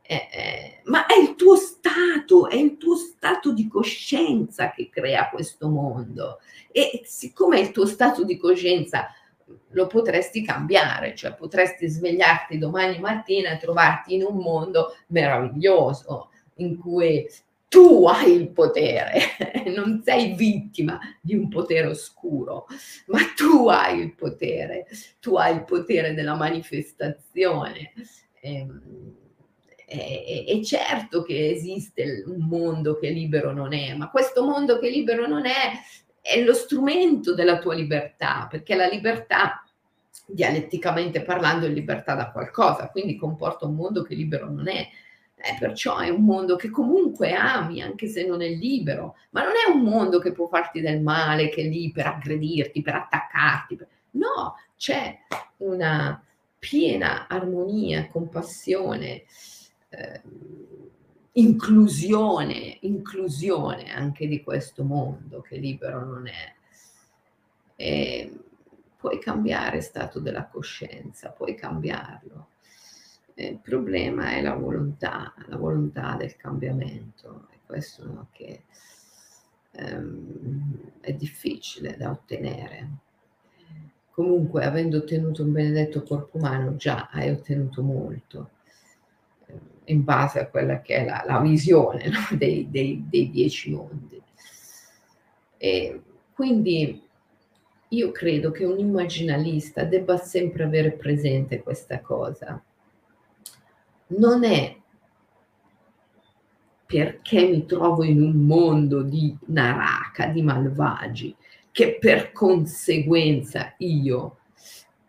Eh, 0.10 0.30
eh, 0.32 0.82
ma 0.86 1.06
è 1.06 1.20
il 1.20 1.36
tuo 1.36 1.58
stato, 1.58 2.48
è 2.48 2.56
il 2.56 2.78
tuo 2.78 2.96
stato 2.96 3.52
di 3.52 3.68
coscienza 3.68 4.72
che 4.72 4.90
crea 4.90 5.30
questo 5.30 5.68
mondo. 5.68 6.40
E 6.72 7.02
siccome 7.04 7.60
il 7.60 7.72
tuo 7.72 7.86
stato 7.86 8.24
di 8.24 8.38
coscienza 8.38 9.10
lo 9.72 9.88
potresti 9.88 10.42
cambiare, 10.44 11.14
cioè 11.14 11.36
potresti 11.36 11.88
svegliarti 11.88 12.58
domani 12.58 13.00
mattina 13.00 13.52
e 13.52 13.58
trovarti 13.58 14.16
in 14.16 14.24
un 14.24 14.38
mondo 14.38 14.96
meraviglioso 15.08 16.30
in 16.56 16.78
cui 16.78 17.28
tu 17.68 18.08
hai 18.08 18.32
il 18.32 18.50
potere, 18.50 19.20
non 19.76 20.02
sei 20.06 20.36
vittima 20.36 21.00
di 21.20 21.36
un 21.36 21.50
potere 21.50 21.88
oscuro, 21.88 22.66
ma 23.08 23.20
tu 23.36 23.68
hai 23.68 24.00
il 24.00 24.14
potere, 24.16 24.88
tu 25.20 25.36
hai 25.36 25.56
il 25.56 25.66
potere 25.66 26.14
della 26.14 26.36
manifestazione. 26.36 27.92
Ehm, 28.40 29.26
e, 29.90 30.44
e, 30.46 30.66
certo 30.66 31.22
che 31.24 31.50
esiste 31.50 32.24
un 32.26 32.46
mondo 32.46 32.98
che 33.00 33.10
libero 33.10 33.54
non 33.54 33.72
è, 33.72 33.94
ma 33.94 34.10
questo 34.10 34.44
mondo 34.44 34.80
che 34.80 34.90
libero 34.90 35.28
non 35.28 35.46
è 35.46 35.72
è 36.28 36.44
lo 36.44 36.54
strumento 36.54 37.34
della 37.34 37.58
tua 37.58 37.74
libertà, 37.74 38.48
perché 38.52 38.76
la 38.76 38.88
libertà, 38.88 39.64
dialetticamente 40.26 41.22
parlando, 41.22 41.68
è 41.68 41.70
libertà 41.70 42.16
da 42.16 42.32
qualcosa, 42.32 42.90
quindi 42.90 43.16
comporta 43.16 43.66
un 43.66 43.76
mondo 43.76 44.02
che 44.02 44.14
libero 44.14 44.52
non 44.52 44.68
è. 44.68 44.86
Eh, 45.38 45.56
perciò 45.58 46.00
è 46.00 46.10
un 46.10 46.26
mondo 46.26 46.58
che 46.58 46.70
comunque 46.70 47.32
ami, 47.32 47.82
anche 47.82 48.08
se 48.08 48.26
non 48.26 48.42
è 48.42 48.50
libero, 48.50 49.16
ma 49.30 49.44
non 49.44 49.54
è 49.54 49.72
un 49.72 49.84
mondo 49.84 50.20
che 50.20 50.34
può 50.34 50.48
farti 50.48 50.82
del 50.82 51.00
male, 51.00 51.48
che 51.48 51.62
è 51.62 51.66
lì 51.66 51.92
per 51.94 52.08
aggredirti, 52.08 52.82
per 52.82 52.96
attaccarti. 52.96 53.80
No, 54.12 54.56
c'è 54.76 55.18
una 55.58 56.22
piena 56.60 57.28
armonia, 57.30 58.10
compassione, 58.10 59.24
eh, 59.90 60.22
inclusione, 61.34 62.78
inclusione 62.82 63.92
anche 63.92 64.28
di 64.28 64.44
questo 64.44 64.84
mondo 64.84 65.42
che 65.42 65.58
libero 65.58 66.06
non 66.06 66.28
è. 66.28 66.56
E 67.76 68.40
puoi 68.98 69.20
cambiare 69.20 69.82
stato 69.82 70.20
della 70.20 70.48
coscienza, 70.48 71.30
puoi 71.30 71.56
cambiarlo. 71.56 72.50
Il 73.36 73.60
problema 73.60 74.32
è 74.32 74.42
la 74.42 74.56
volontà, 74.56 75.34
la 75.46 75.58
volontà 75.58 76.16
del 76.16 76.36
cambiamento, 76.36 77.48
e 77.52 77.60
questo 77.68 78.28
che 78.32 78.64
um, 79.74 80.92
è 81.00 81.14
difficile 81.14 81.96
da 81.98 82.10
ottenere. 82.10 82.90
Comunque, 84.10 84.66
avendo 84.66 84.98
ottenuto 84.98 85.44
un 85.44 85.52
benedetto 85.52 86.02
corpo 86.02 86.38
umano, 86.38 86.76
già 86.76 87.10
hai 87.12 87.30
ottenuto 87.30 87.84
molto 87.84 88.50
in 89.88 90.04
base 90.04 90.40
a 90.40 90.48
quella 90.48 90.82
che 90.82 90.96
è 90.96 91.06
la, 91.06 91.24
la 91.26 91.40
visione 91.40 92.10
no? 92.10 92.20
dei, 92.38 92.70
dei, 92.70 93.04
dei, 93.08 93.30
dieci 93.30 93.72
mondi. 93.72 94.22
E 95.58 96.02
quindi 96.34 97.02
io 97.90 98.12
credo 98.12 98.52
che 98.52 98.66
un 98.66 98.80
immaginalista 98.80 99.84
debba 99.84 100.18
sempre 100.18 100.64
avere 100.64 100.92
presente 100.92 101.62
questa 101.62 102.02
cosa. 102.02 102.62
Non 104.08 104.44
è 104.44 104.76
perché 106.86 107.48
mi 107.48 107.66
trovo 107.66 108.04
in 108.04 108.22
un 108.22 108.46
mondo 108.46 109.02
di 109.02 109.36
naraka, 109.48 110.28
di 110.28 110.42
malvagi, 110.42 111.36
che 111.72 111.98
per 112.00 112.32
conseguenza 112.32 113.74
io 113.80 114.38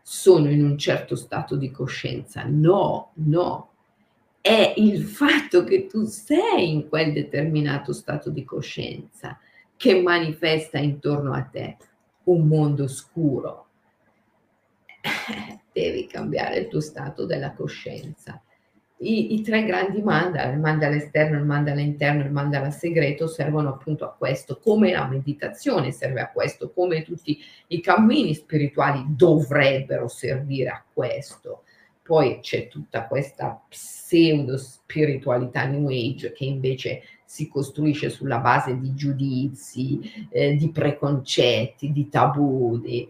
sono 0.03 0.51
in 0.51 0.64
un 0.64 0.76
certo 0.76 1.14
stato 1.14 1.55
di 1.57 1.70
coscienza. 1.70 2.45
No, 2.47 3.12
no, 3.14 3.70
è 4.49 4.72
il 4.78 5.03
fatto 5.03 5.62
che 5.62 5.86
tu 5.86 6.05
sei 6.05 6.72
in 6.72 6.88
quel 6.88 7.12
determinato 7.12 7.92
stato 7.92 8.30
di 8.30 8.46
coscienza 8.46 9.38
che 9.76 10.01
manifesta 10.01 10.78
intorno 10.78 11.34
a 11.34 11.42
te 11.42 11.76
un 12.24 12.46
mondo 12.49 12.88
scuro. 12.88 13.66
Devi 15.70 16.07
cambiare 16.07 16.61
il 16.61 16.68
tuo 16.68 16.80
stato 16.80 17.26
della 17.26 17.53
coscienza. 17.53 18.40
I, 19.01 19.34
I, 19.34 19.42
tre 19.42 19.64
grandi 19.64 20.01
mandala, 20.01 20.51
il 20.51 20.59
mandala 20.59 20.96
esterno, 20.96 21.36
il 21.36 21.44
mandala 21.44 21.82
interno, 21.82 22.24
il 22.24 22.32
mandala 22.32 22.70
segreto, 22.70 23.26
servono 23.26 23.68
appunto 23.68 24.07
a 24.07 24.14
questo, 24.14 24.59
come 24.59 24.92
la 24.92 25.07
meditazione 25.07 25.92
serve 25.92 26.22
a 26.22 26.30
questo, 26.30 26.72
come 26.72 27.03
tutti 27.03 27.38
i 27.66 27.82
cammini 27.82 28.32
spirituali 28.32 29.05
dovrebbero 29.09 30.09
servire 30.09 30.70
a 30.70 30.82
questo. 30.90 31.64
Poi 32.09 32.38
c'è 32.40 32.68
tutta 32.68 33.06
questa 33.06 33.61
pseudo 33.68 34.56
spiritualità 34.56 35.66
New 35.66 35.88
Age 35.88 36.32
che 36.32 36.46
invece 36.46 37.02
si 37.26 37.48
costruisce 37.48 38.09
sulla 38.09 38.38
base 38.38 38.78
di 38.78 38.94
giudizi, 38.94 40.26
eh, 40.30 40.54
di 40.54 40.70
preconcetti, 40.70 41.92
di 41.92 42.09
tabù, 42.09 42.80
di, 42.80 43.06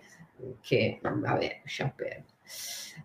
che 0.60 0.98
vabbè, 1.00 1.60
lasciamo 1.62 1.92
perdere. 1.94 2.24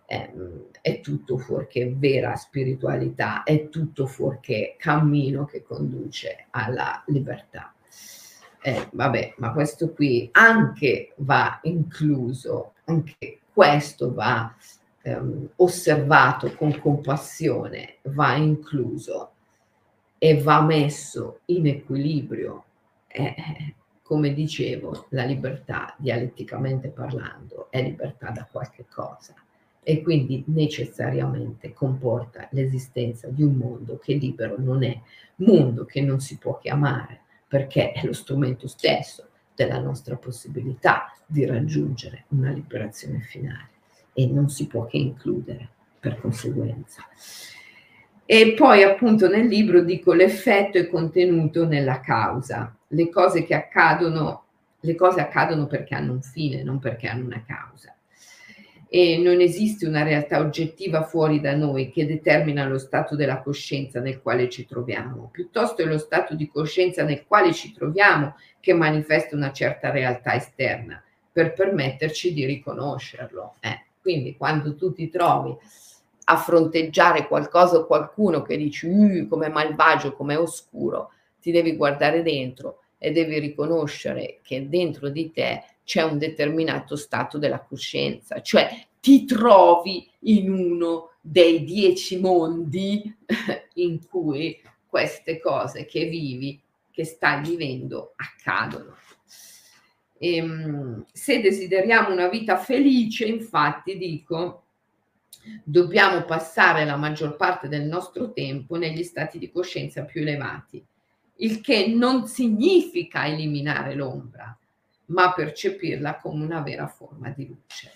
Eh, 0.07 0.33
è 0.81 0.99
tutto 0.99 1.37
fuorché 1.37 1.93
vera 1.95 2.35
spiritualità, 2.37 3.43
è 3.43 3.69
tutto 3.69 4.07
fuorché 4.07 4.73
cammino 4.79 5.45
che 5.45 5.61
conduce 5.61 6.47
alla 6.49 7.03
libertà. 7.05 7.71
Eh, 8.63 8.87
vabbè, 8.91 9.35
ma 9.37 9.51
questo 9.51 9.93
qui 9.93 10.27
anche 10.31 11.13
va 11.17 11.59
incluso, 11.61 12.73
anche 12.85 13.41
questo 13.53 14.11
va 14.11 14.51
ehm, 15.03 15.49
osservato 15.57 16.53
con 16.55 16.79
compassione 16.79 17.97
va 18.03 18.35
incluso 18.35 19.31
e 20.17 20.41
va 20.41 20.61
messo 20.61 21.41
in 21.45 21.67
equilibrio. 21.67 22.63
Eh, 23.07 23.75
come 24.01 24.33
dicevo, 24.33 25.07
la 25.09 25.23
libertà, 25.23 25.95
dialetticamente 25.97 26.89
parlando, 26.89 27.67
è 27.69 27.81
libertà 27.81 28.31
da 28.31 28.47
qualche 28.49 28.85
cosa 28.89 29.33
e 29.81 30.01
quindi 30.01 30.43
necessariamente 30.47 31.73
comporta 31.73 32.47
l'esistenza 32.51 33.27
di 33.27 33.43
un 33.43 33.55
mondo 33.55 33.97
che 33.97 34.13
libero 34.13 34.55
non 34.57 34.83
è, 34.83 34.97
mondo 35.37 35.85
che 35.85 36.01
non 36.01 36.19
si 36.21 36.37
può 36.37 36.57
chiamare 36.57 37.21
perché 37.47 37.91
è 37.91 38.05
lo 38.05 38.13
strumento 38.13 38.67
stesso 38.67 39.27
della 39.53 39.79
nostra 39.79 40.15
possibilità 40.15 41.13
di 41.25 41.45
raggiungere 41.45 42.25
una 42.29 42.51
liberazione 42.51 43.19
finale 43.19 43.72
e 44.13 44.27
non 44.27 44.49
si 44.49 44.67
può 44.67 44.85
che 44.85 44.97
includere 44.97 45.69
per 45.99 46.19
conseguenza. 46.19 47.05
E 48.25 48.53
poi 48.53 48.83
appunto 48.83 49.27
nel 49.27 49.47
libro 49.47 49.81
dico 49.81 50.13
l'effetto 50.13 50.77
è 50.77 50.87
contenuto 50.87 51.65
nella 51.67 51.99
causa, 51.99 52.75
le 52.87 53.09
cose 53.09 53.43
che 53.43 53.53
accadono, 53.53 54.45
le 54.79 54.95
cose 54.95 55.19
accadono 55.19 55.67
perché 55.67 55.95
hanno 55.95 56.13
un 56.13 56.21
fine, 56.21 56.63
non 56.63 56.79
perché 56.79 57.07
hanno 57.07 57.25
una 57.25 57.43
causa. 57.45 57.95
E 58.87 59.17
non 59.17 59.41
esiste 59.41 59.87
una 59.87 60.03
realtà 60.03 60.39
oggettiva 60.39 61.03
fuori 61.03 61.41
da 61.41 61.55
noi 61.55 61.91
che 61.91 62.05
determina 62.05 62.65
lo 62.65 62.77
stato 62.77 63.15
della 63.15 63.41
coscienza 63.41 63.99
nel 63.99 64.21
quale 64.21 64.49
ci 64.49 64.65
troviamo, 64.65 65.29
piuttosto 65.31 65.81
è 65.81 65.85
lo 65.85 65.97
stato 65.97 66.35
di 66.35 66.47
coscienza 66.47 67.03
nel 67.03 67.25
quale 67.25 67.53
ci 67.53 67.73
troviamo 67.73 68.35
che 68.59 68.73
manifesta 68.73 69.35
una 69.35 69.51
certa 69.51 69.89
realtà 69.89 70.35
esterna 70.35 71.03
per 71.31 71.53
permetterci 71.53 72.33
di 72.33 72.45
riconoscerlo. 72.45 73.55
Eh. 73.59 73.92
Quindi 74.03 74.35
quando 74.35 74.75
tu 74.75 74.91
ti 74.91 75.09
trovi 75.09 75.55
a 76.25 76.37
fronteggiare 76.37 77.25
qualcosa 77.25 77.77
o 77.77 77.85
qualcuno 77.85 78.41
che 78.41 78.57
dici 78.57 78.85
uh, 78.85 79.27
come 79.29 79.47
malvagio, 79.47 80.13
come 80.13 80.35
oscuro, 80.35 81.11
ti 81.41 81.51
devi 81.51 81.77
guardare 81.77 82.21
dentro 82.21 82.81
e 82.97 83.11
devi 83.11 83.39
riconoscere 83.39 84.39
che 84.43 84.67
dentro 84.67 85.07
di 85.07 85.31
te 85.31 85.63
c'è 85.85 86.01
un 86.01 86.17
determinato 86.17 86.97
stato 86.97 87.37
della 87.37 87.61
coscienza, 87.61 88.41
cioè 88.41 88.69
ti 88.99 89.25
trovi 89.25 90.05
in 90.19 90.51
uno 90.51 91.11
dei 91.21 91.63
dieci 91.63 92.19
mondi 92.19 93.15
in 93.75 94.05
cui 94.07 94.61
queste 94.85 95.39
cose 95.39 95.85
che 95.85 96.05
vivi, 96.05 96.59
che 96.91 97.05
stai 97.05 97.41
vivendo, 97.41 98.13
accadono. 98.17 98.95
E, 100.17 100.35
ehm, 100.35 101.05
se 101.11 101.41
desideriamo 101.41 102.11
una 102.11 102.27
vita 102.27 102.57
felice, 102.57 103.25
infatti, 103.25 103.97
dico, 103.97 104.63
dobbiamo 105.63 106.23
passare 106.23 106.85
la 106.85 106.95
maggior 106.95 107.35
parte 107.35 107.67
del 107.67 107.83
nostro 107.83 108.31
tempo 108.31 108.77
negli 108.77 109.03
stati 109.03 109.37
di 109.37 109.51
coscienza 109.51 110.03
più 110.03 110.21
elevati, 110.21 110.83
il 111.37 111.61
che 111.61 111.87
non 111.87 112.27
significa 112.27 113.25
eliminare 113.25 113.95
l'ombra, 113.95 114.57
ma 115.07 115.33
percepirla 115.33 116.17
come 116.17 116.45
una 116.45 116.61
vera 116.61 116.87
forma 116.87 117.29
di 117.29 117.47
luce. 117.47 117.91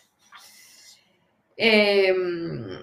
E, 1.53 2.05
ehm, 2.07 2.79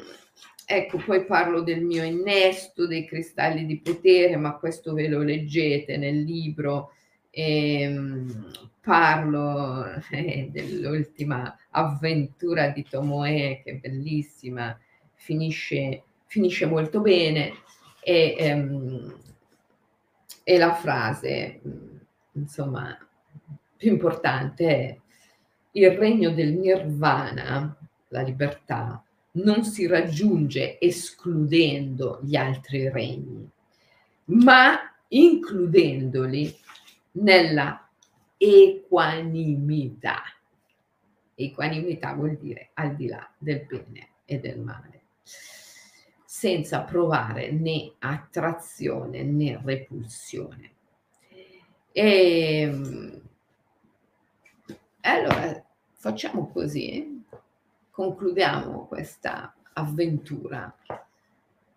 ecco, 0.67 0.99
poi 0.99 1.25
parlo 1.27 1.61
del 1.61 1.83
mio 1.83 2.03
innesto, 2.03 2.87
dei 2.87 3.07
cristalli 3.07 3.67
di 3.67 3.81
potere, 3.81 4.37
ma 4.37 4.57
questo 4.57 4.95
ve 4.95 5.09
lo 5.09 5.23
leggete 5.23 5.97
nel 5.97 6.23
libro. 6.23 6.93
Ehm, 7.37 8.51
parlo 8.81 9.85
eh, 10.11 10.49
dell'ultima 10.53 11.57
avventura 11.71 12.69
di 12.69 12.87
Tomoe, 12.89 13.63
che 13.65 13.71
è 13.73 13.75
bellissima, 13.75 14.79
finisce, 15.15 16.03
finisce 16.27 16.67
molto 16.67 17.01
bene. 17.01 17.53
E, 18.01 18.37
ehm, 18.39 19.19
e 20.45 20.59
la 20.59 20.75
frase, 20.75 21.61
insomma, 22.33 22.97
più 23.77 23.91
importante 23.91 24.67
è 24.69 24.99
il 25.73 25.91
regno 25.93 26.31
del 26.31 26.53
nirvana, 26.53 27.77
la 28.09 28.21
libertà, 28.21 29.03
non 29.33 29.65
si 29.65 29.87
raggiunge 29.87 30.79
escludendo 30.79 32.21
gli 32.23 32.37
altri 32.37 32.89
regni, 32.91 33.49
ma 34.27 34.79
includendoli 35.09 36.55
nella 37.15 37.89
equanimità. 38.37 40.23
Equanimità 41.35 42.15
vuol 42.15 42.37
dire 42.37 42.71
al 42.75 42.95
di 42.95 43.09
là 43.09 43.29
del 43.37 43.65
bene 43.67 44.09
e 44.25 44.39
del 44.39 44.61
male, 44.61 45.03
senza 46.25 46.83
provare 46.83 47.51
né 47.51 47.93
attrazione 47.99 49.23
né 49.23 49.61
repulsione. 49.63 50.73
E, 51.93 52.61
ehm, 52.61 53.23
allora 55.03 55.65
facciamo 55.93 56.49
così, 56.51 57.23
concludiamo 57.91 58.87
questa 58.87 59.55
avventura 59.75 60.75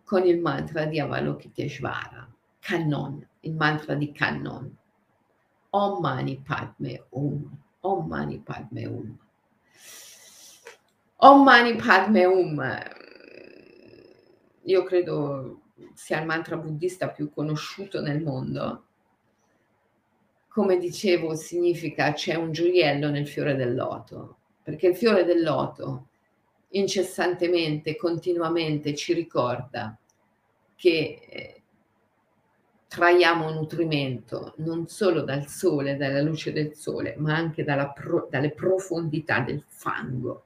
con 0.03 0.25
il 0.25 0.39
mantra 0.39 0.85
di 0.85 0.99
Avalokiteshvara, 0.99 2.33
Kannon, 2.59 3.27
il 3.41 3.53
mantra 3.53 3.93
di 3.95 4.11
Kannon. 4.11 4.76
Om 5.69 6.01
Mani 6.01 6.41
Padme 6.41 7.05
Om, 7.09 7.57
Om 7.81 8.07
Mani 8.07 8.39
Padme 8.39 8.85
Om. 8.85 9.19
Om 11.17 11.43
Mani 11.43 11.75
Padme 11.75 12.25
Om, 12.25 12.83
io 14.63 14.83
credo 14.83 15.61
sia 15.93 16.19
il 16.19 16.25
mantra 16.25 16.57
buddista 16.57 17.09
più 17.09 17.31
conosciuto 17.31 18.01
nel 18.01 18.21
mondo. 18.21 18.83
Come 20.47 20.77
dicevo, 20.77 21.35
significa 21.35 22.13
c'è 22.13 22.35
un 22.35 22.51
gioiello 22.51 23.09
nel 23.09 23.27
fiore 23.27 23.55
del 23.55 23.75
loto, 23.75 24.37
perché 24.63 24.87
il 24.87 24.95
fiore 24.95 25.23
del 25.23 25.43
loto 25.43 26.07
incessantemente, 26.69 27.95
continuamente 27.95 28.93
ci 28.95 29.13
ricorda 29.13 29.97
che 30.75 31.19
eh, 31.29 31.61
traiamo 32.87 33.51
nutrimento 33.51 34.53
non 34.57 34.87
solo 34.87 35.21
dal 35.21 35.47
sole, 35.47 35.97
dalla 35.97 36.21
luce 36.21 36.51
del 36.53 36.73
sole, 36.75 37.15
ma 37.17 37.35
anche 37.35 37.63
pro, 37.93 38.27
dalle 38.29 38.51
profondità 38.51 39.41
del 39.41 39.63
fango. 39.67 40.43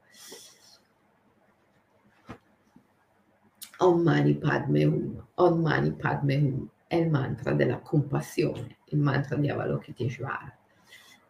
Om 3.78 4.00
Mani 4.00 4.34
Padme 4.36 4.84
Hum, 4.84 5.26
Om 5.34 5.60
Mani 5.60 5.92
Padme 5.92 6.36
Hum 6.36 6.68
è 6.86 6.96
il 6.96 7.08
mantra 7.08 7.52
della 7.52 7.78
compassione, 7.78 8.76
il 8.88 8.98
mantra 8.98 9.36
di 9.36 9.48
Avalokiteshvara, 9.48 10.54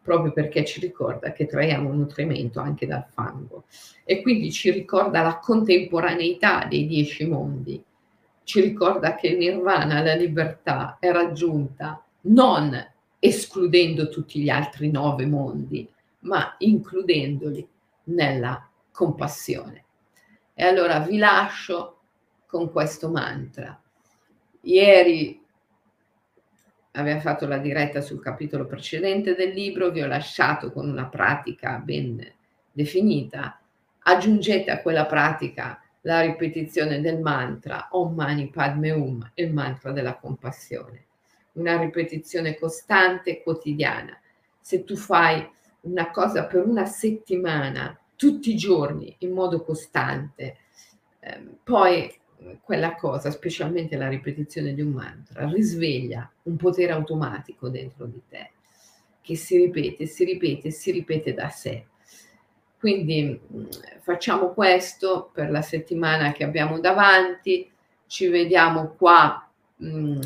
proprio 0.01 0.33
perché 0.33 0.65
ci 0.65 0.81
ricorda 0.81 1.31
che 1.31 1.45
traiamo 1.45 1.93
nutrimento 1.93 2.59
anche 2.59 2.85
dal 2.85 3.05
fango 3.09 3.63
e 4.03 4.21
quindi 4.21 4.51
ci 4.51 4.71
ricorda 4.71 5.21
la 5.21 5.39
contemporaneità 5.39 6.65
dei 6.65 6.85
dieci 6.85 7.25
mondi, 7.25 7.81
ci 8.43 8.61
ricorda 8.61 9.15
che 9.15 9.35
nirvana, 9.35 10.01
la 10.01 10.15
libertà, 10.15 10.97
è 10.99 11.11
raggiunta 11.11 12.03
non 12.21 12.91
escludendo 13.19 14.09
tutti 14.09 14.41
gli 14.41 14.49
altri 14.49 14.91
nove 14.91 15.25
mondi, 15.25 15.89
ma 16.19 16.55
includendoli 16.59 17.65
nella 18.05 18.69
compassione. 18.91 19.85
E 20.53 20.63
allora 20.63 20.99
vi 20.99 21.17
lascio 21.17 21.99
con 22.45 22.71
questo 22.71 23.09
mantra. 23.09 23.79
Ieri 24.61 25.41
aveva 26.91 27.19
fatto 27.19 27.47
la 27.47 27.57
diretta 27.57 28.01
sul 28.01 28.21
capitolo 28.21 28.65
precedente 28.65 29.35
del 29.35 29.53
libro, 29.53 29.89
vi 29.89 30.01
ho 30.01 30.07
lasciato 30.07 30.71
con 30.71 30.87
una 30.87 31.07
pratica 31.07 31.77
ben 31.77 32.23
definita. 32.71 33.59
Aggiungete 33.99 34.69
a 34.69 34.81
quella 34.81 35.05
pratica 35.05 35.82
la 36.05 36.21
ripetizione 36.21 36.99
del 37.01 37.19
mantra 37.19 37.87
Om 37.91 38.13
Mani 38.13 38.49
Padme 38.49 38.91
Hum, 38.91 39.31
il 39.35 39.53
mantra 39.53 39.91
della 39.91 40.17
compassione. 40.17 41.05
Una 41.53 41.77
ripetizione 41.79 42.57
costante 42.57 43.41
quotidiana. 43.41 44.19
Se 44.59 44.83
tu 44.83 44.95
fai 44.95 45.47
una 45.81 46.09
cosa 46.11 46.45
per 46.45 46.65
una 46.65 46.85
settimana, 46.85 47.97
tutti 48.15 48.51
i 48.51 48.55
giorni, 48.55 49.15
in 49.19 49.31
modo 49.31 49.63
costante, 49.63 50.57
eh, 51.19 51.41
poi 51.63 52.11
quella 52.61 52.95
cosa, 52.95 53.31
specialmente 53.31 53.95
la 53.95 54.09
ripetizione 54.09 54.73
di 54.73 54.81
un 54.81 54.91
mantra, 54.91 55.47
risveglia 55.49 56.29
un 56.43 56.57
potere 56.57 56.91
automatico 56.91 57.69
dentro 57.69 58.05
di 58.05 58.21
te, 58.27 58.51
che 59.21 59.35
si 59.35 59.57
ripete, 59.57 60.05
si 60.05 60.25
ripete, 60.25 60.71
si 60.71 60.91
ripete 60.91 61.33
da 61.33 61.49
sé 61.49 61.85
quindi 62.83 63.39
mm, 63.55 63.65
facciamo 64.01 64.49
questo 64.49 65.29
per 65.31 65.49
la 65.49 65.61
settimana 65.61 66.33
che 66.33 66.43
abbiamo 66.43 66.81
davanti, 66.81 67.71
ci 68.07 68.27
vediamo 68.27 68.95
qua 68.97 69.49
mh, 69.77 69.87
mm, 69.87 70.21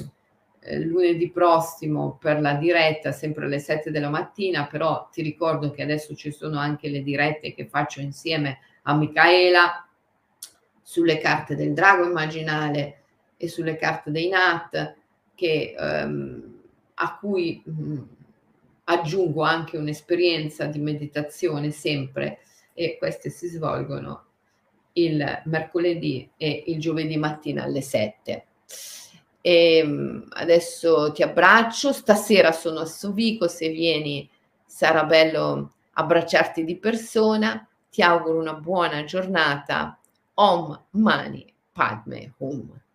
eh, 0.62 0.80
lunedì 0.80 1.30
prossimo 1.30 2.18
per 2.20 2.42
la 2.42 2.56
diretta, 2.56 3.12
sempre 3.12 3.46
alle 3.46 3.60
7 3.60 3.92
della 3.92 4.10
mattina, 4.10 4.66
però 4.66 5.08
ti 5.12 5.22
ricordo 5.22 5.70
che 5.70 5.84
adesso 5.84 6.16
ci 6.16 6.32
sono 6.32 6.58
anche 6.58 6.90
le 6.90 7.04
dirette 7.04 7.54
che 7.54 7.68
faccio 7.68 8.02
insieme 8.02 8.58
a 8.82 8.96
Micaela 8.96 9.88
sulle 10.82 11.20
carte 11.20 11.56
del 11.56 11.74
drago 11.74 12.08
immaginale 12.08 13.02
e 13.38 13.48
sulle 13.50 13.76
carte 13.76 14.10
dei 14.10 14.30
Nat 14.30 14.96
che, 15.36 15.76
ehm, 15.78 16.60
a 16.96 17.18
cui 17.20 17.62
mh, 17.64 17.72
mm, 17.72 18.02
aggiungo 18.90 19.44
anche 19.44 19.78
un'esperienza 19.78 20.66
di 20.66 20.80
meditazione 20.80 21.72
sempre 21.72 22.40
e 22.74 22.98
queste 22.98 23.30
si 23.30 23.48
svolgono 23.48 24.26
il 24.94 25.42
mercoledì 25.46 26.30
e 26.38 26.64
il 26.68 26.80
giovedì 26.80 27.18
mattina 27.18 27.64
alle 27.64 27.82
7. 27.82 28.46
E 29.42 29.78
ehm, 29.78 30.28
adesso 30.32 31.12
ti 31.12 31.22
abbraccio, 31.22 31.94
stasera 31.94 32.52
sono 32.52 32.80
a 32.80 32.86
Sovico, 32.86 33.48
se 33.48 33.70
vieni 33.70 34.30
sarà 34.66 35.04
bello 35.04 35.74
abbracciarti 35.94 36.64
di 36.64 36.78
persona, 36.78 37.68
ti 37.90 38.02
auguro 38.02 38.40
una 38.40 38.54
buona 38.54 39.04
giornata, 39.04 40.00
Om 40.36 40.86
Mani 40.92 41.54
Padme 41.72 42.34
Hum. 42.38 42.87